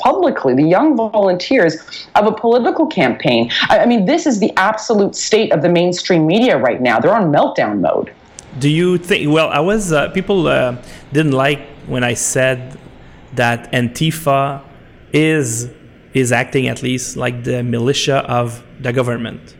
publicly, 0.00 0.54
the 0.54 0.62
young 0.62 0.96
volunteers 0.96 1.76
of 2.14 2.26
a 2.26 2.32
political 2.32 2.86
campaign. 2.86 3.50
I, 3.68 3.86
mean, 3.86 4.06
this 4.06 4.26
is 4.26 4.40
the 4.40 4.52
absolute 4.56 5.14
state 5.14 5.52
of 5.52 5.62
the 5.62 5.68
mainstream 5.68 6.26
media 6.26 6.58
right 6.58 6.80
now. 6.80 6.98
They're 6.98 7.14
on 7.14 7.32
meltdown 7.32 7.80
mode. 7.80 8.12
Do 8.58 8.68
you 8.68 8.98
think? 8.98 9.30
Well, 9.30 9.48
I 9.48 9.60
was 9.60 9.92
uh, 9.92 10.10
people 10.10 10.46
uh, 10.46 10.76
didn't 11.12 11.32
like 11.32 11.60
when 11.86 12.02
I 12.02 12.14
said 12.14 12.78
that 13.34 13.70
Antifa 13.72 14.62
is 15.12 15.70
is 16.14 16.32
acting 16.32 16.66
at 16.68 16.82
least 16.82 17.16
like 17.16 17.44
the 17.44 17.62
militia 17.62 18.18
of 18.30 18.64
the 18.80 18.92
government. 18.92 19.54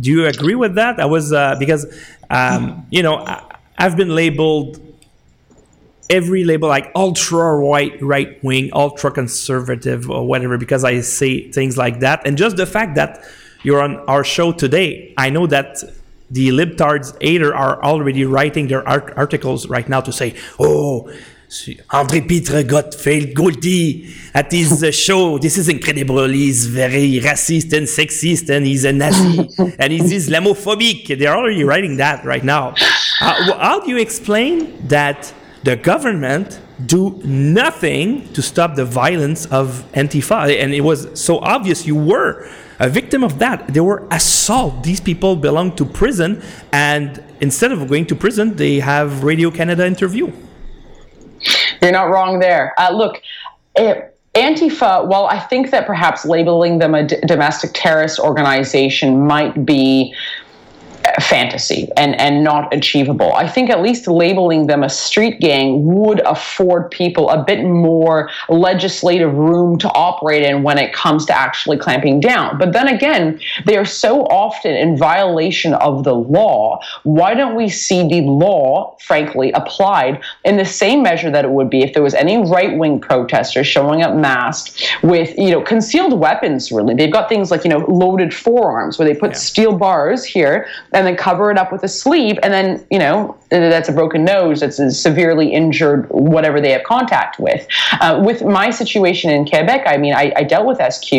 Do 0.00 0.10
you 0.10 0.26
agree 0.26 0.54
with 0.54 0.74
that? 0.76 0.98
I 0.98 1.04
was 1.04 1.32
uh, 1.32 1.56
because 1.58 1.86
um, 2.30 2.86
you 2.90 3.02
know 3.02 3.16
I, 3.18 3.42
I've 3.76 3.96
been 3.96 4.14
labeled 4.14 4.80
every 6.10 6.44
label 6.44 6.68
like 6.68 6.90
ultra 6.94 7.56
right 7.56 8.00
right 8.02 8.42
wing 8.44 8.70
ultra 8.72 9.10
conservative 9.10 10.10
or 10.10 10.26
whatever 10.26 10.58
because 10.58 10.84
i 10.84 11.00
say 11.00 11.50
things 11.50 11.78
like 11.78 12.00
that 12.00 12.20
and 12.26 12.36
just 12.36 12.56
the 12.56 12.66
fact 12.66 12.94
that 12.94 13.24
you're 13.62 13.80
on 13.80 13.96
our 14.00 14.22
show 14.22 14.52
today 14.52 15.14
i 15.16 15.30
know 15.30 15.46
that 15.46 15.82
the 16.30 16.48
libtards 16.48 17.16
either 17.20 17.54
are 17.54 17.82
already 17.82 18.24
writing 18.24 18.68
their 18.68 18.86
art- 18.88 19.12
articles 19.16 19.68
right 19.68 19.88
now 19.88 20.00
to 20.00 20.12
say 20.12 20.34
oh 20.58 21.10
André 21.92 22.26
Pitre 22.26 22.64
got 22.64 22.94
Faith 22.94 23.32
Goldy 23.32 24.12
at 24.32 24.50
his 24.50 24.82
uh, 24.82 24.90
show. 25.06 25.38
This 25.38 25.56
is 25.56 25.68
incredible. 25.68 26.26
He's 26.28 26.66
very 26.66 27.20
racist 27.20 27.72
and 27.72 27.86
sexist, 27.86 28.48
and 28.50 28.66
he's 28.66 28.84
a 28.84 28.92
Nazi, 28.92 29.48
and 29.78 29.92
he's 29.92 30.10
Islamophobic. 30.10 31.16
They're 31.16 31.36
already 31.36 31.62
writing 31.62 31.98
that 31.98 32.24
right 32.24 32.42
now. 32.42 32.74
Uh, 33.20 33.56
how 33.58 33.78
do 33.78 33.90
you 33.90 33.98
explain 33.98 34.88
that 34.88 35.32
the 35.62 35.76
government 35.76 36.60
do 36.84 37.20
nothing 37.24 38.32
to 38.32 38.42
stop 38.42 38.74
the 38.74 38.84
violence 38.84 39.46
of 39.46 39.84
Antifa. 39.92 40.54
And 40.58 40.74
it 40.74 40.82
was 40.82 41.08
so 41.18 41.38
obvious 41.38 41.86
you 41.86 41.96
were 41.96 42.48
a 42.78 42.88
victim 42.88 43.22
of 43.24 43.38
that. 43.38 43.68
They 43.68 43.80
were 43.80 44.06
assault. 44.10 44.82
These 44.82 45.00
people 45.00 45.36
belong 45.36 45.76
to 45.76 45.84
prison, 45.84 46.42
and 46.72 47.22
instead 47.40 47.72
of 47.72 47.88
going 47.88 48.06
to 48.06 48.14
prison, 48.14 48.56
they 48.56 48.80
have 48.80 49.24
Radio 49.24 49.50
Canada 49.50 49.86
interview. 49.86 50.32
You're 51.82 51.92
not 51.92 52.04
wrong 52.04 52.38
there. 52.38 52.74
Uh, 52.78 52.90
look, 52.90 53.22
it, 53.76 54.16
Antifa, 54.34 55.06
well, 55.06 55.26
I 55.26 55.38
think 55.38 55.70
that 55.70 55.86
perhaps 55.86 56.24
labeling 56.24 56.78
them 56.78 56.94
a 56.94 57.06
d- 57.06 57.16
domestic 57.26 57.70
terrorist 57.72 58.18
organization 58.18 59.26
might 59.26 59.64
be 59.64 60.14
fantasy 61.20 61.88
and, 61.96 62.18
and 62.20 62.42
not 62.42 62.72
achievable. 62.74 63.32
I 63.34 63.48
think 63.48 63.70
at 63.70 63.82
least 63.82 64.06
labeling 64.06 64.66
them 64.66 64.82
a 64.82 64.88
street 64.88 65.40
gang 65.40 65.84
would 65.84 66.20
afford 66.20 66.90
people 66.90 67.30
a 67.30 67.44
bit 67.44 67.64
more 67.64 68.30
legislative 68.48 69.34
room 69.34 69.78
to 69.78 69.88
operate 69.92 70.42
in 70.42 70.62
when 70.62 70.78
it 70.78 70.92
comes 70.92 71.24
to 71.26 71.36
actually 71.36 71.78
clamping 71.78 72.20
down. 72.20 72.58
But 72.58 72.72
then 72.72 72.88
again, 72.88 73.40
they 73.66 73.76
are 73.76 73.84
so 73.84 74.22
often 74.24 74.74
in 74.74 74.96
violation 74.96 75.74
of 75.74 76.04
the 76.04 76.14
law. 76.14 76.80
Why 77.02 77.34
don't 77.34 77.54
we 77.54 77.68
see 77.68 78.08
the 78.08 78.22
law, 78.22 78.96
frankly, 79.00 79.52
applied 79.52 80.22
in 80.44 80.56
the 80.56 80.64
same 80.64 81.02
measure 81.02 81.30
that 81.30 81.44
it 81.44 81.50
would 81.50 81.70
be 81.70 81.82
if 81.82 81.94
there 81.94 82.02
was 82.02 82.14
any 82.14 82.38
right 82.50 82.76
wing 82.76 83.00
protesters 83.00 83.66
showing 83.66 84.02
up 84.02 84.14
masked 84.14 84.96
with, 85.02 85.36
you 85.38 85.50
know, 85.50 85.62
concealed 85.62 86.18
weapons, 86.18 86.72
really? 86.72 86.94
They've 86.94 87.12
got 87.12 87.28
things 87.28 87.50
like, 87.50 87.64
you 87.64 87.70
know, 87.70 87.84
loaded 87.88 88.34
forearms 88.34 88.98
where 88.98 89.06
they 89.06 89.14
put 89.14 89.32
yeah. 89.32 89.38
steel 89.38 89.76
bars 89.76 90.24
here 90.24 90.66
and 90.92 91.03
then 91.06 91.16
cover 91.16 91.50
it 91.50 91.58
up 91.58 91.72
with 91.72 91.82
a 91.82 91.88
sleeve, 91.88 92.38
and 92.42 92.52
then 92.52 92.84
you 92.90 92.98
know 92.98 93.36
that's 93.50 93.88
a 93.88 93.92
broken 93.92 94.24
nose, 94.24 94.60
that's 94.60 94.78
a 94.78 94.90
severely 94.90 95.52
injured 95.52 96.08
whatever 96.10 96.60
they 96.60 96.70
have 96.72 96.84
contact 96.84 97.38
with. 97.38 97.66
Uh, 98.00 98.20
with 98.24 98.42
my 98.44 98.70
situation 98.70 99.30
in 99.30 99.44
Quebec, 99.46 99.84
I 99.86 99.96
mean, 99.96 100.14
I, 100.14 100.32
I 100.36 100.42
dealt 100.44 100.66
with 100.66 100.80
SQ. 100.92 101.12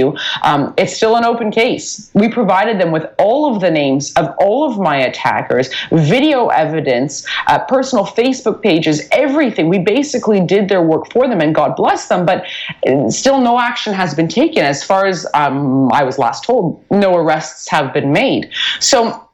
Um, 0.44 0.74
it's 0.78 0.96
still 0.96 1.16
an 1.16 1.24
open 1.24 1.52
case. 1.52 2.10
We 2.14 2.30
provided 2.30 2.80
them 2.80 2.92
with 2.92 3.06
all 3.20 3.54
of 3.54 3.62
the 3.62 3.72
names 3.72 4.14
of 4.14 4.34
all 4.40 4.70
of 4.70 4.78
my 4.80 4.98
attackers, 4.98 5.70
video 5.92 6.48
evidence, 6.48 7.26
uh, 7.48 7.60
personal 7.60 8.06
Facebook 8.06 8.62
pages, 8.62 9.08
everything. 9.12 9.70
We 9.70 9.80
basically 9.80 10.42
did 10.42 10.70
their 10.70 10.82
work 10.82 11.12
for 11.12 11.28
them, 11.28 11.42
and 11.42 11.54
God 11.54 11.76
bless 11.76 12.08
them. 12.08 12.26
But 12.26 12.46
uh, 12.88 13.10
still, 13.10 13.40
no 13.40 13.60
action 13.60 13.94
has 13.94 14.14
been 14.14 14.28
taken. 14.28 14.64
As 14.64 14.84
far 14.84 15.06
as 15.06 15.26
um, 15.34 15.92
I 15.92 16.04
was 16.04 16.18
last 16.18 16.44
told, 16.44 16.84
no 16.92 17.16
arrests 17.16 17.70
have 17.70 17.94
been 17.94 18.12
made. 18.12 18.50
So 18.80 19.25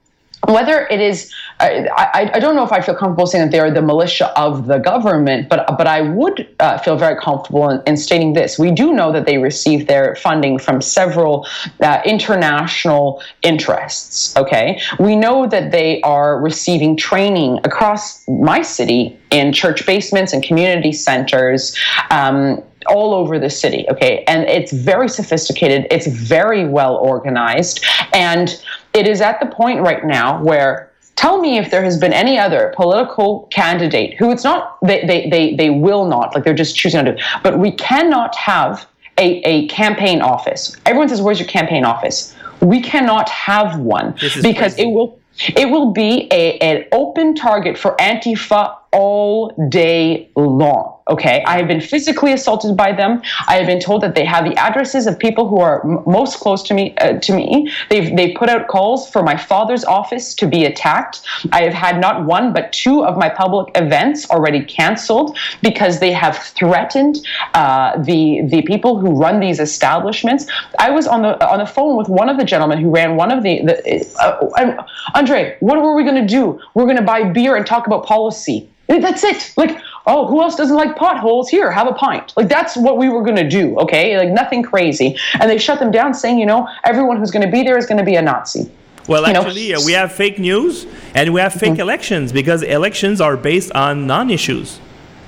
whether 0.48 0.88
it 0.88 1.00
is 1.00 1.32
I, 1.62 2.32
I, 2.34 2.40
don't 2.40 2.56
know 2.56 2.64
if 2.64 2.72
I 2.72 2.82
feel 2.82 2.96
comfortable 2.96 3.28
saying 3.28 3.46
that 3.46 3.52
they 3.52 3.60
are 3.60 3.70
the 3.70 3.82
militia 3.82 4.38
of 4.40 4.66
the 4.66 4.80
government, 4.80 5.48
but 5.48 5.66
but 5.78 5.86
I 5.86 6.02
would 6.02 6.48
uh, 6.60 6.80
feel 6.80 6.98
very 6.98 7.20
comfortable 7.20 7.70
in, 7.70 7.82
in, 7.86 7.98
stating 7.98 8.34
this. 8.34 8.58
We 8.58 8.72
do 8.72 8.94
know 8.94 9.12
that 9.12 9.26
they 9.26 9.38
receive 9.38 9.88
their 9.88 10.16
funding 10.16 10.58
from 10.58 10.82
several 10.82 11.48
uh, 11.82 12.02
international 12.04 13.22
interests. 13.44 14.36
Okay, 14.36 14.82
we 15.00 15.16
know 15.16 15.48
that 15.48 15.72
they 15.72 16.02
are 16.02 16.40
receiving 16.40 16.98
training 16.98 17.60
across 17.64 18.28
my 18.28 18.64
city 18.64 19.18
in 19.30 19.54
church 19.54 19.86
basements 19.86 20.34
and 20.34 20.42
community 20.42 20.94
centers. 20.94 21.78
Um, 22.10 22.64
all 22.88 23.14
over 23.14 23.38
the 23.38 23.50
city, 23.50 23.86
okay? 23.92 24.24
And 24.28 24.44
it's 24.50 24.72
very 24.72 25.08
sophisticated, 25.08 25.86
it's 25.92 26.08
very 26.08 26.68
well 26.68 26.96
organized, 26.96 27.86
and 28.12 28.60
it 28.94 29.08
is 29.08 29.22
at 29.22 29.40
the 29.40 29.46
point 29.46 29.82
right 29.82 30.06
now 30.06 30.42
where 30.44 30.92
tell 31.16 31.40
me 31.40 31.58
if 31.58 31.70
there 31.72 31.84
has 31.84 31.98
been 31.98 32.14
any 32.14 32.38
other 32.38 32.74
political 32.76 33.48
candidate 33.52 34.16
who 34.18 34.32
it's 34.32 34.44
not 34.44 34.78
they 34.82 35.06
they 35.06 35.30
they, 35.30 35.56
they 35.56 35.70
will 35.70 36.06
not 36.06 36.34
like 36.34 36.44
they're 36.44 36.54
just 36.54 36.76
choosing 36.76 37.04
not 37.06 37.18
to 37.18 37.24
but 37.44 37.60
we 37.60 37.72
cannot 37.72 38.36
have 38.36 38.88
a, 39.18 39.42
a 39.44 39.68
campaign 39.68 40.22
office. 40.22 40.76
Everyone 40.86 41.08
says 41.10 41.22
where's 41.22 41.40
your 41.40 41.48
campaign 41.48 41.86
office? 41.86 42.36
We 42.60 42.82
cannot 42.82 43.30
have 43.30 43.80
one 43.80 44.14
because 44.42 44.76
crazy. 44.76 44.84
it 44.84 44.86
will 44.88 45.20
it 45.56 45.70
will 45.70 45.92
be 45.92 46.28
a, 46.32 46.58
an 46.60 46.86
open 46.92 47.36
target 47.36 47.78
for 47.78 47.96
antifa 47.98 48.76
all 48.92 49.50
day 49.70 50.30
long 50.36 51.01
Okay, 51.12 51.44
I 51.46 51.58
have 51.58 51.68
been 51.68 51.82
physically 51.82 52.32
assaulted 52.32 52.78
by 52.78 52.94
them. 52.94 53.22
I 53.46 53.56
have 53.58 53.68
been 53.68 53.82
told 53.82 54.02
that 54.04 54.16
they 54.16 54.24
have 54.24 54.46
the 54.46 54.56
addresses 54.56 55.08
of 55.08 55.20
people 55.20 55.46
who 55.46 55.60
are 55.60 55.84
m- 55.84 56.02
most 56.06 56.40
close 56.40 56.64
to 56.64 56.74
me. 56.74 56.96
Uh, 57.00 57.20
to 57.20 57.36
me, 57.36 57.70
they've 57.90 58.16
they 58.16 58.32
put 58.32 58.48
out 58.48 58.70
calls 58.70 59.10
for 59.10 59.22
my 59.22 59.36
father's 59.36 59.84
office 59.84 60.34
to 60.36 60.48
be 60.48 60.64
attacked. 60.64 61.22
I 61.52 61.64
have 61.64 61.74
had 61.74 62.00
not 62.00 62.26
one 62.26 62.54
but 62.54 62.72
two 62.72 63.04
of 63.04 63.18
my 63.18 63.28
public 63.28 63.76
events 63.76 64.30
already 64.30 64.64
canceled 64.64 65.38
because 65.62 66.00
they 66.00 66.14
have 66.14 66.38
threatened 66.38 67.18
uh, 67.56 68.02
the 68.02 68.44
the 68.46 68.62
people 68.62 68.98
who 68.98 69.12
run 69.12 69.42
these 69.42 69.60
establishments. 69.60 70.46
I 70.80 70.92
was 70.92 71.08
on 71.08 71.24
the 71.24 71.34
on 71.46 71.60
the 71.60 71.66
phone 71.66 71.98
with 71.98 72.08
one 72.08 72.30
of 72.30 72.38
the 72.38 72.46
gentlemen 72.46 72.78
who 72.80 72.90
ran 72.90 73.18
one 73.18 73.32
of 73.32 73.44
the. 73.44 73.66
the 73.66 73.76
uh, 74.20 74.86
Andre, 75.14 75.58
what 75.60 75.82
were 75.82 75.94
we 75.94 76.04
going 76.04 76.16
to 76.16 76.34
do? 76.40 76.58
We're 76.74 76.86
going 76.86 76.98
to 76.98 77.04
buy 77.04 77.24
beer 77.24 77.58
and 77.58 77.66
talk 77.66 77.86
about 77.86 78.06
policy. 78.06 78.70
That's 78.88 79.24
it. 79.24 79.54
Like 79.56 79.82
oh, 80.08 80.28
who 80.28 80.42
else 80.42 80.56
doesn't 80.56 80.76
like 80.76 80.96
potholes? 80.96 81.50
Here, 81.50 81.72
have 81.72 81.88
a 81.88 81.94
pint. 81.94 82.34
Like 82.36 82.50
that's 82.50 82.76
what 82.76 82.98
we 82.98 83.10
were 83.10 83.24
going 83.24 83.38
to 83.38 83.48
do, 83.48 83.78
okay? 83.80 84.18
Like 84.18 84.30
nothing 84.30 84.64
crazy. 84.64 85.18
And 85.40 85.50
they 85.50 85.58
shut 85.58 85.80
them 85.80 85.92
down 85.92 86.14
saying, 86.14 86.40
you 86.40 86.46
know, 86.46 86.68
everyone 86.84 87.18
who's 87.18 87.32
going 87.32 87.46
to 87.46 87.52
be 87.52 87.64
there 87.64 87.78
is 87.78 87.86
going 87.86 87.98
to 87.98 88.04
be 88.04 88.16
a 88.16 88.22
Nazi. 88.22 88.70
Well, 89.08 89.28
you 89.28 89.36
actually, 89.36 89.74
uh, 89.74 89.82
we 89.86 89.94
have 89.94 90.12
fake 90.12 90.40
news 90.40 90.86
and 91.16 91.34
we 91.34 91.42
have 91.42 91.54
fake 91.54 91.74
mm-hmm. 91.74 91.82
elections 91.82 92.32
because 92.32 92.62
elections 92.62 93.20
are 93.20 93.36
based 93.36 93.72
on 93.72 94.08
non 94.08 94.30
issues. 94.30 94.80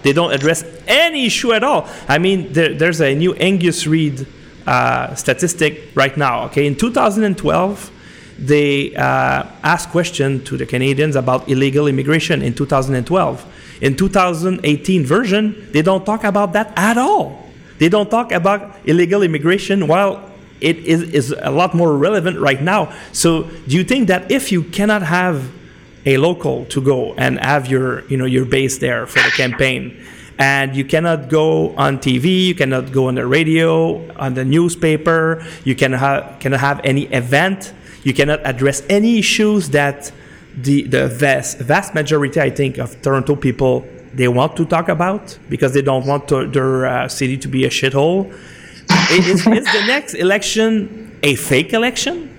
They 0.04 0.14
don't 0.14 0.34
address 0.34 0.64
any 0.88 1.26
issue 1.26 1.54
at 1.54 1.64
all. 1.64 1.88
I 2.08 2.18
mean, 2.18 2.52
there, 2.54 2.74
there's 2.74 3.02
a 3.02 3.16
new 3.16 3.34
Angus 3.36 3.88
Reid 3.88 4.28
uh, 4.68 5.16
statistic 5.16 5.90
right 5.96 6.16
now. 6.18 6.46
Okay, 6.46 6.68
in 6.68 6.76
2012, 6.76 7.92
they 8.38 8.96
uh, 8.96 9.46
asked 9.64 9.90
question 9.90 10.44
to 10.44 10.58
the 10.58 10.66
Canadians 10.66 11.16
about 11.16 11.48
illegal 11.50 11.88
immigration 11.88 12.42
in 12.42 12.54
2012 12.54 13.46
in 13.82 13.96
2018 13.96 15.06
version, 15.06 15.70
they 15.72 15.82
don't 15.82 16.06
talk 16.06 16.24
about 16.24 16.54
that 16.54 16.74
at 16.76 16.98
all. 16.98 17.44
They 17.80 17.90
don't 17.90 18.10
talk 18.10 18.32
about 18.32 18.78
illegal 18.86 19.24
immigration 19.24 19.88
while 19.88 20.32
it 20.62 20.78
is, 20.78 21.02
is 21.02 21.36
a 21.38 21.52
lot 21.52 21.74
more 21.74 21.98
relevant 21.98 22.40
right 22.40 22.62
now. 22.62 22.94
So 23.12 23.44
do 23.68 23.76
you 23.76 23.84
think 23.84 24.08
that 24.08 24.32
if 24.32 24.52
you 24.52 24.64
cannot 24.64 25.04
have 25.04 25.52
a 26.06 26.18
local 26.18 26.66
to 26.66 26.82
go 26.82 27.14
and 27.16 27.40
have 27.40 27.68
your 27.68 28.06
you 28.08 28.18
know 28.18 28.26
your 28.26 28.46
base 28.46 28.78
there 28.78 29.08
for 29.08 29.20
the 29.20 29.32
campaign 29.32 30.06
and 30.38 30.76
you 30.76 30.84
cannot 30.84 31.30
go 31.30 31.76
on 31.76 32.00
TV, 32.00 32.48
you 32.48 32.56
cannot 32.56 32.92
go 32.92 33.08
on 33.08 33.16
the 33.16 33.26
radio, 33.26 34.12
on 34.16 34.34
the 34.34 34.44
newspaper, 34.44 35.46
you 35.64 35.76
cannot 35.76 36.02
have 36.42 36.82
any 36.84 37.04
event, 37.14 37.74
you 38.04 38.14
cannot 38.14 38.40
address 38.44 38.82
any 38.90 39.20
issues 39.20 39.70
that 39.70 40.12
the 40.58 40.84
the 40.84 41.08
vast 41.08 41.60
vast 41.60 41.94
majority, 41.94 42.40
I 42.40 42.50
think, 42.50 42.78
of 42.78 43.02
Toronto 43.02 43.36
people 43.36 43.86
they 44.14 44.28
want 44.28 44.56
to 44.58 44.66
talk 44.66 44.90
about 44.90 45.38
because 45.50 45.74
they 45.74 45.82
don't 45.82 46.06
want 46.06 46.28
to, 46.28 46.48
their 46.48 46.86
uh, 46.86 47.08
city 47.08 47.38
to 47.38 47.48
be 47.48 47.66
a 47.66 47.70
shithole. 47.70 48.32
is, 49.10 49.28
is 49.28 49.44
the 49.46 49.84
next 49.88 50.14
election 50.14 51.18
a 51.24 51.36
fake 51.36 51.74
election? 51.74 52.30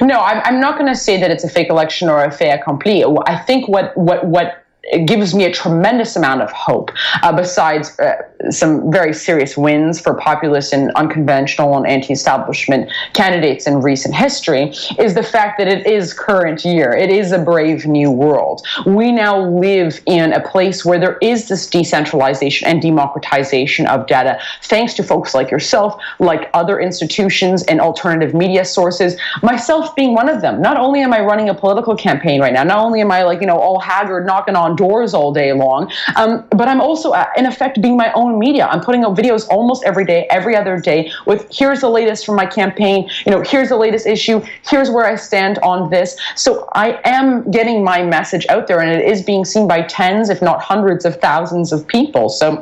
No, 0.00 0.18
I'm, 0.20 0.42
I'm 0.44 0.60
not 0.60 0.76
going 0.76 0.92
to 0.92 0.98
say 0.98 1.20
that 1.20 1.30
it's 1.30 1.44
a 1.44 1.48
fake 1.48 1.70
election 1.70 2.08
or 2.08 2.24
a 2.24 2.30
fait 2.32 2.50
accompli. 2.50 3.04
I 3.04 3.38
think 3.38 3.68
what 3.68 3.96
what 3.96 4.26
what 4.26 4.63
it 4.92 5.06
gives 5.06 5.34
me 5.34 5.44
a 5.44 5.52
tremendous 5.52 6.16
amount 6.16 6.42
of 6.42 6.50
hope. 6.52 6.90
Uh, 7.22 7.34
besides 7.34 7.98
uh, 7.98 8.16
some 8.50 8.90
very 8.90 9.12
serious 9.12 9.56
wins 9.56 10.00
for 10.00 10.14
populist 10.14 10.72
and 10.72 10.90
unconventional 10.92 11.76
and 11.76 11.86
anti-establishment 11.86 12.90
candidates 13.14 13.66
in 13.66 13.80
recent 13.80 14.14
history, 14.14 14.74
is 14.98 15.14
the 15.14 15.22
fact 15.22 15.58
that 15.58 15.68
it 15.68 15.86
is 15.86 16.12
current 16.12 16.64
year. 16.64 16.92
It 16.92 17.10
is 17.10 17.32
a 17.32 17.38
brave 17.38 17.86
new 17.86 18.10
world. 18.10 18.66
We 18.86 19.12
now 19.12 19.40
live 19.40 20.00
in 20.06 20.32
a 20.32 20.40
place 20.40 20.84
where 20.84 20.98
there 20.98 21.18
is 21.22 21.48
this 21.48 21.68
decentralization 21.68 22.68
and 22.68 22.82
democratization 22.82 23.86
of 23.86 24.06
data, 24.06 24.38
thanks 24.62 24.94
to 24.94 25.02
folks 25.02 25.34
like 25.34 25.50
yourself, 25.50 26.00
like 26.18 26.50
other 26.54 26.80
institutions 26.80 27.62
and 27.64 27.80
alternative 27.80 28.34
media 28.34 28.64
sources. 28.64 29.16
Myself 29.42 29.94
being 29.96 30.14
one 30.14 30.28
of 30.28 30.40
them. 30.42 30.60
Not 30.60 30.76
only 30.76 31.00
am 31.00 31.12
I 31.12 31.20
running 31.20 31.48
a 31.48 31.54
political 31.54 31.96
campaign 31.96 32.40
right 32.40 32.52
now, 32.52 32.64
not 32.64 32.78
only 32.78 33.00
am 33.00 33.10
I 33.10 33.22
like 33.22 33.40
you 33.40 33.46
know 33.46 33.58
all 33.58 33.78
haggard 33.78 34.26
knocking 34.26 34.56
on 34.56 34.73
doors 34.76 35.14
all 35.14 35.32
day 35.32 35.52
long. 35.52 35.90
Um, 36.16 36.44
but 36.50 36.68
I'm 36.68 36.80
also, 36.80 37.12
uh, 37.12 37.26
in 37.36 37.46
effect, 37.46 37.80
being 37.80 37.96
my 37.96 38.12
own 38.12 38.38
media. 38.38 38.66
I'm 38.66 38.80
putting 38.80 39.04
out 39.04 39.16
videos 39.16 39.48
almost 39.48 39.84
every 39.84 40.04
day, 40.04 40.26
every 40.30 40.56
other 40.56 40.78
day, 40.78 41.10
with 41.26 41.46
here's 41.50 41.80
the 41.80 41.90
latest 41.90 42.26
from 42.26 42.36
my 42.36 42.46
campaign. 42.46 43.08
You 43.26 43.32
know, 43.32 43.42
here's 43.42 43.68
the 43.68 43.76
latest 43.76 44.06
issue. 44.06 44.42
Here's 44.62 44.90
where 44.90 45.06
I 45.06 45.16
stand 45.16 45.58
on 45.58 45.90
this. 45.90 46.18
So 46.36 46.68
I 46.72 47.00
am 47.04 47.50
getting 47.50 47.82
my 47.84 48.02
message 48.02 48.46
out 48.48 48.66
there, 48.66 48.80
and 48.80 48.90
it 48.90 49.04
is 49.04 49.22
being 49.22 49.44
seen 49.44 49.66
by 49.68 49.82
tens, 49.82 50.30
if 50.30 50.42
not 50.42 50.60
hundreds 50.60 51.04
of 51.04 51.20
thousands 51.20 51.72
of 51.72 51.86
people. 51.86 52.28
So 52.28 52.60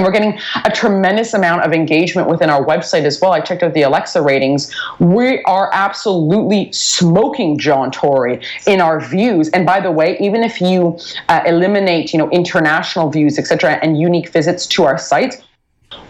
and 0.00 0.06
we're 0.06 0.12
getting 0.12 0.40
a 0.64 0.70
tremendous 0.70 1.34
amount 1.34 1.62
of 1.62 1.74
engagement 1.74 2.26
within 2.26 2.48
our 2.48 2.64
website 2.64 3.04
as 3.04 3.20
well. 3.20 3.32
I 3.32 3.40
checked 3.40 3.62
out 3.62 3.74
the 3.74 3.82
Alexa 3.82 4.22
ratings. 4.22 4.74
We 4.98 5.42
are 5.42 5.68
absolutely 5.74 6.72
smoking 6.72 7.58
John 7.58 7.90
Tory 7.90 8.40
in 8.66 8.80
our 8.80 8.98
views. 8.98 9.50
And 9.50 9.66
by 9.66 9.80
the 9.80 9.90
way, 9.90 10.16
even 10.18 10.42
if 10.42 10.58
you 10.60 10.98
uh, 11.28 11.42
eliminate, 11.44 12.14
you 12.14 12.18
know, 12.18 12.30
international 12.30 13.10
views, 13.10 13.38
etc., 13.38 13.78
and 13.82 14.00
unique 14.00 14.30
visits 14.30 14.66
to 14.68 14.84
our 14.84 14.96
sites, 14.96 15.36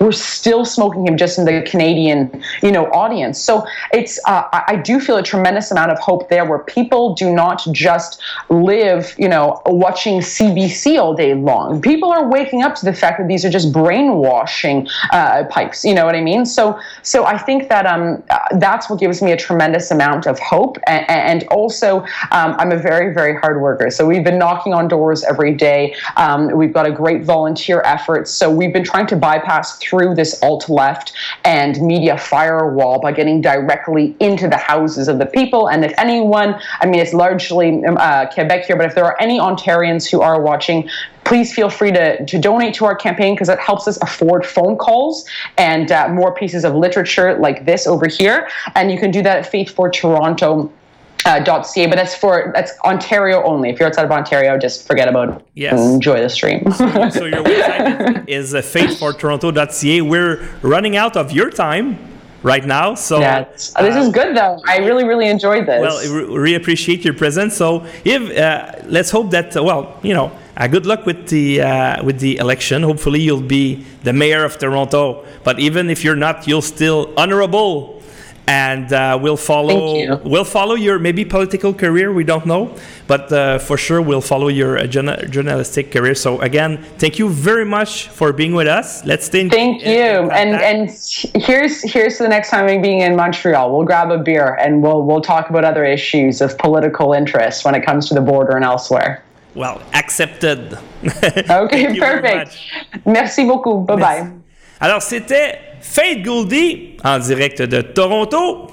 we're 0.01 0.13
still 0.13 0.65
smoking 0.65 1.07
him 1.07 1.17
just 1.17 1.39
in 1.39 1.45
the 1.45 1.63
Canadian, 1.63 2.43
you 2.63 2.73
know, 2.73 2.87
audience. 2.87 3.39
So 3.39 3.67
it's 3.93 4.19
uh, 4.27 4.45
I 4.51 4.77
do 4.77 4.99
feel 4.99 5.19
a 5.19 5.23
tremendous 5.23 5.71
amount 5.71 5.93
of 5.93 5.99
hope 5.99 6.31
there, 6.31 6.47
where 6.47 6.61
people 6.61 7.15
do 7.15 7.33
not 7.33 7.63
just 7.71 8.21
live, 8.49 9.15
you 9.19 9.29
know, 9.29 9.61
watching 9.67 10.21
CBC 10.21 10.99
all 10.99 11.15
day 11.15 11.35
long. 11.35 11.83
People 11.83 12.11
are 12.11 12.29
waking 12.29 12.63
up 12.63 12.75
to 12.77 12.87
the 12.87 12.95
fact 12.95 13.19
that 13.19 13.29
these 13.29 13.45
are 13.45 13.51
just 13.51 13.73
brainwashing 13.73 14.89
uh, 15.13 15.45
pipes. 15.51 15.85
You 15.85 15.95
know 15.95 16.07
what 16.07 16.15
I 16.15 16.23
mean? 16.23 16.47
So 16.47 16.81
so 17.03 17.27
I 17.27 17.37
think 17.37 17.69
that 17.69 17.85
um 17.85 18.23
uh, 18.31 18.39
that's 18.59 18.89
what 18.89 19.01
gives 19.01 19.21
me 19.21 19.33
a 19.33 19.37
tremendous 19.37 19.91
amount 19.91 20.27
of 20.27 20.39
hope, 20.39 20.79
and, 20.87 21.05
and 21.11 21.49
also 21.49 22.01
um, 22.31 22.55
I'm 22.59 22.73
a 22.73 22.79
very 22.79 23.13
very 23.13 23.39
hard 23.39 23.61
worker. 23.61 23.91
So 23.91 24.07
we've 24.07 24.25
been 24.25 24.39
knocking 24.39 24.73
on 24.73 24.89
doors 24.89 25.25
every 25.25 25.53
day. 25.53 25.95
Um, 26.17 26.57
we've 26.57 26.73
got 26.73 26.87
a 26.87 26.93
great 26.93 27.23
volunteer 27.25 27.83
effort. 27.85 28.29
So 28.29 28.51
we've 28.51 28.73
been 28.73 28.85
trying 28.85 29.07
to 29.09 29.17
bypass 29.17 29.79
through 29.91 30.15
this 30.15 30.41
alt 30.43 30.69
left 30.69 31.13
and 31.45 31.81
media 31.83 32.17
firewall 32.17 33.01
by 33.01 33.11
getting 33.11 33.41
directly 33.41 34.17
into 34.21 34.49
the 34.49 34.57
houses 34.57 35.09
of 35.09 35.19
the 35.19 35.27
people. 35.27 35.69
And 35.69 35.85
if 35.85 35.93
anyone, 35.99 36.55
I 36.81 36.87
mean, 36.87 37.01
it's 37.01 37.13
largely 37.13 37.85
um, 37.85 37.97
uh, 37.99 38.27
Quebec 38.27 38.67
here, 38.67 38.77
but 38.77 38.87
if 38.87 38.95
there 38.95 39.05
are 39.05 39.21
any 39.21 39.41
Ontarians 39.41 40.09
who 40.09 40.21
are 40.21 40.41
watching, 40.41 40.89
please 41.25 41.53
feel 41.53 41.69
free 41.69 41.93
to, 41.93 42.25
to 42.25 42.39
donate 42.39 42.75
to 42.75 42.85
our 42.85 42.95
campaign 42.95 43.35
because 43.35 43.49
it 43.49 43.59
helps 43.59 43.89
us 43.89 43.99
afford 44.03 44.47
phone 44.47 44.77
calls 44.77 45.29
and 45.59 45.93
uh, 45.93 46.09
more 46.09 46.33
pieces 46.35 46.65
of 46.65 46.75
literature 46.75 47.37
like 47.39 47.67
this 47.67 47.87
over 47.87 48.07
here. 48.07 48.49
And 48.75 48.91
you 48.91 48.99
can 48.99 49.11
do 49.11 49.23
that 49.23 49.39
at 49.39 49.51
Faith 49.51 49.71
for 49.71 49.91
Toronto 49.91 50.73
uh, 51.27 51.63
.ca, 51.63 51.87
but 51.87 51.97
that's 51.97 52.15
for 52.15 52.53
that's 52.55 52.73
Ontario 52.85 53.43
only. 53.45 53.71
If 53.71 53.79
you're 53.79 53.89
outside 53.89 54.05
of 54.05 54.11
Ontario, 54.11 54.59
just 54.59 54.87
forget 54.87 55.09
about 55.09 55.29
it. 55.29 55.47
Yes. 55.55 55.79
Enjoy 55.79 56.21
the 56.21 56.29
stream. 56.29 56.71
so 56.73 56.85
your 57.25 57.45
website 57.45 58.29
is 58.29 58.55
uh, 58.55 58.63
faithfortoronto.ca. 58.63 60.01
We're 60.03 60.49
running 60.63 60.97
out 60.97 61.17
of 61.17 61.33
your 61.33 61.51
time 61.51 61.99
right 62.43 62.65
now. 62.65 62.95
So 62.95 63.21
yeah, 63.21 63.41
uh, 63.77 63.83
this 63.83 63.97
is 63.97 64.09
good 64.13 64.37
though. 64.37 64.61
I 64.67 64.79
really, 64.79 65.05
really 65.05 65.29
enjoyed 65.29 65.67
this. 65.67 65.81
Well, 65.81 66.41
we 66.41 66.55
appreciate 66.55 67.05
your 67.05 67.15
presence. 67.15 67.57
So 67.57 67.85
if 68.05 68.37
uh, 68.37 68.73
let's 68.87 69.11
hope 69.11 69.31
that 69.31 69.57
uh, 69.57 69.63
well, 69.63 69.99
you 70.03 70.15
know, 70.15 70.33
uh, 70.57 70.67
good 70.67 70.87
luck 70.87 71.07
with 71.07 71.29
the 71.29 71.61
uh, 71.63 72.05
with 72.05 72.21
the 72.21 72.39
election. 72.39 72.83
Hopefully, 72.83 73.21
you'll 73.21 73.41
be 73.41 73.85
the 74.05 74.13
mayor 74.13 74.45
of 74.45 74.59
Toronto. 74.59 75.25
But 75.45 75.59
even 75.59 75.91
if 75.91 76.05
you're 76.05 76.17
not, 76.17 76.47
you'll 76.47 76.63
still 76.63 77.13
honorable 77.17 78.00
and 78.51 78.93
uh, 78.93 79.17
we'll 79.23 79.37
follow 79.37 80.19
we'll 80.25 80.45
follow 80.45 80.75
your 80.75 80.99
maybe 80.99 81.25
political 81.25 81.73
career 81.73 82.13
we 82.13 82.25
don't 82.25 82.47
know 82.47 82.75
but 83.07 83.33
uh, 83.33 83.59
for 83.59 83.77
sure 83.77 84.03
we'll 84.03 84.21
follow 84.21 84.49
your 84.49 84.77
uh, 84.77 84.87
journalistic 84.87 85.93
career. 85.93 86.15
So 86.17 86.41
again 86.41 86.83
thank 86.99 87.19
you 87.21 87.29
very 87.29 87.65
much 87.65 88.09
for 88.09 88.33
being 88.33 88.55
with 88.55 88.67
us. 88.67 89.05
Let's 89.05 89.27
stay 89.27 89.43
in 89.43 89.51
thank 89.51 89.83
in, 89.83 89.91
you. 89.91 90.31
in 90.31 90.31
and 90.41 90.51
and 90.71 90.91
here's 91.47 91.83
here's 91.83 92.19
the 92.19 92.29
next 92.29 92.51
time 92.51 92.67
I'm 92.67 92.83
being 92.83 93.01
in 93.01 93.15
Montreal. 93.15 93.71
We'll 93.73 93.87
grab 93.87 94.11
a 94.11 94.19
beer 94.19 94.55
and 94.61 94.83
we'll 94.83 95.03
we'll 95.03 95.21
talk 95.21 95.49
about 95.51 95.65
other 95.65 95.85
issues 95.85 96.41
of 96.41 96.59
political 96.59 97.13
interest 97.13 97.65
when 97.65 97.75
it 97.77 97.87
comes 97.87 98.09
to 98.09 98.15
the 98.15 98.21
border 98.21 98.57
and 98.57 98.65
elsewhere. 98.65 99.23
Well 99.55 99.81
accepted. 99.95 100.79
Okay 101.65 101.99
perfect. 101.99 102.59
merci 103.07 103.45
beaucoup. 103.47 103.87
Bye 103.87 103.97
merci. 103.97 104.23
bye 104.23 104.33
alors 104.81 105.03
c'était 105.03 105.70
Faith 105.81 106.23
Gouldy, 106.23 106.97
en 107.05 107.19
direct 107.19 107.63
de 107.63 107.81
Toronto. 107.81 108.69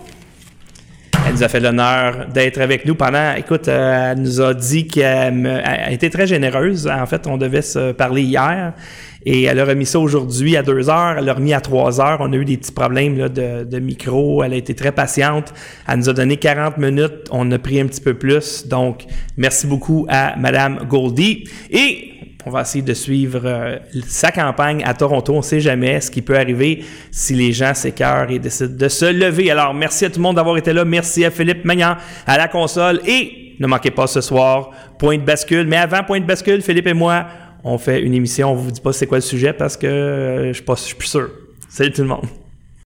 Elle 1.25 1.33
nous 1.33 1.43
a 1.43 1.49
fait 1.49 1.59
l'honneur 1.59 2.27
d'être 2.33 2.59
avec 2.61 2.85
nous 2.85 2.95
pendant. 2.95 3.33
Écoute, 3.35 3.67
euh, 3.67 4.11
elle 4.11 4.21
nous 4.21 4.39
a 4.39 4.53
dit 4.53 4.87
qu'elle 4.87 5.61
était 5.89 6.09
très 6.09 6.25
généreuse. 6.25 6.87
En 6.87 7.05
fait, 7.05 7.27
on 7.27 7.37
devait 7.37 7.61
se 7.61 7.91
parler 7.91 8.21
hier. 8.21 8.73
Et 9.25 9.43
elle 9.43 9.59
a 9.59 9.65
remis 9.65 9.85
ça 9.85 9.99
aujourd'hui 9.99 10.55
à 10.55 10.63
2 10.63 10.89
heures. 10.89 11.15
Elle 11.17 11.25
l'a 11.25 11.33
remis 11.33 11.53
à 11.53 11.59
3 11.59 11.99
heures. 11.99 12.19
On 12.21 12.31
a 12.31 12.35
eu 12.35 12.45
des 12.45 12.55
petits 12.55 12.71
problèmes 12.71 13.17
de, 13.27 13.79
micro. 13.79 14.41
Elle 14.43 14.53
a 14.53 14.55
été 14.55 14.73
très 14.73 14.93
patiente. 14.93 15.53
Elle 15.87 15.99
nous 15.99 16.09
a 16.09 16.13
donné 16.13 16.37
40 16.37 16.77
minutes. 16.77 17.27
On 17.31 17.51
a 17.51 17.59
pris 17.59 17.81
un 17.81 17.87
petit 17.87 18.01
peu 18.01 18.13
plus. 18.13 18.65
Donc, 18.67 19.03
merci 19.35 19.67
beaucoup 19.67 20.05
à 20.09 20.37
Madame 20.37 20.85
Goldie. 20.87 21.43
Et 21.71 22.16
on 22.47 22.49
va 22.49 22.61
essayer 22.61 22.81
de 22.81 22.93
suivre 22.93 23.41
euh, 23.43 23.77
sa 24.07 24.31
campagne 24.31 24.81
à 24.85 24.93
Toronto. 24.93 25.33
On 25.33 25.37
ne 25.37 25.41
sait 25.41 25.59
jamais 25.59 25.99
ce 25.99 26.09
qui 26.09 26.21
peut 26.21 26.37
arriver 26.37 26.85
si 27.11 27.33
les 27.33 27.51
gens 27.51 27.73
s'écœurent 27.73 28.31
et 28.31 28.39
décident 28.39 28.73
de 28.73 28.87
se 28.87 29.03
lever. 29.03 29.51
Alors, 29.51 29.73
merci 29.73 30.05
à 30.05 30.09
tout 30.09 30.19
le 30.19 30.23
monde 30.23 30.37
d'avoir 30.37 30.57
été 30.57 30.71
là. 30.71 30.85
Merci 30.85 31.25
à 31.25 31.31
Philippe 31.31 31.65
Magnan 31.65 31.97
à 32.25 32.37
la 32.37 32.47
console. 32.47 33.01
Et 33.05 33.55
ne 33.59 33.67
manquez 33.67 33.91
pas 33.91 34.07
ce 34.07 34.21
soir, 34.21 34.71
point 34.97 35.17
de 35.17 35.23
bascule. 35.23 35.67
Mais 35.67 35.75
avant 35.75 36.03
point 36.05 36.21
de 36.21 36.25
bascule, 36.25 36.61
Philippe 36.61 36.87
et 36.87 36.93
moi, 36.93 37.27
on 37.65 37.77
fait 37.77 38.01
une 38.01 38.13
émission. 38.13 38.53
On 38.53 38.55
vous 38.55 38.71
dit 38.71 38.79
pas 38.79 38.93
c'est 38.93 39.07
quoi 39.07 39.17
le 39.17 39.23
sujet 39.23 39.51
parce 39.51 39.75
que 39.75 39.87
euh, 39.87 40.53
je 40.53 40.61
ne 40.61 40.75
suis, 40.75 40.85
suis 40.85 40.95
plus 40.95 41.07
sûr. 41.07 41.29
Salut 41.67 41.91
tout 41.91 42.01
le 42.01 42.07
monde. 42.07 42.27